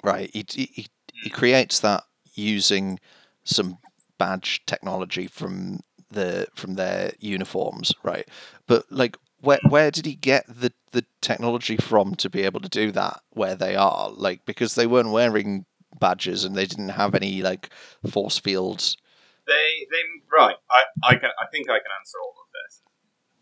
right? 0.03 0.31
He, 0.33 0.45
he 0.49 0.87
he 1.23 1.31
creates 1.31 1.81
that 1.81 2.05
using 2.35 2.99
some 3.45 3.79
badge 4.19 4.63
technology 4.67 5.27
from 5.27 5.81
the 6.11 6.49
from 6.55 6.75
their 6.75 7.13
uniforms, 7.19 7.93
right? 8.03 8.29
But 8.67 8.91
like, 8.91 9.17
where 9.41 9.61
where 9.69 9.91
did 9.91 10.07
he 10.07 10.15
get 10.15 10.45
the 10.49 10.73
the 10.93 11.05
technology 11.21 11.77
from 11.77 12.15
to 12.17 12.31
be 12.31 12.43
able 12.43 12.61
to 12.61 12.69
do 12.69 12.91
that 12.93 13.21
where 13.31 13.55
they 13.55 13.77
are? 13.77 14.11
Like, 14.11 14.45
because 14.47 14.75
they 14.75 14.87
weren't 14.87 15.11
wearing 15.11 15.67
badges 15.99 16.45
and 16.45 16.57
they 16.57 16.67
didn't 16.67 16.91
have 16.91 17.15
any 17.15 17.43
like 17.43 17.71
force 18.09 18.39
fields. 18.39 18.97
They, 19.47 19.87
they, 19.91 20.03
right. 20.33 20.57
I, 20.71 20.85
I 21.03 21.15
can, 21.17 21.31
I 21.41 21.47
think 21.51 21.69
I 21.69 21.79
can 21.79 21.91
answer 21.99 22.19
all. 22.23 22.35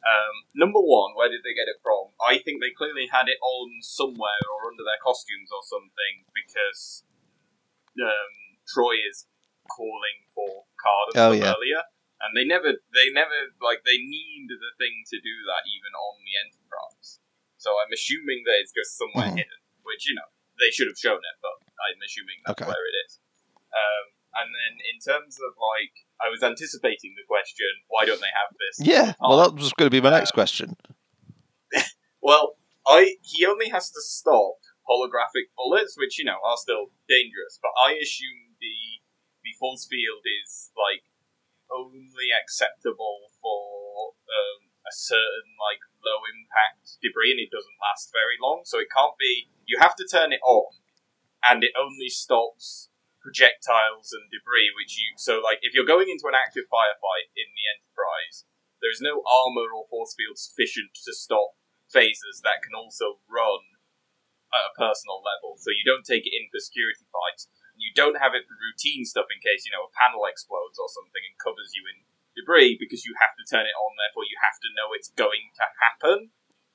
Um, 0.01 0.49
number 0.57 0.81
one, 0.81 1.13
where 1.13 1.29
did 1.29 1.45
they 1.45 1.53
get 1.53 1.69
it 1.69 1.81
from? 1.85 2.17
I 2.17 2.41
think 2.41 2.61
they 2.61 2.73
clearly 2.73 3.13
had 3.13 3.29
it 3.29 3.37
on 3.45 3.85
somewhere 3.85 4.45
or 4.49 4.73
under 4.73 4.81
their 4.85 5.01
costumes 5.01 5.53
or 5.53 5.61
something 5.61 6.25
because 6.33 7.05
um, 8.01 8.33
Troi 8.65 8.97
is 8.97 9.29
calling 9.69 10.25
for 10.33 10.65
Cardin 10.81 11.21
Oh, 11.21 11.33
yeah. 11.37 11.53
earlier, 11.53 11.85
and 12.25 12.33
they 12.33 12.49
never, 12.49 12.81
they 12.97 13.13
never 13.13 13.53
like 13.61 13.85
they 13.85 14.01
need 14.01 14.49
the 14.49 14.73
thing 14.81 15.05
to 15.13 15.21
do 15.21 15.37
that 15.53 15.69
even 15.69 15.93
on 15.93 16.25
the 16.25 16.35
Enterprise. 16.41 17.21
So 17.61 17.77
I'm 17.77 17.93
assuming 17.93 18.49
that 18.49 18.57
it's 18.57 18.73
just 18.73 18.97
somewhere 18.97 19.29
Mhm. 19.29 19.37
hidden, 19.37 19.61
which 19.85 20.09
you 20.09 20.17
know 20.17 20.33
they 20.59 20.73
should 20.73 20.89
have 20.89 20.97
shown 20.99 21.21
it, 21.21 21.37
but 21.45 21.61
I'm 21.77 22.01
assuming 22.01 22.41
that's 22.45 22.57
Okay. 22.57 22.69
where 22.69 22.85
it 22.89 22.97
is. 23.05 23.21
Um, 23.73 24.05
and 24.39 24.49
then 24.55 24.75
in 24.93 24.99
terms 25.01 25.39
of 25.39 25.55
like, 25.59 25.95
I 26.21 26.29
was 26.31 26.43
anticipating 26.43 27.15
the 27.17 27.27
question, 27.27 27.67
why 27.89 28.05
don't 28.05 28.21
they 28.21 28.35
have 28.37 28.53
this? 28.59 28.77
Yeah, 28.87 29.15
well, 29.21 29.41
Oh. 29.41 29.43
that 29.43 29.55
was 29.59 29.73
going 29.73 29.91
to 29.91 29.95
be 29.95 30.01
my 30.01 30.11
next 30.11 30.31
Uh, 30.31 30.39
question. 30.41 30.77
Well, 32.23 32.57
I 32.87 33.17
he 33.23 33.47
only 33.47 33.71
has 33.71 33.91
to 33.91 34.01
stop 34.03 34.61
holographic 34.85 35.49
bullets, 35.57 35.97
which 35.97 36.19
you 36.19 36.25
know 36.25 36.37
are 36.45 36.57
still 36.61 36.93
dangerous. 37.09 37.59
But 37.63 37.73
I 37.81 37.97
assume 37.97 38.57
the 38.61 39.01
the 39.43 39.57
force 39.59 39.87
field 39.89 40.21
is 40.29 40.71
like 40.77 41.09
only 41.73 42.29
acceptable 42.29 43.33
for 43.41 44.13
um, 44.29 44.69
a 44.85 44.93
certain 44.93 45.57
like 45.57 45.81
low 46.05 46.21
impact 46.29 47.01
debris, 47.01 47.33
and 47.33 47.41
it 47.41 47.49
doesn't 47.51 47.81
last 47.81 48.13
very 48.13 48.37
long. 48.37 48.63
So 48.69 48.79
it 48.79 48.93
can't 48.95 49.17
be. 49.19 49.49
You 49.65 49.79
have 49.81 49.97
to 49.97 50.05
turn 50.05 50.33
it 50.33 50.45
on, 50.45 50.77
and 51.49 51.65
it 51.65 51.73
only 51.79 52.11
stops 52.11 52.90
projectiles 53.21 54.11
and 54.11 54.27
debris. 54.33 54.73
Which 54.75 54.97
you 54.97 55.15
so 55.17 55.39
like 55.41 55.61
if 55.63 55.73
you're 55.77 55.89
going 55.89 56.09
into 56.09 56.27
an 56.27 56.35
active 56.35 56.67
firefight 56.67 57.31
in 57.37 57.53
the 57.53 57.65
Enterprise, 57.69 58.49
there 58.81 58.91
is 58.91 59.05
no 59.05 59.23
armor 59.29 59.71
or 59.71 59.87
force 59.89 60.17
field 60.17 60.41
sufficient 60.41 60.97
to 61.05 61.13
stop 61.13 61.55
phasers 61.91 62.41
that 62.43 62.63
can 62.65 62.73
also 62.75 63.19
run 63.27 63.71
at 64.55 64.71
a 64.71 64.77
personal 64.79 65.23
level. 65.23 65.59
So 65.59 65.71
you 65.71 65.87
don't 65.87 66.07
take 66.07 66.27
it 66.27 66.35
in 66.35 66.51
for 66.51 66.59
security 66.63 67.07
fights. 67.11 67.47
And 67.75 67.83
you 67.83 67.95
don't 67.95 68.19
have 68.19 68.35
it 68.35 68.47
for 68.47 68.59
routine 68.59 69.07
stuff 69.07 69.31
in 69.31 69.39
case, 69.43 69.67
you 69.67 69.73
know, 69.75 69.87
a 69.87 69.95
panel 69.95 70.27
explodes 70.27 70.79
or 70.79 70.91
something 70.91 71.23
and 71.23 71.39
covers 71.39 71.75
you 71.75 71.87
in 71.87 72.07
debris 72.35 72.79
because 72.79 73.07
you 73.07 73.15
have 73.19 73.35
to 73.39 73.47
turn 73.47 73.67
it 73.67 73.75
on, 73.79 73.99
therefore 73.99 74.27
you 74.27 74.39
have 74.43 74.59
to 74.63 74.71
know 74.75 74.95
it's 74.95 75.11
going 75.15 75.55
to 75.59 75.67
happen. 75.83 76.31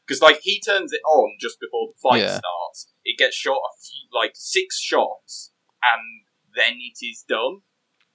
Because, 0.06 0.22
like, 0.22 0.46
he 0.46 0.62
turns 0.62 0.93
it 0.93 1.02
on 1.02 1.34
just 1.41 1.58
before 1.60 1.89
the 1.89 1.98
fight 1.98 2.22
Yeah. 2.22 2.38
starts. 2.38 2.93
It 3.04 3.18
gets 3.18 3.36
shot 3.36 3.58
a 3.58 3.74
few, 3.74 4.06
like, 4.14 4.38
six 4.38 4.78
shots, 4.78 5.50
and 5.82 6.25
then 6.56 6.74
it 6.80 7.06
is 7.06 7.24
done. 7.28 7.62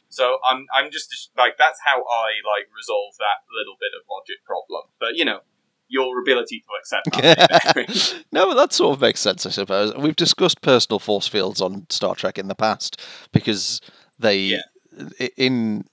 So 0.08 0.38
I'm, 0.48 0.66
I'm 0.74 0.90
just, 0.90 1.30
like, 1.36 1.56
that's 1.56 1.78
how 1.84 1.98
I, 1.98 2.42
like, 2.42 2.66
resolve 2.76 3.14
that 3.18 3.46
little 3.56 3.76
bit 3.78 3.92
of 3.96 4.04
logic 4.10 4.44
problem. 4.44 4.90
But, 4.98 5.14
you 5.14 5.24
know, 5.24 5.40
your 5.88 6.20
ability 6.20 6.60
to 6.60 6.66
accept 6.80 7.12
that. 7.12 8.24
no, 8.32 8.46
but 8.46 8.54
that 8.54 8.72
sort 8.72 8.94
of 8.96 9.00
makes 9.00 9.20
sense, 9.20 9.46
I 9.46 9.50
suppose. 9.50 9.94
We've 9.96 10.16
discussed 10.16 10.62
personal 10.62 10.98
force 10.98 11.28
fields 11.28 11.60
on 11.60 11.86
Star 11.90 12.14
Trek 12.14 12.38
in 12.38 12.48
the 12.48 12.54
past 12.54 13.00
because 13.32 13.80
they, 14.18 14.38
Yeah. 14.38 15.28
in 15.36 15.84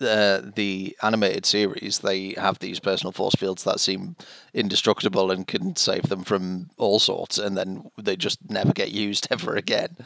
uh, 0.00 0.42
the 0.54 0.96
animated 1.02 1.46
series, 1.46 2.00
they 2.00 2.30
have 2.38 2.58
these 2.58 2.80
personal 2.80 3.12
force 3.12 3.34
fields 3.34 3.64
that 3.64 3.80
seem 3.80 4.16
indestructible 4.52 5.30
and 5.30 5.46
can 5.46 5.76
save 5.76 6.08
them 6.08 6.24
from 6.24 6.68
all 6.78 6.98
sorts, 6.98 7.38
and 7.38 7.56
then 7.56 7.84
they 7.96 8.16
just 8.16 8.38
never 8.50 8.72
get 8.72 8.90
used 8.90 9.28
ever 9.30 9.54
again. 9.56 9.96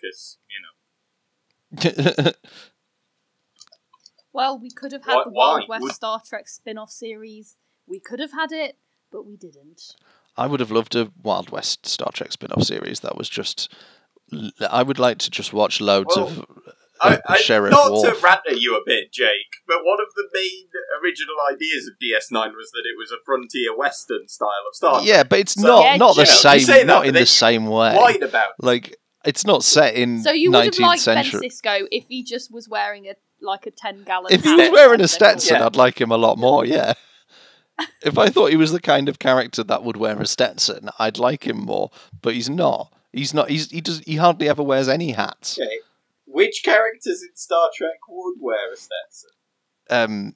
Because, 0.00 0.38
you 0.50 0.60
know, 2.24 2.32
Well, 4.32 4.58
we 4.58 4.70
could 4.70 4.92
have 4.92 5.04
had 5.04 5.14
Why- 5.14 5.24
the 5.24 5.30
Wild 5.30 5.60
why 5.60 5.76
West 5.76 5.82
would- 5.82 5.92
Star 5.94 6.20
Trek 6.26 6.48
spin 6.48 6.76
off 6.78 6.90
series. 6.90 7.56
We 7.86 8.00
could 8.00 8.18
have 8.18 8.32
had 8.32 8.50
it, 8.50 8.78
but 9.12 9.24
we 9.26 9.36
didn't. 9.36 9.94
I 10.36 10.46
would 10.46 10.58
have 10.60 10.70
loved 10.72 10.96
a 10.96 11.12
Wild 11.22 11.50
West 11.50 11.86
Star 11.86 12.10
Trek 12.12 12.32
spin 12.32 12.50
off 12.52 12.64
series 12.64 13.00
that 13.00 13.16
was 13.16 13.28
just. 13.28 13.72
I 14.68 14.82
would 14.82 14.98
like 14.98 15.18
to 15.18 15.30
just 15.30 15.52
watch 15.52 15.80
loads 15.80 16.16
of 16.16 16.44
I, 17.00 17.16
uh, 17.16 17.20
I, 17.28 17.36
Sheriff 17.36 17.70
not 17.72 17.90
Wolf. 17.92 18.06
to 18.06 18.14
rant 18.24 18.40
at 18.48 18.58
you 18.60 18.74
a 18.76 18.80
bit, 18.84 19.12
Jake, 19.12 19.52
but 19.68 19.78
one 19.84 19.98
of 20.00 20.08
the 20.16 20.26
main 20.32 20.64
original 21.02 21.34
ideas 21.52 21.86
of 21.86 21.94
DS9 22.02 22.32
was 22.56 22.70
that 22.72 22.82
it 22.86 22.96
was 22.98 23.12
a 23.12 23.22
frontier 23.24 23.76
western 23.76 24.26
style 24.26 24.48
of 24.68 24.74
Star 24.74 24.94
Trek. 24.96 25.06
Yeah, 25.06 25.22
but 25.24 25.38
it's 25.40 25.52
So- 25.54 25.62
not 25.68 25.84
Yeah, 25.84 25.96
not 25.98 26.16
the 26.16 26.22
know, 26.22 26.30
same. 26.30 26.60
say 26.60 26.78
that, 26.78 26.86
not 26.86 27.06
in 27.06 27.14
the 27.14 27.26
same 27.26 27.66
way. 27.66 27.94
Whine 27.94 28.22
about 28.22 28.50
it. 28.58 28.64
Like 28.64 28.96
it's 29.24 29.44
not 29.46 29.64
set 29.64 29.94
in 29.94 30.22
So 30.22 30.32
you 30.32 30.50
would 30.50 30.64
have 30.64 30.74
19th 30.74 30.80
liked 30.80 31.02
century. 31.02 31.40
Ben 31.40 31.50
Sisko 31.50 31.86
if 31.90 32.04
he 32.08 32.22
just 32.22 32.52
was 32.52 32.68
wearing 32.68 33.06
a 33.08 33.14
like 33.40 33.66
a 33.66 33.70
ten 33.70 34.02
gallon. 34.04 34.32
If 34.32 34.42
he 34.44 34.54
was 34.54 34.70
wearing 34.70 35.00
a 35.00 35.04
as 35.04 35.16
they're 35.16 35.30
called. 35.30 35.40
Stetson, 35.40 35.56
Yeah. 35.60 35.66
I'd 35.66 35.76
like 35.76 36.00
him 36.00 36.10
a 36.10 36.16
lot 36.16 36.38
more. 36.38 36.64
Yeah. 36.64 36.94
if 38.02 38.18
I 38.18 38.28
thought 38.28 38.50
he 38.50 38.56
was 38.56 38.72
the 38.72 38.80
kind 38.80 39.08
of 39.08 39.18
character 39.18 39.62
that 39.64 39.82
would 39.84 39.96
wear 39.96 40.20
a 40.20 40.26
Stetson, 40.26 40.88
I'd 40.98 41.18
like 41.18 41.46
him 41.46 41.58
more. 41.58 41.90
But 42.22 42.34
he's 42.34 42.48
not. 42.48 42.92
He's 43.12 43.34
not. 43.34 43.50
He's 43.50 43.70
he 43.70 43.80
does. 43.80 44.00
He 44.00 44.16
hardly 44.16 44.48
ever 44.48 44.62
wears 44.62 44.88
any 44.88 45.12
hats. 45.12 45.58
Okay. 45.58 45.78
Which 46.26 46.62
characters 46.64 47.22
in 47.22 47.34
Star 47.36 47.70
Trek 47.76 47.98
would 48.08 48.36
wear 48.40 48.72
a 48.72 48.76
Stetson? 48.76 49.30
Um. 49.90 50.34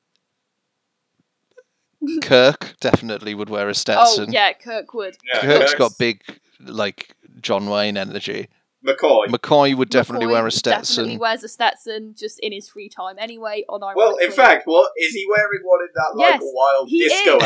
Kirk 2.22 2.76
definitely 2.80 3.34
would 3.34 3.50
wear 3.50 3.66
a 3.66 3.70
Oh 3.70 3.72
Stetson. 3.72 4.32
yeah, 4.32 4.52
Kirkwood. 4.52 5.16
Yeah, 5.32 5.40
Kirk's 5.40 5.74
got 5.74 5.98
big, 5.98 6.22
like 6.60 7.16
John 7.40 7.68
Wayne 7.68 7.96
energy. 7.96 8.48
McCoy. 8.88 9.26
McCoy 9.26 9.74
would 9.74 9.90
definitely 9.90 10.26
McCoy 10.26 10.32
wear 10.32 10.46
a 10.46 10.50
Stetson. 10.50 11.04
Definitely 11.04 11.18
wears 11.18 11.44
a 11.44 11.48
Stetson 11.48 12.14
just 12.16 12.38
in 12.40 12.52
his 12.52 12.68
free 12.68 12.88
time 12.88 13.16
anyway. 13.18 13.64
On 13.68 13.80
well, 13.96 14.16
in 14.16 14.30
fact, 14.32 14.66
what 14.66 14.90
is 14.98 15.12
he 15.12 15.26
wearing? 15.28 15.60
One 15.62 15.80
in 15.82 15.88
that 15.94 16.16
like 16.16 16.40
Yes, 16.40 16.42
wild 16.44 16.88
he 16.88 16.98
disco 17.00 17.36
is. 17.36 17.42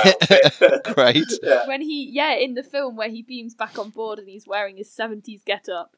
outfit? 0.60 0.84
Great. 0.94 1.38
yeah. 1.42 1.66
when 1.66 1.80
he 1.82 2.08
yeah 2.12 2.34
in 2.34 2.54
the 2.54 2.62
film 2.62 2.96
where 2.96 3.08
he 3.08 3.22
beams 3.22 3.54
back 3.54 3.78
on 3.78 3.90
board 3.90 4.18
and 4.18 4.28
he's 4.28 4.46
wearing 4.46 4.76
his 4.76 4.88
70s 4.90 5.44
get 5.44 5.68
up 5.68 5.96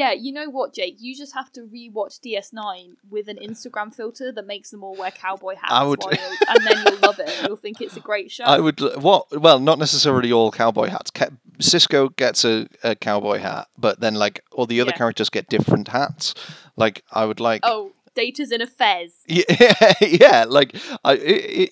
yeah 0.00 0.12
you 0.12 0.32
know 0.32 0.48
what 0.50 0.74
jake 0.74 0.96
you 0.98 1.14
just 1.22 1.34
have 1.34 1.50
to 1.52 1.60
rewatch 1.62 2.14
ds9 2.20 2.94
with 3.10 3.28
an 3.28 3.38
instagram 3.48 3.94
filter 3.94 4.32
that 4.32 4.46
makes 4.46 4.70
them 4.70 4.82
all 4.84 4.96
wear 4.96 5.10
cowboy 5.10 5.54
hats 5.54 5.72
I 5.72 5.84
would- 5.84 6.02
and 6.04 6.66
then 6.66 6.78
you'll 6.86 6.98
love 7.08 7.18
it 7.20 7.30
you'll 7.46 7.56
think 7.64 7.80
it's 7.80 7.96
a 7.96 8.00
great 8.10 8.30
show 8.30 8.44
I 8.44 8.58
would 8.60 8.80
what? 9.06 9.22
Well, 9.46 9.58
not 9.60 9.78
necessarily 9.78 10.30
all 10.32 10.50
cowboy 10.50 10.88
hats. 10.88 11.10
Sisko 11.58 12.14
gets 12.16 12.44
a, 12.44 12.66
a 12.82 12.94
cowboy 12.96 13.38
hat, 13.38 13.68
but 13.78 14.00
then 14.00 14.14
like 14.14 14.42
all 14.52 14.66
the 14.66 14.80
other 14.80 14.90
Yeah. 14.92 14.96
characters 14.96 15.30
get 15.30 15.48
different 15.48 15.88
hats. 15.88 16.34
Like 16.76 17.02
I 17.12 17.24
would 17.24 17.40
like. 17.40 17.60
oh 17.64 17.92
data's 18.14 18.50
in 18.52 18.60
a 18.60 18.66
fez 18.66 19.12
Yeah, 19.28 19.92
yeah. 20.00 20.44
Like 20.48 20.74
I, 21.04 21.14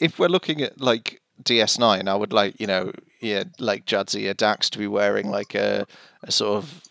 if 0.07 0.19
we're 0.19 0.29
looking 0.29 0.61
at 0.63 0.81
like 0.81 1.21
DS9, 1.43 2.09
I 2.09 2.15
would 2.15 2.33
like 2.33 2.61
you 2.61 2.67
know 2.67 2.93
yeah 3.21 3.45
like 3.59 3.85
Jadzia 3.87 4.37
Dax 4.37 4.71
to 4.71 4.79
be 4.79 4.87
wearing 4.87 5.29
like 5.31 5.55
a, 5.55 5.87
a 6.23 6.31
sort 6.33 6.59
of 6.59 6.83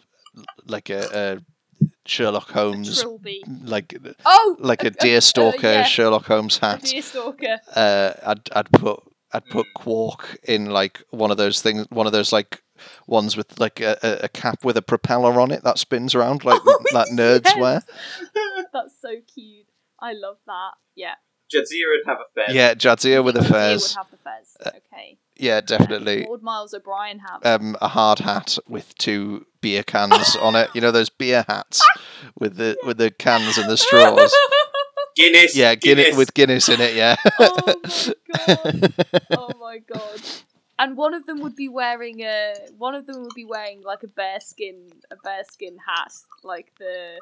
like 0.66 0.90
a, 0.90 1.40
a 1.42 1.86
Sherlock 2.06 2.50
Holmes 2.52 3.02
trilby 3.02 3.44
like 3.64 3.96
oh 4.26 4.56
like 4.60 4.84
a 4.84 4.90
deer 5.02 5.22
stalker 5.22 5.60
yeah. 5.72 5.84
Sherlock 5.84 6.26
Holmes 6.26 6.60
a 6.62 6.66
hat. 6.66 6.84
deer 6.84 7.02
stalker 7.02 7.58
uh, 7.76 8.14
I'd 8.26 8.50
I'd 8.56 8.72
put 8.72 9.02
I'd 9.34 9.46
put 9.46 9.68
Quark 9.76 10.40
in 10.44 10.66
like 10.68 11.04
one 11.12 11.32
of 11.32 11.38
those 11.38 11.62
things, 11.62 11.86
one 11.90 12.06
of 12.06 12.12
those 12.12 12.32
like 12.34 12.62
ones 13.08 13.38
with 13.38 13.60
like 13.60 13.80
a, 13.80 13.98
a- 14.04 14.26
a 14.26 14.30
cap 14.30 14.64
with 14.66 14.76
a 14.78 14.82
propeller 14.82 15.40
on 15.40 15.52
it 15.52 15.64
that 15.64 15.78
spins 15.80 16.14
around 16.16 16.44
like 16.44 16.60
Oh, 16.66 16.80
that 16.92 17.08
nerds 17.14 17.46
yes. 17.46 17.58
wear. 17.58 17.82
that's 18.74 18.96
so 19.02 19.10
cute 19.34 19.68
i 20.00 20.14
love 20.14 20.38
that 20.48 20.72
yeah 20.96 21.14
Jadzia 21.54 21.84
would 21.90 22.08
have 22.08 22.18
a 22.20 22.24
fez. 22.46 22.56
Yeah, 22.56 22.74
Jadzia 22.76 23.22
with 23.24 23.36
a 23.36 23.42
Jadzia 23.42 23.52
would 23.52 23.96
have 23.98 24.10
the 24.12 24.18
fez 24.18 24.58
okay 24.66 25.18
Yeah, 25.42 25.60
definitely. 25.62 26.24
Lord 26.28 26.44
Miles 26.44 26.74
O'Brien 26.74 27.20
have 27.20 27.46
Um, 27.46 27.76
a 27.82 27.88
hard 27.88 28.20
hat 28.20 28.58
with 28.68 28.96
two 28.98 29.46
beer 29.60 29.84
cans 29.84 30.36
on 30.42 30.56
it. 30.56 30.70
You 30.74 30.82
know 30.82 30.92
those 30.92 31.10
beer 31.10 31.44
hats 31.48 31.82
with 32.40 32.56
the 32.58 32.78
with 32.86 32.98
the 32.98 33.12
cans 33.12 33.58
and 33.58 33.70
the 33.70 33.78
straws. 33.78 34.34
Guinness. 35.16 35.56
Yeah, 35.58 35.76
Guinness, 35.76 36.06
Guinness. 36.06 36.18
with 36.18 36.34
Guinness 36.34 36.70
in 36.70 36.80
it. 36.80 36.96
Yeah. 36.96 37.16
oh 37.40 37.64
my 37.68 37.74
god 38.38 38.94
oh 39.32 39.52
my 39.60 39.78
god 39.80 40.22
and 40.80 40.96
one 40.98 41.14
of 41.14 41.26
them 41.26 41.42
would 41.42 41.56
be 41.56 41.68
wearing 41.70 42.22
a 42.22 42.54
one 42.78 42.96
of 42.96 43.06
them 43.08 43.22
would 43.22 43.34
be 43.36 43.46
wearing 43.46 43.82
like 43.84 44.04
a 44.04 44.08
bearskin 44.08 44.90
a 45.12 45.16
bearskin 45.24 45.78
hat 45.88 46.14
like 46.44 46.72
the 46.80 47.20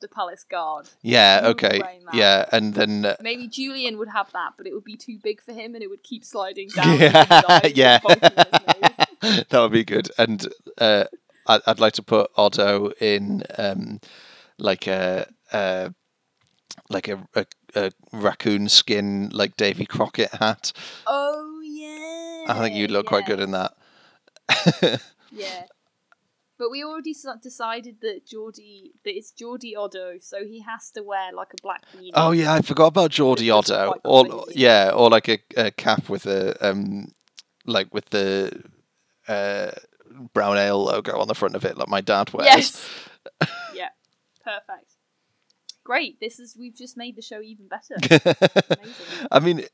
The 0.00 0.08
palace 0.08 0.44
guard 0.48 0.88
yeah. 1.02 1.40
Who 1.40 1.48
would 1.48 1.56
be 1.56 1.66
Okay. 1.66 1.98
Yeah, 2.12 2.44
and 2.52 2.74
then 2.74 3.04
uh, 3.04 3.16
maybe 3.20 3.48
julian 3.48 3.98
would 3.98 4.08
have 4.08 4.30
that 4.32 4.52
but 4.56 4.66
it 4.66 4.74
would 4.74 4.84
be 4.84 4.96
too 4.96 5.18
big 5.22 5.40
for 5.40 5.52
him 5.52 5.74
and 5.74 5.82
it 5.82 5.88
would 5.88 6.02
keep 6.02 6.24
sliding 6.24 6.68
down 6.74 6.98
yeah, 6.98 7.60
yeah. 7.74 7.98
bonking 8.00 8.34
his 8.84 9.06
nose. 9.22 9.44
that 9.48 9.60
would 9.60 9.72
be 9.72 9.84
good. 9.84 10.10
And 10.18 10.46
uh, 10.78 11.04
I'd, 11.46 11.60
I'd 11.66 11.80
like 11.80 11.94
to 11.94 12.02
put 12.02 12.30
Odo 12.36 12.92
in 13.00 13.42
um, 13.58 14.00
like 14.58 14.86
a, 14.86 15.26
a 15.52 15.92
like 16.88 17.08
a, 17.08 17.26
a, 17.34 17.46
a 17.74 17.92
raccoon 18.12 18.68
skin, 18.68 19.30
like 19.32 19.56
Davy 19.56 19.86
Crockett 19.86 20.30
hat. 20.34 20.72
oh 21.06 21.60
yeah 21.64 22.52
I 22.52 22.58
think 22.60 22.74
you'd 22.76 22.90
look 22.90 23.06
quite 23.06 23.26
good 23.26 23.40
in 23.40 23.52
that. 23.52 23.72
But 26.60 26.70
we 26.70 26.84
already 26.84 27.14
decided 27.42 28.02
that 28.02 28.26
Geordie 28.26 28.92
that 29.04 29.16
it's 29.16 29.30
Geordie 29.30 29.74
Odo, 29.74 30.18
so 30.20 30.44
he 30.44 30.60
has 30.60 30.90
to 30.90 31.02
wear 31.02 31.32
like 31.32 31.54
a 31.54 31.62
black 31.62 31.86
beanie. 31.90 32.10
oh 32.12 32.32
yeah, 32.32 32.52
I 32.52 32.60
forgot 32.60 32.88
about 32.88 33.12
Geordie 33.12 33.50
Odo. 33.50 33.94
Or 34.04 34.44
yeah, 34.50 34.90
or 34.94 35.08
like 35.08 35.30
a, 35.30 35.38
a 35.56 35.70
cap 35.70 36.10
with 36.10 36.26
a 36.26 36.54
um, 36.60 37.12
like 37.64 37.94
with 37.94 38.10
the 38.10 38.62
uh, 39.26 39.70
brown 40.34 40.58
ale 40.58 40.84
logo 40.84 41.18
on 41.18 41.28
the 41.28 41.34
front 41.34 41.56
of 41.56 41.64
it, 41.64 41.78
like 41.78 41.88
my 41.88 42.02
dad 42.02 42.30
wears. 42.34 42.46
Yes. 42.46 42.88
yeah. 43.74 43.88
Perfect. 44.44 44.96
Great. 45.82 46.20
This 46.20 46.38
is 46.38 46.58
we've 46.58 46.76
just 46.76 46.94
made 46.94 47.16
the 47.16 47.22
show 47.22 47.40
even 47.40 47.68
better. 47.68 47.96
I 49.32 49.40
mean, 49.40 49.64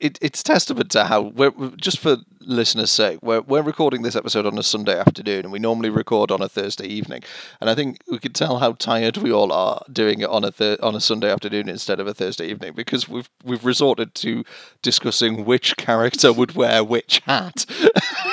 it, 0.00 0.18
it's 0.22 0.42
testament 0.42 0.90
to 0.92 1.04
how 1.04 1.22
we're 1.22 1.50
just 1.76 1.98
for 1.98 2.18
listeners' 2.40 2.90
sake. 2.90 3.18
We're 3.22 3.40
we're 3.40 3.62
recording 3.62 4.02
this 4.02 4.14
episode 4.14 4.46
on 4.46 4.56
a 4.58 4.62
Sunday 4.62 4.98
afternoon, 4.98 5.40
and 5.44 5.52
we 5.52 5.58
normally 5.58 5.90
record 5.90 6.30
on 6.30 6.40
a 6.40 6.48
Thursday 6.48 6.86
evening. 6.86 7.22
And 7.60 7.68
I 7.68 7.74
think 7.74 7.98
we 8.10 8.18
could 8.18 8.34
tell 8.34 8.58
how 8.58 8.72
tired 8.72 9.16
we 9.16 9.32
all 9.32 9.52
are 9.52 9.82
doing 9.92 10.20
it 10.20 10.28
on 10.28 10.44
a 10.44 10.52
on 10.82 10.94
a 10.94 11.00
Sunday 11.00 11.30
afternoon 11.30 11.68
instead 11.68 12.00
of 12.00 12.06
a 12.06 12.14
Thursday 12.14 12.48
evening 12.48 12.74
because 12.74 13.08
we've 13.08 13.28
we've 13.44 13.64
resorted 13.64 14.14
to 14.16 14.44
discussing 14.82 15.44
which 15.44 15.76
character 15.76 16.32
would 16.32 16.54
wear 16.54 16.84
which 16.84 17.20
hat. 17.26 17.66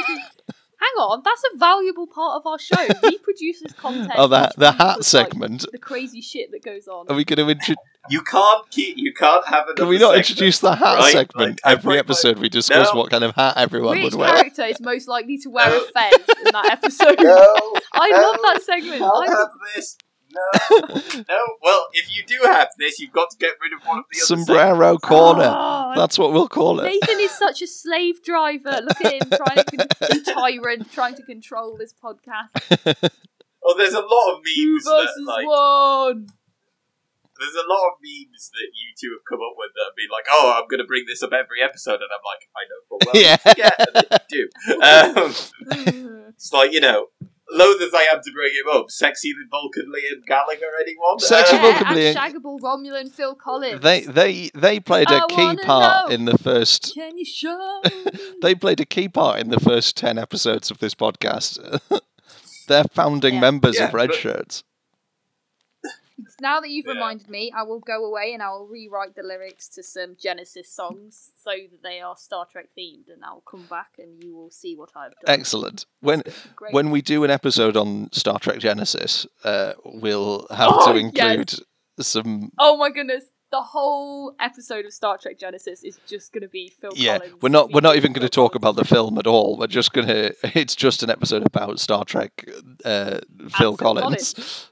Hang 0.86 1.02
on, 1.04 1.22
that's 1.26 1.42
a 1.54 1.58
valuable 1.58 2.06
part 2.06 2.36
of 2.38 2.46
our 2.46 2.60
show. 2.60 2.88
We 3.02 3.18
produce 3.24 3.62
this 3.62 3.74
content. 3.74 4.12
oh, 4.18 4.28
that 4.28 4.52
the 4.56 4.68
brings 4.68 4.76
hat 4.78 5.00
us, 5.00 5.14
like, 5.14 5.30
segment. 5.30 5.66
the 5.72 5.80
crazy 5.80 6.22
shit 6.22 6.52
that 6.52 6.64
goes 6.64 6.88
on. 6.88 7.08
Are 7.10 7.16
we 7.16 7.26
going 7.26 7.38
to 7.44 7.50
introduce? 7.52 7.76
You 8.08 8.22
can't 8.22 8.70
keep. 8.70 8.96
You 8.98 9.12
can't 9.14 9.44
have 9.48 9.64
another 9.64 9.74
can 9.78 9.88
we 9.88 9.98
not 9.98 10.10
segment, 10.10 10.30
introduce 10.30 10.60
the 10.60 10.76
hat 10.76 10.98
right? 11.00 11.12
segment 11.12 11.50
Like, 11.50 11.60
every 11.66 11.94
every- 11.94 12.00
episode? 12.00 12.38
We 12.38 12.50
discuss 12.50 12.90
No. 12.94 13.00
what 13.00 13.10
kind 13.10 13.24
of 13.24 13.34
hat 13.34 13.56
everyone 13.58 13.96
Which 13.98 14.14
would 14.14 14.20
wear. 14.20 14.32
Which 14.34 14.40
character 14.56 14.64
is 14.66 14.80
most 14.80 15.08
likely 15.08 15.40
to 15.40 15.50
wear 15.50 15.68
a 15.76 15.80
fez 15.80 16.14
in 16.46 16.52
that 16.52 16.70
episode? 16.72 17.16
No, 17.20 17.34
I 17.94 18.10
no, 18.12 18.18
love 18.22 18.38
that 18.44 18.62
segment. 18.64 19.00
Can't 19.00 19.30
I 19.30 19.32
have 19.32 19.48
this. 19.76 19.98
No, 20.36 20.88
no. 21.30 21.40
Well, 21.62 21.88
if 21.94 22.16
you 22.16 22.24
do 22.28 22.38
have 22.44 22.70
this, 22.78 23.00
you've 23.00 23.14
got 23.14 23.30
to 23.32 23.38
get 23.38 23.52
rid 23.62 23.72
of 23.74 23.86
one 23.88 24.00
of 24.00 24.06
the 24.12 24.18
other 24.20 24.44
Sombrero 24.44 24.98
corner. 24.98 25.48
Oh, 25.56 25.94
That's 25.96 26.18
what 26.20 26.34
we'll 26.34 26.50
call 26.50 26.80
it. 26.82 26.84
Nathan 26.84 27.20
is 27.22 27.32
such 27.32 27.62
a 27.62 27.68
slave 27.68 28.22
driver. 28.24 28.82
Look 28.84 29.02
at 29.04 29.14
him 29.14 29.30
trying 29.30 29.64
to 29.64 29.78
con- 29.78 30.24
tyrant, 30.36 30.92
trying 30.92 31.16
to 31.16 31.24
control 31.24 31.78
this 31.78 31.94
podcast. 31.94 32.50
segments. 32.68 33.16
Well, 33.64 33.78
there's 33.78 33.94
a 33.94 34.02
lot 34.02 34.34
of 34.38 34.44
Two 34.44 34.74
memes 34.74 34.84
versus 34.86 35.16
that, 35.16 35.24
like, 35.26 35.48
one. 35.48 36.28
there's 37.40 37.56
a 37.56 37.68
lot 37.68 37.88
of 37.88 37.94
memes 38.04 38.50
that 38.54 38.68
you 38.74 38.94
two 39.00 39.16
have 39.18 39.26
come 39.28 39.40
up 39.40 39.56
with 39.58 39.72
that 39.74 39.86
have 39.90 39.96
been 39.96 40.10
like, 40.12 40.26
"Oh, 40.30 40.54
I'm 40.56 40.68
going 40.68 40.80
to 40.82 40.86
bring 40.88 41.06
this 41.08 41.24
up 41.24 41.34
every 41.34 41.64
episode," 41.64 42.00
and 42.02 42.10
I'm 42.14 42.22
like, 42.24 42.48
"I 42.56 42.64
know 42.70 42.80
full 42.88 43.00
well, 43.06 43.16
Yeah. 43.24 43.38
you 43.46 43.52
forget," 43.52 43.74
and 43.80 44.06
then 44.10 44.20
do. 44.30 44.50
Um, 45.96 46.30
it's 46.30 46.54
like 46.54 46.72
you 46.74 46.80
know, 46.82 47.08
loath 47.56 47.82
as 47.82 47.94
I 47.94 48.04
am 48.14 48.22
to 48.24 48.32
bring 48.32 48.52
him 48.54 48.80
up, 48.80 48.92
sexy 48.92 49.32
Vulcan 49.50 49.86
Liam 49.88 50.26
Gallagher, 50.28 50.68
anyone? 50.82 51.20
Sexy 51.20 51.56
Uh, 51.58 51.62
Vulcan 51.62 51.88
yeah, 51.88 51.94
Liam- 52.14 52.16
and 52.16 52.18
Shaggable 52.36 52.60
Romulan 52.60 53.12
Phil 53.12 53.36
Collins. 53.36 53.82
They 53.82 54.02
they 54.02 54.50
they 54.54 54.80
played 54.80 55.10
a 55.10 55.24
I 55.24 55.26
key 55.30 55.58
part 55.64 56.10
know. 56.10 56.14
in 56.16 56.26
the 56.26 56.38
first. 56.38 56.94
Can 56.94 57.18
you 57.18 57.26
show? 57.26 57.82
They 58.42 58.54
played 58.56 58.80
a 58.80 58.86
key 58.86 59.08
part 59.10 59.40
in 59.40 59.50
the 59.50 59.60
first 59.60 59.96
ten 59.98 60.18
episodes 60.20 60.70
of 60.70 60.78
this 60.80 60.94
podcast. 60.94 61.60
They're 62.68 62.84
founding 62.94 63.36
Yeah. 63.36 63.40
members 63.42 63.76
Yeah, 63.78 63.88
of 63.88 63.94
Red 63.94 64.10
but- 64.10 64.18
Shirts. 64.18 64.64
now 66.42 66.60
that 66.60 66.70
you've 66.70 66.86
Yeah. 66.88 66.94
reminded 66.94 67.30
me, 67.30 67.52
I 67.56 67.64
will 67.64 67.80
go 67.80 68.06
away 68.06 68.34
and 68.34 68.42
I 68.42 68.50
will 68.52 68.68
rewrite 68.68 69.16
the 69.16 69.24
lyrics 69.24 69.68
to 69.70 69.84
some 69.84 70.16
Genesis 70.20 70.72
songs 70.72 71.32
so 71.42 71.52
that 71.52 71.84
they 71.84 72.00
are 72.02 72.16
Star 72.16 72.46
Trek 72.46 72.70
themed, 72.78 73.12
and 73.14 73.24
I'll 73.24 73.44
come 73.50 73.66
back 73.70 73.94
and 73.98 74.24
you 74.24 74.36
will 74.36 74.52
see 74.52 74.76
what 74.76 74.90
I've 74.96 75.12
done. 75.12 75.28
Excellent. 75.40 75.86
When 76.02 76.24
when 76.72 76.90
we 76.92 77.02
do 77.02 77.24
an 77.24 77.32
episode 77.32 77.76
on 77.78 78.10
Star 78.12 78.40
Trek 78.40 78.60
Genesis, 78.60 79.26
uh, 79.44 79.74
we'll 79.84 80.48
have 80.50 80.70
Oh, 80.74 80.94
to 80.94 81.00
yes. 81.00 81.12
include 81.14 81.54
some. 82.00 82.52
Oh 82.60 82.78
my 82.78 82.90
goodness. 82.90 83.26
The 83.52 83.62
whole 83.62 84.36
episode 84.40 84.86
of 84.86 84.92
Star 84.92 85.18
Trek 85.18 85.38
Genesis 85.40 85.84
is 85.84 85.98
just 86.08 86.34
going 86.34 86.42
to 86.42 86.50
be 86.50 86.68
Phil 86.68 86.92
Yeah, 86.96 87.20
Collins. 87.20 87.42
we're 87.42 87.50
not 87.50 87.72
we're 87.72 87.80
not 87.82 87.96
even 87.96 88.12
going 88.12 88.24
to 88.26 88.30
talk 88.30 88.56
about 88.56 88.76
the 88.76 88.84
film 88.84 89.18
at 89.18 89.28
all. 89.28 89.58
We're 89.58 89.68
just 89.68 89.94
gonna. 89.94 90.32
It's 90.44 90.76
just 90.76 91.04
an 91.04 91.10
episode 91.10 91.46
about 91.46 91.80
Star 91.80 92.04
Trek. 92.04 92.32
Uh, 92.84 93.20
Phil 93.38 93.50
Phil 93.50 93.78
Collins. 93.78 94.72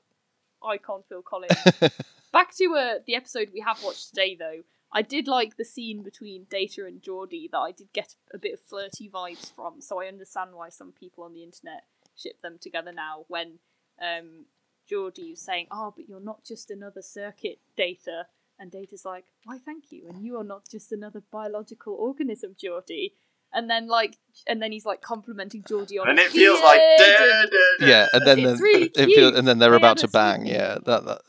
Icon 0.65 1.03
Phil 1.07 1.21
Collins. 1.21 1.57
Back 2.31 2.55
to 2.55 2.75
uh, 2.75 2.99
the 3.05 3.15
episode 3.15 3.49
we 3.53 3.61
have 3.61 3.83
watched 3.83 4.09
today, 4.09 4.35
though. 4.37 4.63
I 4.91 5.01
did 5.01 5.27
like 5.27 5.57
the 5.57 5.65
scene 5.65 6.03
between 6.03 6.45
Data 6.49 6.85
and 6.85 7.01
Geordi 7.01 7.49
that 7.51 7.57
I 7.57 7.71
did 7.71 7.91
get 7.93 8.15
a 8.33 8.37
bit 8.37 8.53
of 8.53 8.59
flirty 8.59 9.09
vibes 9.09 9.51
from, 9.51 9.81
so 9.81 10.01
I 10.01 10.07
understand 10.07 10.51
why 10.53 10.69
some 10.69 10.91
people 10.91 11.23
on 11.23 11.33
the 11.33 11.43
internet 11.43 11.83
ship 12.15 12.41
them 12.41 12.57
together 12.61 12.91
now. 12.91 13.25
When 13.27 13.59
um, 13.99 14.45
Geordi 14.89 15.31
was 15.31 15.41
saying, 15.41 15.67
"Oh, 15.71 15.93
but 15.95 16.07
you're 16.07 16.19
not 16.19 16.43
just 16.43 16.69
another 16.69 17.01
circuit, 17.01 17.59
Data," 17.75 18.27
and 18.59 18.71
Data's 18.71 19.03
like, 19.03 19.25
"Why, 19.45 19.57
thank 19.57 19.91
you," 19.91 20.07
and 20.07 20.23
you 20.23 20.37
are 20.37 20.43
not 20.43 20.69
just 20.69 20.91
another 20.91 21.23
biological 21.31 21.95
organism, 21.95 22.55
Geordi. 22.55 23.13
And 23.53 23.69
then 23.69 23.87
like, 23.87 24.17
and 24.47 24.61
then 24.61 24.71
he's 24.71 24.85
like 24.85 25.01
complimenting 25.01 25.63
Geordi 25.63 25.99
on 26.01 26.09
and 26.09 26.19
it 26.19 26.31
feels 26.31 26.59
like 26.61 26.79
da, 26.79 27.05
and- 27.05 27.51
da, 27.51 27.57
da. 27.79 27.85
Yeah, 27.87 28.07
and 28.13 28.25
then 28.27 28.39
It's 28.39 28.57
the, 28.59 28.63
really 28.63 28.83
it 28.85 28.93
feels, 28.95 29.13
cute. 29.13 29.35
and 29.35 29.47
then 29.47 29.59
they're 29.59 29.71
They 29.71 29.77
about 29.77 29.97
to 29.99 30.07
bang. 30.07 30.41
sweet 30.41 30.51
Yeah, 30.53 30.77
that, 30.85 31.05
that 31.05 31.21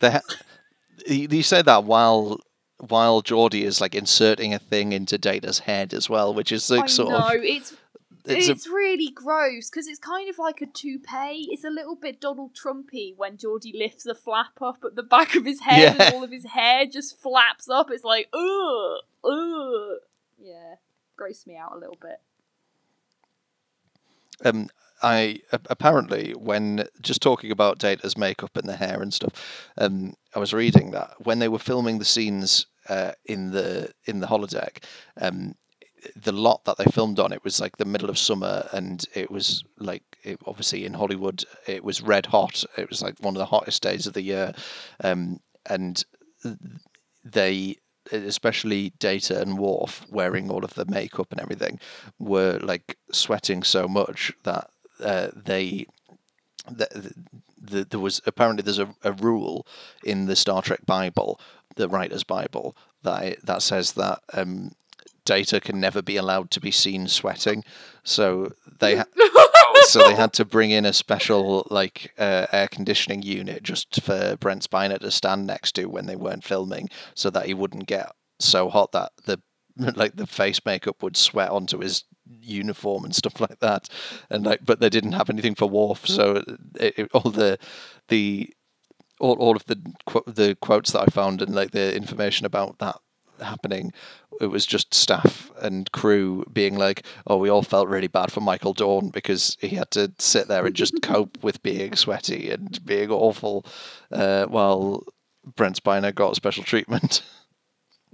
they 0.00 0.10
ha- 0.10 0.20
you 1.06 1.28
you 1.30 1.42
say 1.42 1.62
that 1.62 1.84
while 1.84 2.40
while 2.88 3.22
Geordi 3.22 3.62
is 3.62 3.80
like 3.80 3.94
inserting 3.94 4.52
a 4.54 4.58
thing 4.58 4.92
into 4.92 5.16
Data's 5.18 5.60
head 5.60 5.92
as 5.94 6.08
well, 6.10 6.32
which 6.34 6.50
is 6.52 6.70
like 6.70 6.84
I 6.84 6.86
sort 6.86 7.10
know 7.10 7.18
of 7.28 7.42
it's 7.42 7.74
it's, 8.26 8.48
it's, 8.48 8.66
a, 8.66 8.70
really 8.70 9.10
gross 9.10 9.68
because 9.68 9.86
it's 9.86 9.98
kind 9.98 10.30
of 10.30 10.38
like 10.38 10.62
a 10.62 10.66
toupee. 10.66 11.48
It's 11.50 11.62
a 11.64 11.68
little 11.68 11.94
bit 11.94 12.22
Donald 12.22 12.52
Trumpy 12.54 13.14
when 13.14 13.36
Geordi 13.36 13.72
lifts 13.78 14.04
the 14.04 14.14
flap 14.14 14.62
up 14.62 14.78
at 14.82 14.96
the 14.96 15.02
back 15.02 15.34
of 15.34 15.44
his 15.44 15.60
head 15.60 15.94
Yeah. 15.98 16.06
and 16.06 16.14
all 16.14 16.24
of 16.24 16.30
his 16.30 16.46
hair 16.46 16.86
just 16.86 17.20
flaps 17.20 17.68
up. 17.68 17.90
It's 17.90 18.02
like 18.04 18.28
ugh, 18.32 19.00
ugh. 19.22 19.98
Yeah, 20.38 20.76
gross 21.16 21.46
me 21.46 21.56
out 21.56 21.72
a 21.74 21.78
little 21.78 21.98
bit. 22.00 22.20
um 24.44 24.68
I 25.02 25.40
apparently 25.52 26.32
when 26.32 26.86
just 27.02 27.20
talking 27.20 27.50
about 27.50 27.78
Data's 27.78 28.16
makeup 28.16 28.56
and 28.56 28.66
the 28.66 28.76
hair 28.76 29.02
and 29.02 29.12
stuff, 29.12 29.68
um, 29.76 30.14
I 30.34 30.38
was 30.38 30.54
reading 30.54 30.92
that 30.92 31.14
when 31.18 31.40
they 31.40 31.48
were 31.48 31.58
filming 31.58 31.98
the 31.98 32.06
scenes 32.06 32.66
uh, 32.88 33.12
in 33.26 33.50
the 33.50 33.92
in 34.06 34.20
the 34.20 34.28
holodeck, 34.28 34.82
um, 35.20 35.56
the 36.16 36.32
lot 36.32 36.64
that 36.64 36.78
they 36.78 36.84
filmed 36.84 37.18
on 37.18 37.32
it 37.32 37.44
was 37.44 37.60
like 37.60 37.76
the 37.76 37.84
middle 37.84 38.08
of 38.08 38.18
summer 38.18 38.66
and 38.72 39.04
it 39.14 39.30
was 39.30 39.62
like 39.78 40.02
it, 40.22 40.38
obviously 40.46 40.86
in 40.86 40.94
Hollywood 40.94 41.44
it 41.66 41.84
was 41.84 42.00
red 42.00 42.26
hot. 42.26 42.64
It 42.78 42.88
was 42.88 43.02
like 43.02 43.18
one 43.20 43.34
of 43.34 43.40
the 43.40 43.46
hottest 43.46 43.82
days 43.82 44.06
of 44.06 44.14
the 44.14 44.22
year, 44.22 44.54
um, 45.02 45.40
and 45.66 46.02
they 47.24 47.76
especially 48.12 48.92
Data 48.98 49.40
and 49.40 49.58
Worf 49.58 50.04
wearing 50.10 50.50
all 50.50 50.64
of 50.64 50.74
the 50.74 50.84
makeup 50.86 51.28
and 51.30 51.40
everything 51.40 51.78
were 52.18 52.58
like 52.62 52.96
sweating 53.12 53.62
so 53.62 53.88
much 53.88 54.32
that 54.44 54.70
uh, 55.00 55.28
they 55.34 55.86
the, 56.70 57.14
the, 57.60 57.84
there 57.84 58.00
was 58.00 58.20
apparently 58.26 58.62
there's 58.62 58.78
a, 58.78 58.94
a 59.02 59.12
rule 59.12 59.66
in 60.04 60.26
the 60.26 60.36
Star 60.36 60.62
Trek 60.62 60.86
Bible, 60.86 61.40
the 61.76 61.88
writer's 61.88 62.24
Bible, 62.24 62.76
that 63.02 63.44
that 63.44 63.62
says 63.62 63.92
that 63.92 64.20
um, 64.32 64.72
Data 65.24 65.60
can 65.60 65.80
never 65.80 66.02
be 66.02 66.16
allowed 66.16 66.50
to 66.52 66.60
be 66.60 66.70
seen 66.70 67.08
sweating. 67.08 67.64
So 68.02 68.52
they 68.80 68.96
ha- 68.96 69.04
so 69.88 70.00
they 70.00 70.14
had 70.14 70.32
to 70.34 70.44
bring 70.44 70.70
in 70.70 70.84
a 70.84 70.92
special 70.92 71.66
like 71.70 72.12
uh, 72.18 72.46
air 72.52 72.68
conditioning 72.68 73.22
unit 73.22 73.62
just 73.62 74.02
for 74.02 74.36
Brent 74.36 74.68
Spiner 74.68 74.98
to 74.98 75.10
stand 75.10 75.46
next 75.46 75.72
to 75.72 75.86
when 75.86 76.06
they 76.06 76.16
weren't 76.16 76.44
filming, 76.44 76.88
so 77.14 77.30
that 77.30 77.46
he 77.46 77.54
wouldn't 77.54 77.86
get 77.86 78.12
so 78.38 78.68
hot 78.68 78.92
that 78.92 79.12
the 79.24 79.40
like 79.96 80.16
the 80.16 80.26
face 80.26 80.60
makeup 80.64 81.02
would 81.02 81.16
sweat 81.16 81.50
onto 81.50 81.78
his 81.78 82.04
uniform 82.40 83.04
and 83.04 83.14
stuff 83.14 83.40
like 83.40 83.58
that. 83.60 83.88
And 84.30 84.44
like, 84.44 84.64
but 84.64 84.80
they 84.80 84.90
didn't 84.90 85.12
have 85.12 85.30
anything 85.30 85.54
for 85.54 85.68
Worf, 85.68 86.06
so 86.06 86.42
it, 86.78 86.98
it, 86.98 87.10
all 87.12 87.30
the 87.30 87.58
the 88.08 88.52
all, 89.20 89.34
all 89.34 89.56
of 89.56 89.64
the 89.66 89.76
the 90.26 90.56
quotes 90.60 90.92
that 90.92 91.02
I 91.02 91.06
found 91.06 91.42
and 91.42 91.54
like 91.54 91.70
the 91.70 91.94
information 91.94 92.46
about 92.46 92.78
that 92.78 92.96
happening 93.44 93.92
it 94.40 94.46
was 94.46 94.66
just 94.66 94.92
staff 94.92 95.50
and 95.62 95.90
crew 95.92 96.44
being 96.52 96.76
like 96.76 97.04
oh 97.26 97.36
we 97.36 97.48
all 97.48 97.62
felt 97.62 97.88
really 97.88 98.08
bad 98.08 98.32
for 98.32 98.40
michael 98.40 98.74
dorn 98.74 99.08
because 99.10 99.56
he 99.60 99.68
had 99.76 99.90
to 99.90 100.12
sit 100.18 100.48
there 100.48 100.66
and 100.66 100.74
just 100.74 101.00
cope 101.02 101.38
with 101.42 101.62
being 101.62 101.94
sweaty 101.94 102.50
and 102.50 102.84
being 102.84 103.10
awful 103.10 103.64
uh, 104.12 104.44
while 104.46 105.04
brent 105.56 105.80
spiner 105.82 106.14
got 106.14 106.36
special 106.36 106.64
treatment 106.64 107.22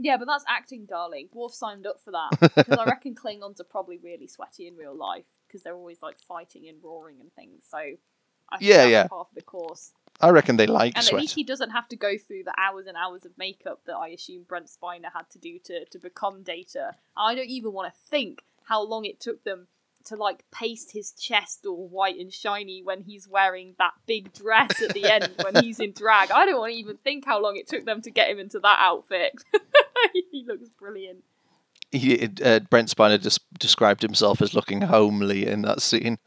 Yeah, 0.03 0.17
but 0.17 0.27
that's 0.27 0.45
acting, 0.49 0.87
darling. 0.87 1.29
Worf 1.33 1.53
signed 1.53 1.87
up 1.87 2.01
for 2.01 2.11
that 2.13 2.31
because 2.41 2.77
I 2.79 2.87
reckon 2.87 3.15
Klingons 3.15 3.61
are 3.61 3.65
probably 3.65 3.99
really 3.99 4.27
sweaty 4.27 4.67
in 4.67 4.75
real 4.77 4.97
life 4.97 5.27
because 5.47 5.63
they're 5.63 5.77
always 5.77 6.01
like 6.03 6.19
fighting 6.19 6.67
and 6.69 6.83
roaring 6.83 7.21
and 7.21 7.31
things. 7.35 7.65
So 7.69 7.77
I 7.77 8.57
think 8.57 8.63
Yeah, 8.63 8.85
yeah. 8.85 9.07
part 9.09 9.29
of 9.29 9.35
the 9.35 9.43
course. 9.43 9.93
I 10.21 10.31
reckon 10.31 10.57
they 10.57 10.67
like 10.67 10.97
And 10.97 11.07
at 11.07 11.13
least 11.15 11.35
he 11.35 11.45
doesn't 11.45 11.71
have 11.71 11.89
to 11.89 11.97
go 11.97 12.17
through 12.17 12.45
the 12.45 12.55
hours 12.59 12.87
and 12.87 12.97
hours 12.97 13.25
of 13.25 13.37
makeup 13.39 13.83
that 13.87 13.97
I 13.97 14.09
assume 14.09 14.45
Brent 14.49 14.67
Spiner 14.67 15.13
had 15.15 15.31
to 15.31 15.39
do 15.39 15.59
to, 15.65 15.85
to 15.87 15.99
become 15.99 16.43
Data. 16.43 16.97
I 17.17 17.35
don't 17.35 17.49
even 17.49 17.73
want 17.73 17.93
to 17.93 17.99
think 18.09 18.45
how 18.65 18.83
long 18.83 19.05
it 19.05 19.21
took 19.21 19.45
them 19.45 19.69
to 20.05 20.17
like 20.17 20.45
paste 20.51 20.93
his 20.93 21.13
chest 21.13 21.67
all 21.67 21.89
white 21.89 22.19
and 22.19 22.33
shiny 22.33 22.83
when 22.83 23.03
he's 23.03 23.29
wearing 23.29 23.75
that 23.79 23.93
big 24.07 24.33
dress 24.33 24.81
at 24.81 24.95
the 24.95 25.05
end 25.05 25.31
when 25.43 25.63
he's 25.63 25.79
in 25.79 25.93
drag. 25.93 26.31
I 26.31 26.47
don't 26.47 26.59
want 26.59 26.73
to 26.73 26.79
even 26.79 26.97
think 26.99 27.27
how 27.27 27.43
long 27.43 27.57
it 27.57 27.69
took 27.69 27.85
them 27.85 28.01
to 28.03 28.11
get 28.11 28.31
him 28.31 28.39
into 28.39 28.61
that 28.61 28.79
outfit. 28.81 29.33
he 30.31 30.45
looks 30.47 30.69
brilliant. 30.71 31.25
he, 31.93 32.31
uh, 32.43 32.61
brent 32.61 32.89
spiner 32.89 33.21
just 33.21 33.41
described 33.59 34.03
himself 34.03 34.41
as 34.41 34.55
looking 34.55 34.83
homely 34.83 35.47
in 35.47 35.63
that 35.63 35.83
scene 35.83 36.19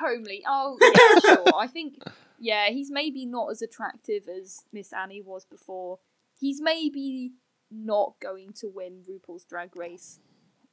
Homely. 0.00 0.42
Oh, 0.48 0.78
yeah, 0.80 1.34
sure. 1.34 1.54
I 1.56 1.66
think, 1.66 2.02
yeah, 2.40 2.70
he's 2.70 2.90
maybe 2.90 3.26
not 3.26 3.50
as 3.50 3.62
attractive 3.62 4.24
as 4.28 4.64
Miss 4.72 4.92
Annie 4.92 5.22
was 5.22 5.44
before. 5.44 5.98
He's 6.38 6.60
maybe 6.60 7.32
not 7.70 8.14
going 8.20 8.52
to 8.54 8.68
win 8.68 9.02
RuPaul's 9.08 9.44
Drag 9.44 9.76
Race 9.76 10.18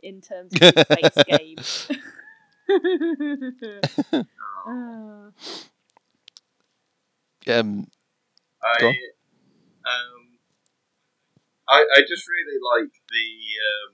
in 0.01 0.22
terms 0.22 0.53
of 0.53 0.61
his 0.61 0.86
face 0.86 1.26
game. 1.28 1.57
Um 7.45 7.88
I, 8.63 8.88
um, 9.88 10.28
I, 11.68 11.86
I 11.95 11.99
just 12.07 12.28
really 12.28 12.59
like 12.59 12.91
the. 13.09 13.30
Um, 13.63 13.93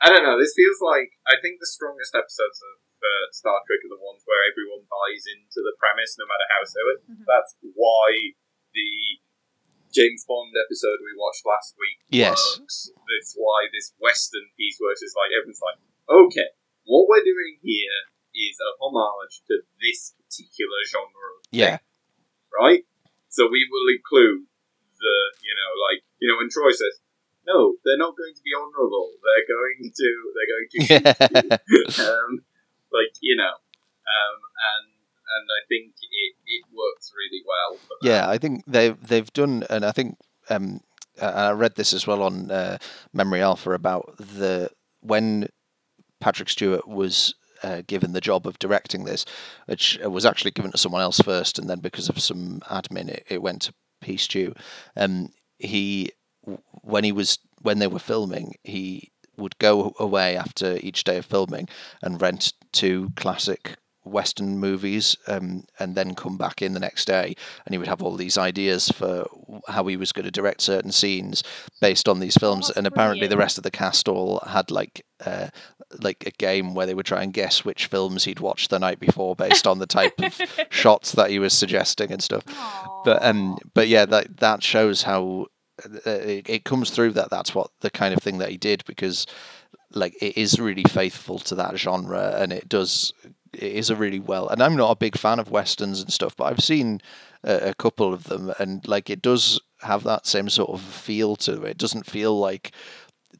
I 0.00 0.08
don't 0.08 0.24
know. 0.24 0.38
This 0.38 0.54
feels 0.56 0.80
like 0.80 1.18
I 1.26 1.40
think 1.40 1.60
the 1.60 1.66
strongest 1.66 2.14
episodes 2.14 2.62
of 2.62 2.81
uh, 3.02 3.26
Star 3.34 3.58
Trek 3.66 3.82
are 3.84 3.92
the 3.92 4.00
ones 4.00 4.22
where 4.24 4.42
everyone 4.48 4.86
buys 4.88 5.26
into 5.26 5.60
the 5.60 5.74
premise, 5.78 6.16
no 6.16 6.24
matter 6.26 6.46
how 6.54 6.62
silly. 6.64 6.96
Mhm. 7.10 7.26
That's 7.26 7.52
why 7.74 8.38
the 8.72 9.20
James 9.92 10.24
Bond 10.24 10.54
episode 10.56 11.04
we 11.04 11.12
watched 11.18 11.44
last 11.44 11.76
week 11.76 12.00
Yes. 12.08 12.38
works. 12.58 12.90
That's 12.96 13.34
why 13.36 13.68
this 13.68 13.92
Western 14.00 14.48
piece 14.56 14.80
works. 14.80 15.02
Is 15.02 15.12
like 15.18 15.30
everyone's 15.36 15.60
like, 15.60 15.78
okay, 16.08 16.48
what 16.88 17.06
we're 17.08 17.24
doing 17.24 17.60
here 17.62 17.98
is 18.32 18.56
a 18.56 18.72
homage 18.80 19.44
to 19.52 19.60
this 19.80 20.14
particular 20.16 20.80
genre 20.88 21.36
of 21.36 21.44
yeah 21.52 21.78
right? 22.52 22.84
So 23.28 23.48
we 23.48 23.64
will 23.70 23.88
include 23.92 24.44
the, 25.00 25.16
you 25.42 25.54
know, 25.56 25.70
like, 25.88 26.04
you 26.20 26.28
know, 26.28 26.36
when 26.36 26.48
Troi 26.48 26.70
says, 26.72 27.00
no, 27.46 27.76
they're 27.84 27.96
not 27.98 28.16
going 28.16 28.34
to 28.36 28.42
be 28.44 28.52
honourable. 28.54 29.12
They're 29.24 29.48
going 29.48 29.88
to, 29.88 30.08
they're 30.36 30.52
going 30.52 30.68
to, 30.70 30.78
yeah 31.98 32.04
um, 32.12 32.44
like, 32.92 33.16
you 33.20 33.36
know, 33.36 33.54
um, 33.54 34.36
and 34.76 34.92
and 35.32 35.48
I 35.48 35.60
think 35.68 35.94
it, 35.96 36.34
it 36.46 36.64
works 36.72 37.12
really 37.16 37.42
well. 37.46 37.78
Yeah, 38.02 38.28
I 38.28 38.38
think 38.38 38.64
they've 38.66 39.00
they've 39.00 39.32
done, 39.32 39.64
and 39.70 39.84
I 39.84 39.92
think 39.92 40.18
um, 40.50 40.80
uh, 41.20 41.26
I 41.26 41.52
read 41.52 41.76
this 41.76 41.92
as 41.92 42.06
well 42.06 42.22
on 42.22 42.50
uh, 42.50 42.78
Memory 43.12 43.42
Alpha 43.42 43.72
about 43.72 44.16
the 44.18 44.70
when 45.00 45.48
Patrick 46.20 46.48
Stewart 46.48 46.86
was 46.86 47.34
uh, 47.62 47.82
given 47.86 48.12
the 48.12 48.20
job 48.20 48.46
of 48.46 48.58
directing 48.58 49.04
this, 49.04 49.24
which 49.66 49.98
was 50.04 50.26
actually 50.26 50.50
given 50.50 50.72
to 50.72 50.78
someone 50.78 51.02
else 51.02 51.20
first, 51.20 51.58
and 51.58 51.68
then 51.68 51.80
because 51.80 52.08
of 52.08 52.20
some 52.20 52.60
admin, 52.70 53.08
it, 53.08 53.26
it 53.28 53.42
went 53.42 53.62
to 53.62 53.74
P 54.00 54.16
Stew. 54.16 54.54
Um, 54.96 55.28
he 55.58 56.10
when 56.82 57.04
he 57.04 57.12
was 57.12 57.38
when 57.60 57.78
they 57.78 57.86
were 57.86 57.98
filming, 57.98 58.54
he 58.64 59.11
would 59.42 59.58
go 59.58 59.94
away 59.98 60.36
after 60.36 60.78
each 60.80 61.04
day 61.04 61.18
of 61.18 61.26
filming 61.26 61.68
and 62.02 62.20
rent 62.20 62.52
two 62.72 63.10
classic 63.16 63.76
Western 64.04 64.58
movies, 64.58 65.16
um, 65.28 65.64
and 65.78 65.94
then 65.94 66.14
come 66.14 66.36
back 66.36 66.60
in 66.60 66.72
the 66.72 66.80
next 66.80 67.04
day, 67.04 67.36
and 67.64 67.72
he 67.72 67.78
would 67.78 67.86
have 67.86 68.02
all 68.02 68.16
these 68.16 68.36
ideas 68.36 68.88
for 68.88 69.28
how 69.68 69.86
he 69.86 69.96
was 69.96 70.12
going 70.12 70.24
to 70.24 70.30
direct 70.30 70.60
certain 70.60 70.90
scenes 70.90 71.44
based 71.80 72.08
on 72.08 72.18
these 72.18 72.36
films. 72.36 72.66
that's 72.66 72.76
and 72.76 72.86
apparently, 72.86 73.28
the 73.28 73.36
rest 73.36 73.58
of 73.58 73.64
the 73.64 73.70
cast 73.70 74.08
all 74.08 74.40
had 74.46 74.70
like 74.70 75.04
uh, 75.24 75.48
like 76.00 76.24
a 76.26 76.32
game 76.32 76.74
where 76.74 76.86
they 76.86 76.94
would 76.94 77.06
try 77.06 77.22
and 77.22 77.32
guess 77.32 77.64
which 77.64 77.86
films 77.86 78.24
he'd 78.24 78.40
watched 78.40 78.70
the 78.70 78.78
night 78.78 78.98
before 78.98 79.36
based 79.36 79.66
on 79.66 79.78
the 79.78 79.86
type 79.86 80.20
of 80.20 80.40
shots 80.70 81.12
that 81.12 81.30
he 81.30 81.38
was 81.38 81.52
suggesting 81.52 82.10
and 82.10 82.22
stuff. 82.22 82.44
But 83.04 83.22
um, 83.22 83.56
but 83.72 83.86
yeah, 83.86 84.06
that 84.06 84.38
that 84.38 84.62
shows 84.64 85.02
how 85.02 85.46
it, 86.04 86.48
it 86.48 86.64
comes 86.64 86.90
through 86.90 87.12
that 87.12 87.30
that's 87.30 87.54
what 87.54 87.70
the 87.80 87.90
kind 87.90 88.14
of 88.14 88.22
thing 88.22 88.38
that 88.38 88.50
he 88.50 88.56
did 88.56 88.84
because 88.86 89.26
like 89.92 90.14
it 90.22 90.36
is 90.36 90.58
really 90.58 90.84
faithful 90.84 91.38
to 91.38 91.54
that 91.54 91.76
genre 91.76 92.36
and 92.38 92.52
it 92.52 92.68
does 92.68 93.12
it 93.52 93.72
is 93.72 93.90
a 93.90 93.96
really 93.96 94.20
well. 94.20 94.48
And 94.48 94.62
I'm 94.62 94.76
not 94.76 94.90
a 94.90 94.96
big 94.96 95.16
fan 95.16 95.38
of 95.38 95.50
westerns 95.50 96.00
and 96.00 96.12
stuff, 96.12 96.36
but 96.36 96.44
I've 96.44 96.64
seen 96.64 97.00
a, 97.44 97.70
a 97.70 97.74
couple 97.74 98.12
of 98.12 98.24
them, 98.24 98.52
and 98.58 98.86
like 98.88 99.10
it 99.10 99.22
does 99.22 99.60
have 99.82 100.04
that 100.04 100.26
same 100.26 100.48
sort 100.48 100.70
of 100.70 100.80
feel 100.80 101.36
to 101.36 101.62
it. 101.62 101.70
It 101.70 101.78
doesn't 101.78 102.06
feel 102.06 102.38
like 102.38 102.72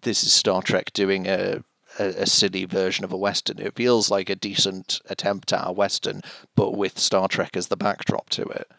this 0.03 0.24
is 0.24 0.32
Star 0.32 0.62
Trek 0.62 0.93
doing 0.93 1.26
a 1.26 1.64
a, 1.99 2.05
a 2.05 2.26
silly 2.26 2.64
version 2.64 3.05
of 3.05 3.12
a 3.12 3.16
western. 3.18 3.59
It 3.59 3.74
feels 3.74 4.11
like 4.11 4.30
a 4.30 4.34
decent 4.34 5.01
attempt 5.07 5.53
at 5.53 5.68
a 5.68 5.72
western, 5.72 6.22
but 6.57 6.76
with 6.76 6.99
Star 6.99 7.28
Trek 7.28 7.57
as 7.57 7.68
the 7.68 7.76
backdrop 7.76 8.30
to 8.30 8.43
it. 8.43 8.70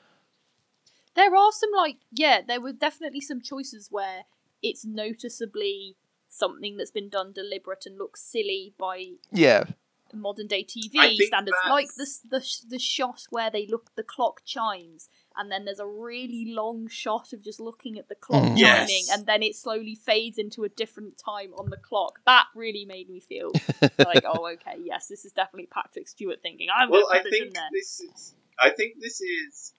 There 1.15 1.35
are 1.35 1.51
some 1.51 1.71
like 1.75 1.97
yeah, 2.11 2.41
there 2.45 2.61
were 2.61 2.73
definitely 2.73 3.21
some 3.21 3.41
choices 3.41 3.89
where 3.91 4.23
it's 4.61 4.85
noticeably 4.85 5.97
something 6.29 6.77
that's 6.77 6.91
been 6.91 7.09
done 7.09 7.31
deliberate 7.33 7.85
and 7.85 7.97
looks 7.97 8.21
silly 8.21 8.73
by 8.79 9.05
Yeah, 9.31 9.65
modern 10.13 10.47
day 10.47 10.63
TV 10.63 10.91
think 10.93 11.23
standards, 11.23 11.57
like 11.69 11.87
the 11.95 12.07
the 12.29 12.45
the 12.69 12.79
shot 12.79 13.23
where 13.29 13.49
they 13.51 13.67
look 13.67 13.91
the 13.95 14.03
clock 14.03 14.41
chimes, 14.45 15.09
and 15.35 15.51
then 15.51 15.65
there's 15.65 15.79
a 15.79 15.87
really 15.87 16.45
long 16.47 16.87
shot 16.87 17.33
of 17.33 17.43
just 17.43 17.59
looking 17.59 17.97
at 17.99 18.09
the 18.09 18.15
clock 18.15 18.43
Mm. 18.43 18.57
Yes. 18.57 18.89
chiming, 18.89 19.03
and 19.11 19.25
then 19.27 19.43
it 19.43 19.55
slowly 19.55 19.95
fades 19.95 20.37
into 20.37 20.63
a 20.63 20.69
different 20.69 21.17
time 21.23 21.53
on 21.55 21.69
the 21.69 21.77
clock. 21.77 22.19
That 22.25 22.45
really 22.55 22.85
made 22.85 23.09
me 23.09 23.19
feel 23.19 23.51
like, 23.99 24.23
oh, 24.25 24.47
okay, 24.53 24.77
yes, 24.83 25.07
this 25.07 25.25
is 25.25 25.31
definitely 25.31 25.67
Patrick 25.67 26.07
Stewart 26.07 26.41
thinking. 26.41 26.67
I'm 26.75 26.89
well, 26.89 27.03
gonna 27.07 27.19
I 27.19 27.23
put 27.23 27.31
this 27.31 27.39
in 27.39 27.43
think 27.45 27.53
there. 27.55 27.69
this 27.71 27.99
is. 27.99 28.35
I 28.59 28.69
think 28.69 28.95
this 28.99 29.19
is 29.21 29.73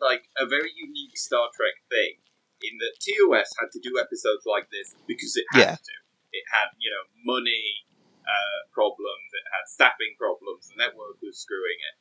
like 0.00 0.28
a 0.38 0.46
very 0.46 0.72
unique 0.74 1.16
Star 1.16 1.48
Trek 1.54 1.80
thing 1.90 2.18
in 2.62 2.78
that 2.78 2.96
TOS 3.02 3.52
had 3.60 3.70
to 3.72 3.80
do 3.80 3.98
episodes 4.00 4.46
like 4.46 4.70
this 4.70 4.94
because 5.06 5.36
it 5.36 5.46
had 5.52 5.60
Yeah. 5.60 5.76
to. 5.76 5.94
It 6.32 6.44
had, 6.50 6.74
you 6.78 6.90
know, 6.90 7.04
money 7.22 7.86
uh, 8.24 8.66
problems. 8.72 9.28
It 9.36 9.44
had 9.52 9.68
staffing 9.68 10.16
problems. 10.18 10.68
The 10.72 10.76
network 10.80 11.20
was 11.22 11.38
screwing 11.38 11.78
it. 11.78 11.96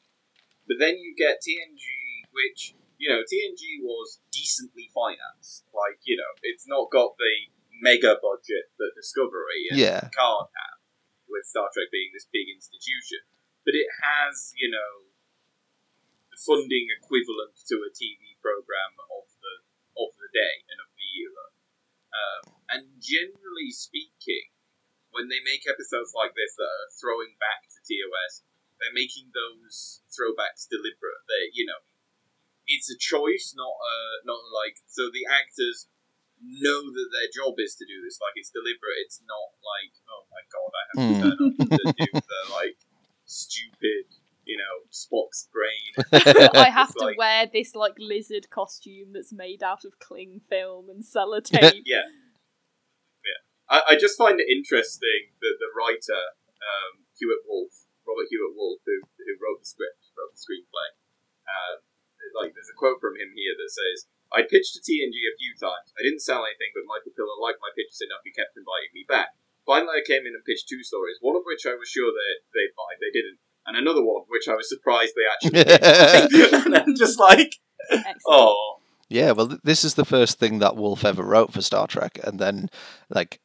But 0.68 0.80
then 0.80 0.98
you 0.98 1.14
get 1.16 1.44
TNG, 1.44 1.84
which 2.32 2.76
you 3.02 3.10
know, 3.12 3.20
TNG 3.20 3.84
was 3.84 4.22
decently 4.32 4.88
financed. 4.96 5.68
Like, 5.76 6.00
you 6.08 6.16
know, 6.16 6.32
it's 6.42 6.64
not 6.70 6.88
got 6.88 7.18
the 7.20 7.52
mega 7.82 8.16
budget 8.16 8.72
that 8.80 8.96
Discovery 8.96 9.68
and 9.70 9.80
Yeah. 9.80 10.08
Picard 10.08 10.48
have, 10.56 10.80
with 11.28 11.44
Star 11.44 11.68
Trek 11.74 11.92
being 11.92 12.12
this 12.14 12.24
big 12.32 12.48
institution. 12.48 13.20
But 13.66 13.76
it 13.76 13.88
has, 14.00 14.54
you 14.56 14.72
know, 14.72 15.03
funding 16.44 16.92
equivalent 16.92 17.56
to 17.72 17.82
a 17.84 17.92
TV 17.92 18.36
program 18.44 18.94
of 19.10 19.26
the 19.40 19.56
of 19.96 20.12
the 20.20 20.30
day 20.34 20.66
and 20.70 20.80
of 20.84 20.90
the 20.98 21.08
era. 21.24 21.48
Um, 22.14 22.44
and 22.70 22.84
generally 23.02 23.72
speaking, 23.74 24.54
when 25.14 25.30
they 25.30 25.42
make 25.42 25.66
episodes 25.70 26.14
like 26.14 26.34
this 26.34 26.54
that 26.58 26.70
are 26.70 26.92
throwing 26.98 27.38
back 27.42 27.66
to 27.74 27.80
TOS, 27.86 28.42
they're 28.82 28.94
making 28.94 29.30
those 29.34 30.02
throwbacks 30.10 30.66
deliberate. 30.70 31.24
They, 31.30 31.54
you 31.54 31.66
know, 31.66 31.82
it's 32.66 32.90
a 32.90 32.98
choice, 32.98 33.54
not 33.56 33.76
uh, 33.78 34.16
not 34.26 34.42
like 34.52 34.82
so 34.88 35.10
the 35.14 35.26
actors 35.30 35.88
know 36.44 36.92
that 36.92 37.10
their 37.14 37.30
job 37.32 37.56
is 37.62 37.76
to 37.80 37.86
do 37.88 38.02
this. 38.04 38.20
Like 38.20 38.36
it's 38.36 38.52
deliberate. 38.52 39.00
It's 39.06 39.22
not 39.24 39.56
like 39.64 39.94
oh 40.10 40.24
my 40.34 40.44
god, 40.52 40.72
I 40.74 40.84
have 40.90 40.98
to 40.98 41.14
Mm. 41.14 41.22
turn 41.24 41.40
up 41.40 41.56
to 41.60 41.84
do 41.94 42.10
the 42.20 42.42
like 42.52 42.80
stupid, 43.26 44.08
you 44.46 44.58
know, 44.58 44.84
Spock's 44.92 45.48
brain. 45.52 45.94
I 46.56 46.70
have 46.70 46.94
to 46.96 47.06
like- 47.06 47.18
wear 47.18 47.48
this 47.52 47.76
like 47.76 47.96
lizard 47.98 48.50
costume 48.50 49.14
that's 49.14 49.34
made 49.34 49.64
out 49.64 49.86
of 49.86 50.00
cling 50.00 50.42
film 50.48 50.90
and 50.90 51.04
sellotape. 51.04 51.84
Yeah. 51.86 52.08
Yeah. 53.24 53.40
I, 53.72 53.78
I 53.92 53.94
just 53.96 54.20
find 54.20 54.36
it 54.36 54.52
interesting 54.52 55.32
that 55.40 55.56
the 55.64 55.72
writer, 55.72 56.20
um, 56.60 57.08
Hewitt 57.16 57.48
Wolfe, 57.48 57.88
Robert 58.04 58.28
Hewitt 58.28 58.52
Wolfe, 58.52 58.84
who, 58.84 59.00
who 59.00 59.40
wrote 59.40 59.64
the 59.64 59.70
script, 59.72 60.12
wrote 60.12 60.36
the 60.36 60.44
screenplay, 60.44 60.92
um, 61.48 61.88
like, 62.36 62.52
there's 62.52 62.68
a 62.68 62.76
quote 62.76 63.00
from 63.00 63.16
him 63.16 63.32
here 63.32 63.56
that 63.56 63.72
says, 63.72 64.12
I 64.34 64.44
pitched 64.44 64.76
to 64.76 64.84
TNG 64.84 65.16
a 65.24 65.40
few 65.40 65.56
times. 65.56 65.96
I 65.96 66.04
didn't 66.04 66.26
sell 66.26 66.44
anything, 66.44 66.76
but 66.76 66.90
Michael 66.90 67.16
Piller 67.16 67.40
liked 67.40 67.64
my 67.64 67.72
pitches 67.78 68.04
enough, 68.04 68.28
he 68.28 68.36
kept 68.36 68.60
inviting 68.60 68.92
me 68.92 69.08
back. 69.08 69.38
Finally, 69.64 70.04
I 70.04 70.04
came 70.04 70.28
in 70.28 70.36
and 70.36 70.44
pitched 70.44 70.68
two 70.68 70.84
stories, 70.84 71.24
one 71.24 71.40
of 71.40 71.48
which 71.48 71.64
I 71.64 71.80
was 71.80 71.88
sure 71.88 72.12
they, 72.12 72.44
they'd 72.52 72.76
buy, 72.76 73.00
they 73.00 73.14
didn't, 73.16 73.40
and 73.66 73.78
another 73.78 74.04
one 74.04 74.24
which 74.28 74.48
I 74.48 74.56
was 74.56 74.70
surprised 74.70 75.14
they 75.16 75.48
actually 75.50 75.64
did. 75.64 76.54
and 76.66 76.76
I'm 76.76 76.96
just 76.96 77.20
like, 77.20 77.56
Excellent. 77.92 78.18
oh. 78.28 78.78
Yeah, 79.10 79.32
well, 79.32 79.48
th- 79.50 79.62
this 79.64 79.84
is 79.84 79.94
the 79.94 80.06
first 80.06 80.40
thing 80.40 80.60
that 80.60 80.76
Wolfe 80.76 81.06
ever 81.06 81.24
wrote 81.24 81.54
for 81.54 81.62
Star 81.62 81.86
Trek, 81.86 82.20
and 82.24 82.40
then, 82.40 82.70
like, 83.10 83.40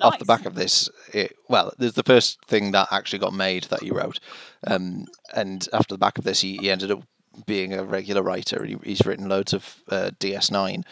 off 0.00 0.18
the 0.18 0.24
back 0.24 0.46
of 0.46 0.54
this, 0.54 0.88
it, 1.12 1.36
well, 1.48 1.72
there's 1.76 1.92
the 1.92 2.02
first 2.02 2.38
thing 2.46 2.70
that 2.70 2.88
actually 2.90 3.18
got 3.18 3.34
made 3.34 3.64
that 3.64 3.82
he 3.82 3.90
wrote, 3.90 4.18
um, 4.66 5.04
and 5.34 5.68
after 5.74 5.94
the 5.94 5.98
back 5.98 6.16
of 6.16 6.24
this, 6.24 6.40
he, 6.40 6.56
he 6.56 6.70
ended 6.70 6.90
up 6.90 7.02
being 7.46 7.74
a 7.74 7.84
regular 7.84 8.22
writer. 8.22 8.64
He, 8.64 8.78
he's 8.82 9.04
written 9.04 9.28
loads 9.28 9.52
of 9.52 9.76
uh, 9.90 10.10
DS9, 10.18 10.84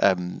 um, 0.00 0.40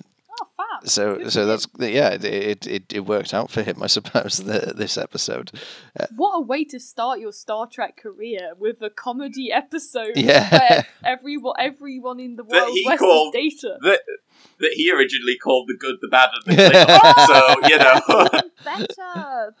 So 0.86 1.28
so 1.28 1.46
that's 1.46 1.66
yeah, 1.78 2.10
it, 2.10 2.24
it 2.24 2.66
it 2.66 2.92
it 2.92 3.00
worked 3.00 3.34
out 3.34 3.50
for 3.50 3.62
him, 3.62 3.82
I 3.82 3.86
suppose. 3.98 4.38
The, 4.38 4.72
this 4.76 4.96
episode, 4.96 5.50
uh, 5.98 6.06
What 6.16 6.32
a 6.36 6.40
way 6.40 6.64
to 6.64 6.78
start 6.80 7.20
your 7.20 7.32
Star 7.32 7.66
Trek 7.66 7.96
career 7.96 8.52
with 8.58 8.80
a 8.82 8.90
comedy 8.90 9.52
episode 9.62 10.12
Yeah. 10.16 10.48
where 10.50 10.86
everyone 11.04 11.54
everyone 11.58 12.20
in 12.20 12.36
the 12.36 12.44
That 12.44 12.52
world 12.64 12.70
he 12.74 12.84
west 12.86 12.98
called- 13.00 13.34
is 13.36 13.54
data. 13.60 13.78
that 13.82 14.00
that 14.60 14.72
he 14.74 14.90
originally 14.92 15.36
called 15.36 15.68
the 15.68 15.76
good, 15.76 15.96
the 16.00 16.08
bad, 16.08 16.30
and 16.34 16.56
the 16.56 16.62
Klingon. 16.62 17.26
so 17.26 17.68
you 17.68 17.78
know, 17.78 18.00
oh, 18.08 18.28
Better. 18.64 19.54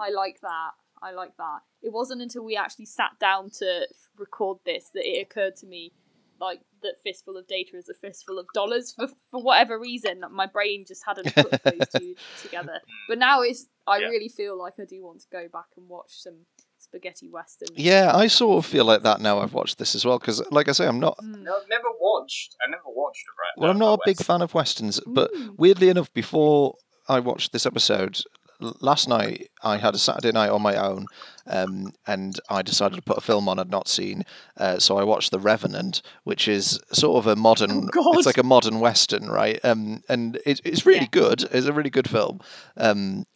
I 0.00 0.10
like 0.10 0.40
that. 0.42 0.70
I 1.02 1.12
like 1.12 1.36
that. 1.36 1.60
It 1.82 1.92
wasn't 1.92 2.22
until 2.22 2.44
we 2.44 2.56
actually 2.56 2.86
sat 2.86 3.18
down 3.20 3.50
to 3.58 3.86
record 4.18 4.58
this 4.64 4.90
that 4.94 5.04
it 5.06 5.20
occurred 5.22 5.54
to 5.56 5.66
me, 5.66 5.92
like 6.40 6.60
that 6.82 6.94
fistful 7.02 7.36
of 7.36 7.46
data 7.46 7.76
is 7.76 7.88
a 7.88 7.94
fistful 7.94 8.38
of 8.38 8.46
dollars. 8.54 8.92
For 8.92 9.08
for 9.30 9.42
whatever 9.42 9.78
reason, 9.78 10.22
my 10.30 10.46
brain 10.46 10.84
just 10.86 11.02
hadn't 11.06 11.34
put 11.34 11.50
those 11.64 11.88
two 11.96 12.14
together. 12.42 12.80
But 13.08 13.18
now 13.18 13.42
it's. 13.42 13.66
I 13.86 13.98
Yeah. 13.98 14.08
really 14.08 14.28
feel 14.28 14.58
like 14.58 14.74
I 14.80 14.84
do 14.84 15.04
want 15.04 15.20
to 15.20 15.26
go 15.30 15.46
back 15.52 15.66
and 15.76 15.88
watch 15.88 16.10
some 16.10 16.46
spaghetti 16.78 17.28
western. 17.28 17.68
yeah, 17.74 18.12
I 18.14 18.26
sort 18.28 18.58
of 18.64 18.70
feel 18.70 18.84
like 18.84 19.02
that 19.02 19.20
now. 19.20 19.40
I've 19.40 19.54
watched 19.54 19.78
this 19.78 19.94
as 19.94 20.04
well 20.04 20.18
because, 20.18 20.42
like 20.50 20.68
I 20.68 20.72
say, 20.72 20.86
I'm 20.86 21.00
not. 21.00 21.16
No, 21.22 21.56
I've 21.56 21.68
never 21.68 21.88
watched. 22.00 22.56
I 22.64 22.70
never 22.70 22.82
watched 22.86 23.24
it. 23.24 23.34
Right. 23.40 23.60
well, 23.62 23.70
I'm 23.70 23.78
not 23.78 23.94
a 23.98 24.02
big 24.04 24.18
fan 24.18 24.42
of 24.42 24.54
westerns, 24.54 25.00
but 25.06 25.32
Mm. 25.32 25.54
weirdly 25.56 25.88
enough, 25.88 26.12
before 26.12 26.76
I 27.08 27.20
watched 27.20 27.52
this 27.52 27.64
episode 27.66 28.18
l- 28.18 28.45
last 28.60 29.08
night, 29.08 29.50
I 29.62 29.76
had 29.76 29.94
a 29.94 29.98
Saturday 29.98 30.32
night 30.32 30.50
on 30.50 30.62
my 30.62 30.76
own, 30.76 31.06
um, 31.46 31.92
and 32.06 32.38
I 32.48 32.62
decided 32.62 32.96
to 32.96 33.02
put 33.02 33.18
a 33.18 33.20
film 33.20 33.48
on 33.48 33.58
I'd 33.58 33.70
not 33.70 33.88
seen. 33.88 34.24
Uh, 34.56 34.78
so 34.78 34.96
I 34.98 35.04
watched 35.04 35.30
The 35.30 35.38
Revenant, 35.38 36.02
which 36.24 36.48
is 36.48 36.80
sort 36.92 37.18
of 37.18 37.26
a 37.26 37.36
modern. 37.36 37.88
Oh. 37.96 38.16
It's 38.18 38.26
like 38.26 38.38
a 38.38 38.42
modern 38.42 38.80
western, 38.80 39.28
right? 39.28 39.58
Um, 39.64 40.02
and 40.08 40.36
it, 40.46 40.60
it's 40.64 40.86
really 40.86 41.00
Yeah. 41.00 41.08
good. 41.10 41.42
It's 41.50 41.66
a 41.66 41.72
really 41.72 41.90
good 41.90 42.08
film. 42.08 42.40
Um, 42.76 43.26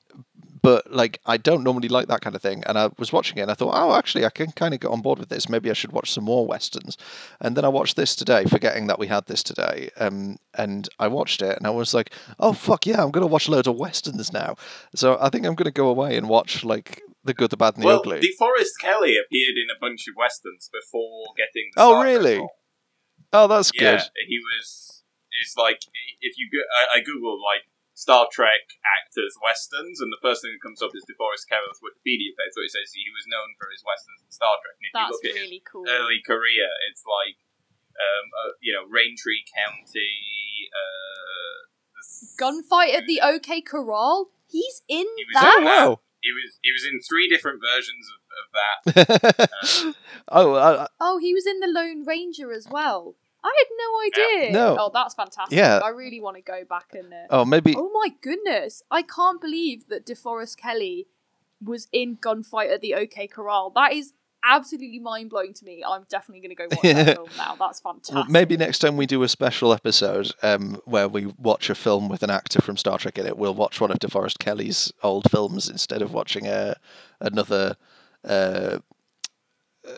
but 0.63 0.91
like 0.93 1.21
I 1.27 1.37
don't 1.37 1.63
normally 1.65 1.89
like 1.89 2.09
that 2.09 2.21
kind 2.21 2.35
of 2.37 2.43
thing, 2.43 2.63
and 2.67 2.79
I 2.79 2.91
was 2.99 3.13
watching 3.13 3.39
it 3.39 3.43
and 3.43 3.51
I 3.51 3.55
thought, 3.55 3.75
oh, 3.75 3.95
actually, 3.95 4.25
I 4.25 4.31
can 4.31 4.53
kind 4.53 4.75
of 4.75 4.81
get 4.81 4.91
on 4.91 5.01
board 5.01 5.19
with 5.19 5.29
this. 5.29 5.49
Maybe 5.49 5.71
I 5.71 5.75
should 5.75 5.93
watch 5.93 6.13
some 6.13 6.25
more 6.25 6.47
westerns. 6.47 6.97
And 7.41 7.57
then 7.57 7.65
I 7.65 7.69
watched 7.69 7.97
this 7.97 8.15
today, 8.17 8.45
forgetting 8.45 8.87
that 8.89 8.99
we 8.99 9.07
had 9.07 9.27
this 9.27 9.43
today. 9.43 9.91
Um, 9.97 10.39
and 10.55 10.89
I 10.99 11.09
watched 11.09 11.43
it 11.43 11.57
and 11.57 11.67
I 11.67 11.71
was 11.71 11.95
like, 11.95 12.13
oh 12.39 12.53
fuck 12.53 12.87
yeah, 12.87 13.03
I'm 13.03 13.11
gonna 13.11 13.27
watch 13.27 13.49
loads 13.49 13.69
of 13.69 13.77
westerns 13.77 14.33
now. 14.33 14.57
So 14.95 15.19
I 15.21 15.29
think 15.31 15.47
I'm 15.47 15.55
gonna 15.55 15.71
go 15.71 15.89
away 15.89 16.17
and 16.17 16.29
watch 16.29 16.65
like 16.65 17.03
the 17.25 17.35
good, 17.35 17.51
the 17.51 17.57
bad, 17.57 17.75
and 17.75 17.83
the 17.83 17.87
well, 17.87 17.99
ugly. 18.01 18.19
DeForest 18.21 18.81
Kelley 18.81 19.17
appeared 19.19 19.57
in 19.57 19.69
a 19.75 19.79
bunch 19.79 20.09
of 20.09 20.15
westerns 20.17 20.71
before 20.73 21.27
getting. 21.37 21.71
The 21.77 21.83
Oh, 21.83 22.03
really? 22.03 22.39
role. 22.39 22.51
Oh, 23.33 23.47
that's 23.47 23.71
Yeah, 23.75 23.99
good. 23.99 24.03
he 24.27 24.39
was. 24.39 25.05
It's 25.43 25.57
like 25.57 25.81
if 26.21 26.37
you 26.37 26.49
go, 26.53 26.59
I, 26.77 26.99
I 26.99 27.01
googled 27.01 27.39
like 27.45 27.65
Star 28.01 28.25
Trek 28.33 28.65
actors 28.81 29.37
westerns, 29.45 30.01
and 30.01 30.09
the 30.09 30.23
first 30.25 30.41
thing 30.41 30.57
that 30.57 30.65
comes 30.65 30.81
up 30.81 30.97
is 30.97 31.05
DeForest 31.05 31.45
Kelley's 31.53 31.85
Wikipedia 31.85 32.33
page. 32.33 32.57
So 32.57 32.65
it 32.65 32.73
says 32.73 32.97
he 32.97 33.13
was 33.13 33.29
known 33.29 33.53
for 33.61 33.69
his 33.69 33.85
westerns 33.85 34.25
in 34.25 34.33
Star 34.33 34.57
Trek. 34.65 34.81
And 34.81 34.85
if 34.89 34.93
you 34.93 34.97
That's 35.05 35.13
look 35.13 35.25
at 35.29 35.37
his 35.37 35.45
really 35.45 35.63
cool. 35.69 35.85
early 35.85 36.21
career, 36.25 36.69
it's 36.89 37.05
like 37.05 37.37
um, 38.01 38.27
uh, 38.33 38.53
you 38.65 38.73
know 38.73 38.89
Raintree 38.89 39.45
County. 39.53 40.17
Uh, 40.73 41.61
Gunfight 42.41 42.95
at 42.97 43.05
the 43.07 43.21
OK 43.21 43.61
Corral. 43.61 44.31
He's 44.49 44.83
in 44.89 45.05
He 45.05 45.25
that. 45.35 45.59
in 45.61 45.65
Oh 45.65 45.67
wow. 45.69 46.01
He 46.23 46.33
was 46.33 46.59
he 46.63 46.73
was 46.73 46.85
in 46.85 47.01
three 47.01 47.29
different 47.29 47.61
versions 47.61 48.07
of, 48.17 48.21
of 48.41 48.47
that. 48.57 49.95
oh, 50.29 50.55
I, 50.55 50.85
I- 50.85 50.89
Oh, 51.01 51.19
he 51.19 51.33
was 51.33 51.47
in 51.47 51.61
the 51.61 51.67
Lone 51.69 52.05
Ranger 52.05 52.53
as 52.53 52.67
well. 52.71 53.17
I 53.43 53.55
had 53.59 53.67
no 53.79 54.25
idea. 54.43 54.53
No. 54.53 54.77
Oh, 54.79 54.91
that's 54.93 55.15
fantastic. 55.15 55.57
Yeah. 55.57 55.81
I 55.83 55.89
really 55.89 56.21
want 56.21 56.37
to 56.37 56.43
go 56.43 56.65
back 56.69 56.93
and. 56.93 57.13
Uh... 57.13 57.27
oh 57.31 57.45
maybe. 57.45 57.75
Oh 57.77 57.91
my 57.93 58.13
goodness! 58.21 58.83
I 58.91 59.03
can't 59.03 59.41
believe 59.41 59.89
that 59.89 60.07
DeForest 60.07 60.57
Kelley 60.57 61.07
was 61.63 61.89
in 61.93 62.17
Gunfight 62.17 62.73
at 62.73 62.81
the 62.81 62.95
OK 62.95 63.27
Corral. 63.27 63.71
That 63.71 63.93
is 63.93 64.13
absolutely 64.45 64.99
mind 64.99 65.31
blowing 65.31 65.53
to 65.55 65.65
me. 65.65 65.85
I'm 65.87 66.05
definitely 66.09 66.41
going 66.41 66.51
to 66.51 66.55
go 66.55 66.65
watch 66.71 66.95
that 66.95 67.17
film 67.17 67.29
now. 67.37 67.57
That's 67.57 67.81
fantastic. 67.81 68.15
Well, 68.15 68.25
maybe 68.29 68.57
next 68.57 68.79
time 68.79 68.97
we 68.97 69.07
do 69.07 69.23
a 69.23 69.29
special 69.29 69.73
episode 69.73 70.33
um, 70.43 70.81
where 70.85 71.09
we 71.09 71.27
watch 71.39 71.71
a 71.71 71.75
film 71.75 72.09
with 72.09 72.23
an 72.23 72.31
actor 72.31 72.61
from 72.61 72.77
Star 72.77 72.99
Trek 72.99 73.19
in 73.19 73.27
it, 73.27 73.37
we'll 73.37 73.55
watch 73.55 73.81
one 73.81 73.91
of 73.91 73.99
DeForest 73.99 74.39
Kelley's 74.39 74.93
old 75.03 75.31
films 75.31 75.69
instead 75.69 76.03
of 76.03 76.13
watching 76.13 76.47
a, 76.47 76.77
another 77.21 77.77
uh, 78.25 78.79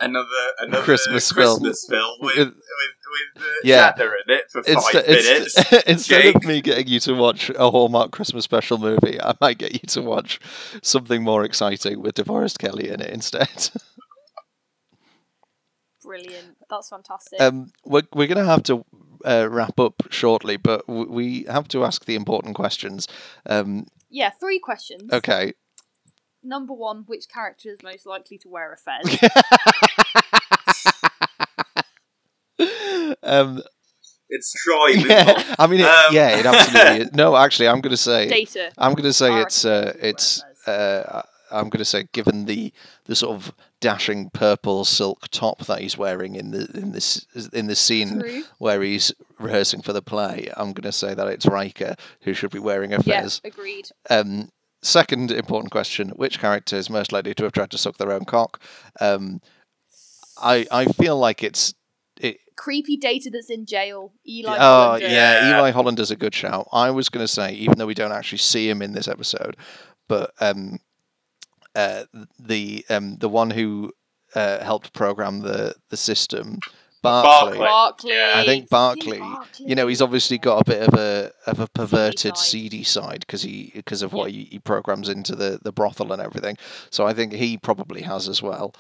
another 0.01 0.27
another 0.61 0.83
Christmas 0.85 1.31
Christmas 1.33 1.87
film. 1.89 2.01
film, 2.01 2.19
with 2.21 2.37
With- 2.39 2.47
with 2.49 2.57
with 3.37 3.45
uh, 3.45 3.49
Yeah. 3.65 3.93
Shatner 3.93 4.11
in 4.27 4.35
it 4.35 4.51
for 4.51 4.63
five 4.63 4.75
Instead, 4.77 5.07
minutes. 5.09 5.59
inst- 5.59 5.87
instead 5.87 6.23
Jake. 6.23 6.37
of 6.37 6.45
me 6.45 6.61
getting 6.63 6.87
you 6.89 6.99
to 7.01 7.13
watch 7.15 7.51
a 7.51 7.71
Hallmark 7.71 8.11
Christmas 8.11 8.45
special 8.45 8.79
movie, 8.79 9.21
I 9.21 9.35
might 9.41 9.59
get 9.59 9.73
you 9.75 9.81
to 9.89 10.01
watch 10.03 10.41
something 10.83 11.23
more 11.23 11.45
exciting 11.45 12.01
with 12.01 12.15
DeForest 12.15 12.59
Kelley 12.59 12.89
in 12.89 13.01
it 13.03 13.11
instead. 13.11 13.71
Brilliant. 16.03 16.57
That's 16.69 16.89
fantastic. 16.89 17.41
Um, 17.41 17.71
we're 17.85 18.03
we're 18.13 18.27
going 18.27 18.39
to 18.45 18.45
have 18.51 18.63
to 18.65 18.85
uh, 19.25 19.47
wrap 19.51 19.79
up 19.79 20.03
shortly, 20.11 20.57
but 20.57 20.85
w- 20.89 21.11
we 21.11 21.45
have 21.45 21.69
to 21.69 21.85
ask 21.85 22.05
the 22.07 22.17
important 22.17 22.57
questions. 22.57 23.07
Um, 23.47 23.87
yeah, 24.11 24.31
three 24.31 24.59
questions. 24.59 25.13
okay. 25.13 25.53
Number 26.43 26.73
one, 26.75 27.05
which 27.07 27.29
character 27.29 27.71
is 27.71 27.79
most 27.83 28.05
likely 28.07 28.37
to 28.39 28.49
wear 28.49 28.73
a 28.73 28.77
fez? 28.77 29.19
um, 33.23 33.63
It's 34.29 34.55
Troi. 34.67 34.95
yeah. 35.09 35.55
I 35.59 35.67
mean, 35.67 35.81
it, 35.81 35.87
Um, 35.87 36.15
yeah, 36.15 36.39
it 36.39 36.47
absolutely. 36.47 37.07
Is. 37.07 37.13
No, 37.15 37.37
actually, 37.37 37.69
I'm 37.69 37.81
going 37.81 37.91
to 37.91 37.97
say 37.97 38.29
Data. 38.29 38.73
I'm 38.79 38.93
going 38.95 39.05
to 39.05 39.13
say 39.13 39.41
it's 39.41 39.65
uh, 39.65 39.85
Data 39.85 39.95
will 39.95 40.01
wear 40.01 40.11
it's 40.11 40.45
uh, 40.67 41.23
I'm 41.51 41.69
going 41.69 41.79
to 41.81 41.85
say 41.85 42.09
given 42.13 42.47
the 42.47 42.73
the 43.05 43.15
sort 43.15 43.35
of 43.37 43.53
dashing 43.81 44.31
purple 44.31 44.85
silk 44.85 45.29
top 45.29 45.67
that 45.67 45.81
he's 45.81 45.99
wearing 45.99 46.35
in 46.37 46.51
the 46.53 46.71
in 46.75 46.93
this 46.93 47.27
in 47.53 47.67
this 47.67 47.81
scene 47.81 48.21
True. 48.21 48.43
where 48.59 48.81
he's 48.81 49.13
rehearsing 49.39 49.83
for 49.83 49.93
the 49.93 50.03
play, 50.03 50.49
I'm 50.57 50.73
going 50.73 50.85
to 50.85 50.93
say 50.93 51.13
that 51.15 51.27
it's 51.27 51.45
Riker 51.47 51.95
who 52.23 52.33
should 52.33 52.51
be 52.53 52.59
wearing 52.59 52.95
a 52.95 53.01
Yeah, 53.05 53.23
fez. 53.23 53.41
agreed. 53.45 53.89
Um, 54.09 54.51
second 54.83 55.31
important 55.31 55.71
question: 55.71 56.11
Which 56.11 56.39
character 56.39 56.77
is 56.77 56.91
most 56.91 57.13
likely 57.13 57.35
to 57.35 57.45
have 57.45 57.53
tried 57.53 57.71
to 57.71 57.79
suck 57.79 57.97
their 57.99 58.13
own 58.13 58.25
cock? 58.25 58.61
Um, 59.01 59.41
I 60.41 60.67
I 60.71 60.85
feel 60.87 61.19
like 61.19 61.43
it's 61.43 61.75
it, 62.21 62.39
Creepy 62.57 62.97
data 62.97 63.31
that's 63.31 63.51
in 63.51 63.67
jail. 63.67 64.13
Eli. 64.29 64.55
oh 64.55 64.59
Hollander. 64.59 65.09
yeah. 65.09 65.59
Eli 65.59 65.71
Hollander's 65.71 66.11
a 66.11 66.17
good 66.17 66.35
shout. 66.35 66.69
I 66.73 66.91
was 66.91 67.09
going 67.09 67.25
to 67.25 67.29
say, 67.33 67.53
even 67.55 67.79
though 67.79 67.87
we 67.87 67.95
don't 67.95 68.13
actually 68.13 68.39
see 68.39 68.69
him 68.69 68.83
in 68.83 68.93
this 68.93 69.09
episode, 69.09 69.57
but 70.09 70.33
um, 70.41 70.79
uh, 71.75 72.05
the 72.39 72.85
um, 72.91 73.17
the 73.17 73.29
one 73.29 73.51
who 73.51 73.93
uh, 74.35 74.63
helped 74.63 74.93
program 74.93 75.41
the 75.41 75.75
the 75.91 75.97
system, 75.97 76.59
Barclay. 77.03 77.59
Barclay. 77.59 78.13
Yeah. 78.13 78.33
I 78.37 78.45
think 78.45 78.69
Barclay, 78.69 79.19
Barkley. 79.19 79.67
you 79.67 79.75
know, 79.75 79.89
he's 79.89 80.01
obviously 80.01 80.39
got 80.39 80.61
a 80.61 80.65
bit 80.65 80.89
of 80.89 80.95
a 80.95 81.33
of 81.47 81.61
a 81.61 81.67
perverted 81.69 82.37
seedy 82.37 82.85
side 82.85 83.21
because 83.21 83.43
he 83.43 83.73
because 83.75 84.03
of 84.03 84.13
what 84.13 84.31
he, 84.31 84.45
he 84.45 84.59
programs 84.59 85.09
into 85.09 85.35
the 85.35 85.59
the 85.63 85.73
brothel 85.73 86.13
and 86.13 86.23
everything. 86.23 86.57
So 86.91 87.07
I 87.07 87.13
think 87.13 87.33
he 87.33 87.59
probably 87.59 88.03
has 88.03 88.29
as 88.29 88.41
well. 88.41 88.75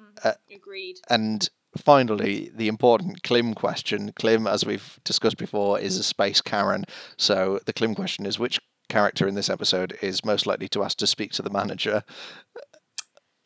Mm, 0.00 0.24
uh, 0.24 0.32
agreed. 0.52 0.96
And 1.08 1.48
finally, 1.76 2.50
the 2.54 2.68
important 2.68 3.22
Klim 3.22 3.54
question. 3.54 4.12
Klim, 4.12 4.46
as 4.46 4.64
we've 4.64 4.98
discussed 5.04 5.36
before, 5.36 5.78
is 5.78 5.98
a 5.98 6.02
space 6.02 6.40
Karen. 6.40 6.84
So 7.16 7.60
the 7.66 7.72
Klim 7.72 7.94
question 7.94 8.26
is 8.26 8.38
which 8.38 8.58
character 8.88 9.28
in 9.28 9.34
this 9.34 9.50
episode 9.50 9.96
is 10.02 10.24
most 10.24 10.46
likely 10.46 10.68
to 10.68 10.82
ask 10.82 10.98
to 10.98 11.06
speak 11.06 11.32
to 11.32 11.42
the 11.42 11.50
manager? 11.50 12.02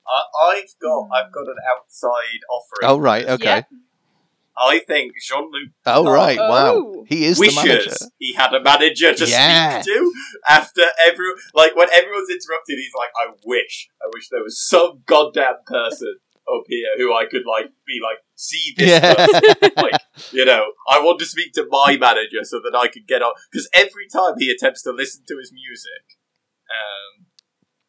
I, 0.07 0.23
I've 0.51 0.75
got 0.81 1.09
I've 1.15 1.33
got 1.33 1.47
an 1.47 1.57
outside 1.71 2.41
offering. 2.51 2.91
Oh 2.91 2.99
right, 2.99 3.27
okay. 3.27 3.45
Yeah. 3.45 3.63
I 4.57 4.79
think 4.81 5.13
Jean 5.23 5.51
Luc 5.53 5.71
Oh 5.87 6.05
right, 6.11 6.39
wow. 6.39 6.75
Oh. 6.77 7.05
He 7.09 7.25
is 7.27 7.39
the 7.39 7.53
manager. 7.55 7.91
he 8.19 8.33
had 8.35 8.55
a 8.55 8.63
manager 8.63 9.13
to 9.15 9.27
Yeah. 9.27 9.81
speak 9.83 9.95
to 9.95 10.13
after 10.49 10.83
every 11.05 11.27
like 11.55 11.77
when 11.77 11.89
everyone's 11.91 12.31
interrupted. 12.31 12.79
He's 12.79 12.93
like, 12.97 13.11
I 13.17 13.33
wish, 13.45 13.89
I 14.03 14.07
wish 14.15 14.29
there 14.31 14.43
was 14.43 14.59
some 14.59 15.03
goddamn 15.07 15.57
person 15.67 16.17
up 16.47 16.63
here 16.69 16.87
who 16.99 17.15
I 17.15 17.25
could 17.31 17.45
like 17.47 17.71
be 17.87 18.01
like 18.03 18.19
see 18.37 18.75
this 18.77 18.91
Yeah. 18.91 19.15
person. 19.15 19.71
like 19.77 20.01
you 20.31 20.45
know 20.45 20.65
I 20.89 21.01
want 21.01 21.19
to 21.21 21.27
speak 21.27 21.53
to 21.55 21.67
my 21.71 21.97
manager 21.99 22.43
so 22.45 22.61
that 22.61 22.77
I 22.77 22.89
can 22.89 23.05
get 23.07 23.23
on 23.23 23.33
because 23.51 23.69
every 23.75 24.07
time 24.13 24.35
he 24.39 24.51
attempts 24.51 24.83
to 24.83 24.93
listen 24.93 25.25
to 25.29 25.39
his 25.39 25.53
music. 25.53 26.19
Um, 26.71 27.27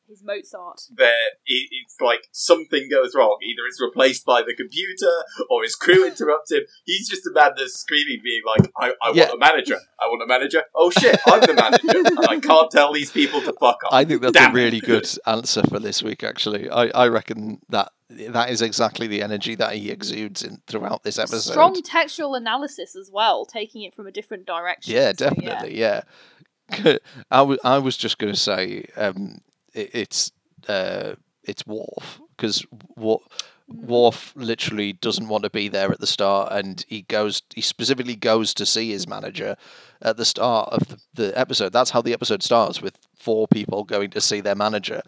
His 0.08 0.22
Mozart. 0.24 0.82
there 0.96 1.10
it, 1.46 1.68
it's 1.72 1.98
like 2.02 2.28
something 2.32 2.88
goes 2.90 3.16
wrong. 3.16 3.38
Either 3.44 3.62
it's 3.68 3.82
replaced 3.82 4.26
by 4.26 4.42
the 4.42 4.54
computer 4.56 5.12
or 5.50 5.64
his 5.64 5.76
crew 5.76 6.06
interrupt 6.08 6.52
him. 6.52 6.62
He's 6.86 7.10
just 7.10 7.26
a 7.26 7.32
man 7.34 7.52
that's 7.58 7.74
screaming, 7.80 8.20
being 8.24 8.42
like, 8.46 8.72
I, 8.78 8.94
I 9.02 9.12
Yeah. 9.14 9.30
want 9.30 9.34
a 9.36 9.38
manager. 9.40 9.76
I 10.00 10.06
want 10.08 10.22
a 10.24 10.28
manager. 10.28 10.64
Oh 10.76 10.90
shit, 10.92 11.20
I'm 11.26 11.42
the 11.42 11.54
manager. 11.54 12.08
and 12.08 12.20
I 12.28 12.40
can't 12.40 12.70
tell 12.72 12.94
these 12.94 13.12
people 13.12 13.42
to 13.42 13.54
fuck 13.60 13.84
off. 13.86 13.92
I 13.94 14.06
think 14.06 14.22
that's 14.22 14.34
Damn 14.34 14.56
a 14.56 14.58
it. 14.58 14.64
really 14.64 14.80
good 14.80 15.08
answer 15.26 15.64
for 15.64 15.80
this 15.80 16.04
week. 16.04 16.24
Actually, 16.24 16.70
I, 16.70 16.86
I 16.88 17.08
reckon 17.08 17.60
that 17.70 17.92
that 18.10 18.52
is 18.52 18.62
exactly 18.62 19.08
the 19.08 19.24
energy 19.24 19.56
that 19.56 19.74
he 19.74 19.90
exudes 19.90 20.44
in 20.44 20.62
throughout 20.68 21.02
this 21.04 21.18
episode. 21.18 21.40
Strong 21.52 21.82
textual 21.82 22.36
analysis 22.36 22.96
as 22.96 23.10
well, 23.12 23.46
taking 23.46 23.82
it 23.82 23.96
from 23.96 24.06
a 24.06 24.12
different 24.12 24.46
direction. 24.46 24.94
Yeah, 24.94 25.12
So, 25.18 25.30
definitely. 25.30 25.80
Yeah, 25.80 26.02
I 27.32 27.42
wa- 27.42 27.58
I 27.64 27.80
was 27.80 27.98
just 27.98 28.18
going 28.18 28.34
to 28.34 28.40
say 28.40 28.86
um, 28.96 29.40
it, 29.76 29.90
it's 29.94 30.32
uh, 30.68 31.16
it's 31.44 31.66
Worf 31.68 32.20
because 32.36 32.66
Worf. 32.96 33.22
Worf 33.68 34.32
literally 34.36 34.94
doesn't 34.94 35.28
want 35.28 35.44
to 35.44 35.50
be 35.50 35.70
there 35.70 35.92
at 35.92 36.00
the 36.00 36.06
start, 36.06 36.52
and 36.52 36.86
he 36.88 37.02
goes. 37.02 37.42
He 37.56 37.62
specifically 37.62 38.16
goes 38.16 38.54
to 38.54 38.66
see 38.66 38.92
his 38.92 39.08
manager 39.08 39.56
at 40.04 40.18
the 40.18 40.26
start 40.26 40.70
of 40.72 40.88
the, 40.88 41.00
the 41.16 41.40
episode. 41.40 41.74
That's 41.74 41.90
how 41.90 42.04
the 42.04 42.14
episode 42.14 42.44
starts 42.44 42.80
with 42.80 43.00
four 43.18 43.48
people 43.48 43.84
going 43.84 44.12
to 44.12 44.22
see 44.22 44.40
their 44.40 44.54
manager. 44.54 45.02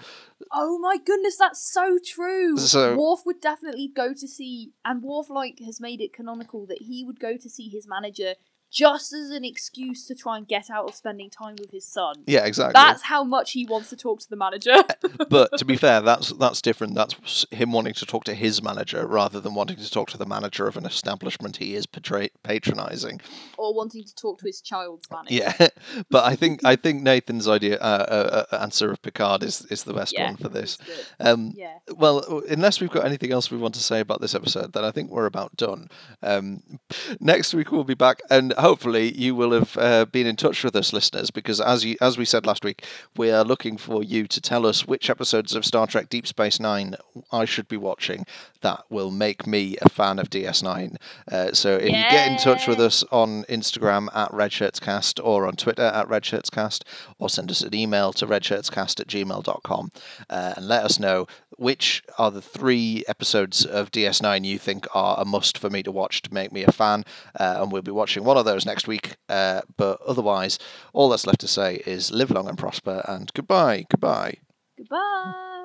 Oh 0.52 0.80
my 0.80 0.98
goodness, 0.98 1.38
that's 1.38 1.72
so 1.72 2.00
true. 2.04 2.58
So- 2.58 2.96
Worf 2.98 3.20
would 3.28 3.42
definitely 3.42 3.92
go 3.96 4.14
to 4.14 4.28
see, 4.28 4.72
and 4.84 5.04
Worf 5.04 5.30
like 5.30 5.60
has 5.64 5.80
made 5.80 6.02
it 6.02 6.12
canonical 6.12 6.66
that 6.66 6.82
he 6.82 7.04
would 7.04 7.20
go 7.20 7.38
to 7.38 7.50
see 7.52 7.70
his 7.70 7.88
manager 7.88 8.34
just 8.72 9.14
as 9.14 9.30
an 9.30 9.46
excuse 9.46 10.06
to 10.08 10.16
try 10.16 10.38
and 10.38 10.48
get 10.48 10.70
out 10.70 10.88
of 10.90 10.96
spending 10.96 11.30
time 11.30 11.56
with 11.60 11.72
his 11.72 11.86
son. 11.86 12.16
Yeah, 12.26 12.46
exactly. 12.46 12.74
That's 12.74 13.04
how 13.04 13.24
much 13.24 13.52
he 13.54 13.66
wants 13.66 13.90
to 13.92 13.96
talk 13.96 14.20
to 14.22 14.30
the 14.30 14.36
manager. 14.36 14.76
but 15.30 15.58
to 15.58 15.66
be 15.66 15.78
fair, 15.78 16.02
that's 16.02 16.30
that's 16.34 16.62
different. 16.62 16.96
That's 16.96 17.46
him 17.52 17.72
wanting 17.72 17.94
to 17.96 18.06
talk 18.06 18.24
to 18.26 18.34
his 18.34 18.62
manager 18.62 19.08
rather 19.08 19.40
than 19.40 19.54
wanting 19.54 19.78
to 19.78 19.90
talk 19.90 20.10
to 20.12 20.18
the 20.18 20.26
manager 20.26 20.68
of 20.68 20.78
an 20.78 20.86
establishment 20.86 21.58
he 21.58 21.76
is 21.76 21.86
patri- 21.86 22.32
patronizing. 22.44 23.22
or 23.58 23.74
wanting 23.74 24.04
to 24.04 24.16
talk 24.16 24.40
to 24.40 24.46
his 24.46 24.62
child's 24.62 25.08
manager. 25.10 25.34
Yeah, 25.60 25.68
but 26.10 26.26
I 26.26 26.36
think 26.36 26.64
I 26.66 26.76
think 26.76 27.02
Nathan's 27.04 27.48
idea 27.48 27.78
uh, 27.78 28.06
uh, 28.10 28.46
uh, 28.52 28.58
answer 28.62 28.92
of 28.92 29.02
Picard 29.02 29.44
is 29.44 29.66
is 29.70 29.84
the 29.84 29.94
best 29.94 30.14
Yeah, 30.14 30.26
one 30.28 30.38
for 30.38 30.50
this. 30.50 30.78
Um, 31.20 31.54
Yeah. 31.56 31.78
well, 31.96 32.42
unless 32.50 32.82
we've 32.82 32.92
got 32.92 33.06
anything 33.06 33.32
else 33.32 33.50
we 33.50 33.58
want 33.58 33.74
to 33.76 33.82
say 33.84 34.00
about 34.00 34.22
this 34.22 34.36
episode, 34.36 34.74
then 34.74 34.84
I 34.84 34.92
think 34.92 35.10
we're 35.12 35.26
about 35.26 35.56
done. 35.56 35.90
Um, 36.22 36.62
next 37.20 37.54
week 37.54 37.72
we'll 37.72 37.84
be 37.84 37.94
back, 37.94 38.22
and 38.30 38.54
hopefully 38.58 39.12
you 39.18 39.36
will 39.36 39.52
have 39.52 39.78
uh, 39.78 40.06
been 40.06 40.28
in 40.28 40.36
touch 40.36 40.64
with 40.64 40.76
us, 40.76 40.94
listeners, 40.94 41.32
because 41.32 41.62
as 41.62 41.86
you 41.86 41.98
as 42.02 42.18
we 42.18 42.26
said 42.26 42.46
last 42.46 42.64
week, 42.64 42.86
we 43.16 43.32
are 43.32 43.44
looking 43.44 43.78
for 43.78 44.04
you 44.04 44.28
to 44.28 44.42
tell 44.42 44.66
us 44.66 44.88
which 44.88 45.10
episodes 45.10 45.56
of 45.56 45.66
Star 45.66 45.88
Trek 45.88 46.10
Deep 46.10 46.28
Space 46.28 46.60
Nine 46.60 46.96
I 47.32 47.46
should 47.46 47.68
be 47.68 47.78
watching 47.78 48.26
that 48.62 48.84
will 48.90 49.12
make 49.12 49.46
me 49.46 49.78
a 49.82 49.90
fan 49.90 50.20
of 50.20 50.30
DS9. 50.30 50.98
Uh, 51.32 51.54
so 51.54 51.76
if 51.76 51.86
you 51.86 51.92
get 51.92 52.32
in 52.32 52.38
touch 52.38 52.68
with 52.68 52.80
us 52.80 53.04
on 53.12 53.44
Instagram 53.46 54.10
at 54.16 54.32
RedShirtsCast 54.32 55.24
or 55.24 55.48
on 55.48 55.56
Twitter 55.56 55.84
at 55.84 56.08
RedShirtsCast, 56.08 56.84
or 57.20 57.30
send 57.30 57.52
us 57.52 57.62
an 57.62 57.74
email 57.76 58.14
to 58.14 58.26
redshirtscast 58.26 59.00
at 59.00 59.08
gmail.com 59.08 59.92
uh, 60.30 60.54
and 60.56 60.68
let 60.68 60.84
us 60.84 61.00
know 61.00 61.28
which 61.58 62.04
are 62.18 62.32
the 62.32 62.42
three 62.42 63.04
episodes 63.08 63.66
of 63.66 63.92
DS9 63.92 64.46
you 64.46 64.60
think 64.60 64.86
are 64.94 65.20
a 65.20 65.26
must 65.26 65.58
for 65.58 65.70
me 65.70 65.82
to 65.84 65.92
watch 65.92 66.22
to 66.22 66.34
make 66.34 66.52
me 66.52 66.64
a 66.64 66.72
fan. 66.72 67.04
Uh, 67.40 67.58
and 67.60 67.72
we'll 67.72 67.82
be 67.82 67.92
watching 67.92 68.24
one 68.24 68.38
of 68.38 68.46
those 68.48 68.66
next 68.66 68.88
week. 68.88 69.16
Uh, 69.30 69.62
but 69.78 70.02
otherwise, 70.02 70.58
all 70.94 71.10
that's 71.10 71.28
left 71.28 71.42
to 71.42 71.48
say 71.48 71.82
is 71.86 72.12
live 72.12 72.32
long 72.32 72.48
and 72.50 72.58
prosper 72.58 73.04
and 73.08 73.32
goodbye. 73.34 73.86
Goodbye. 73.90 74.38
Goodbye. 74.78 75.57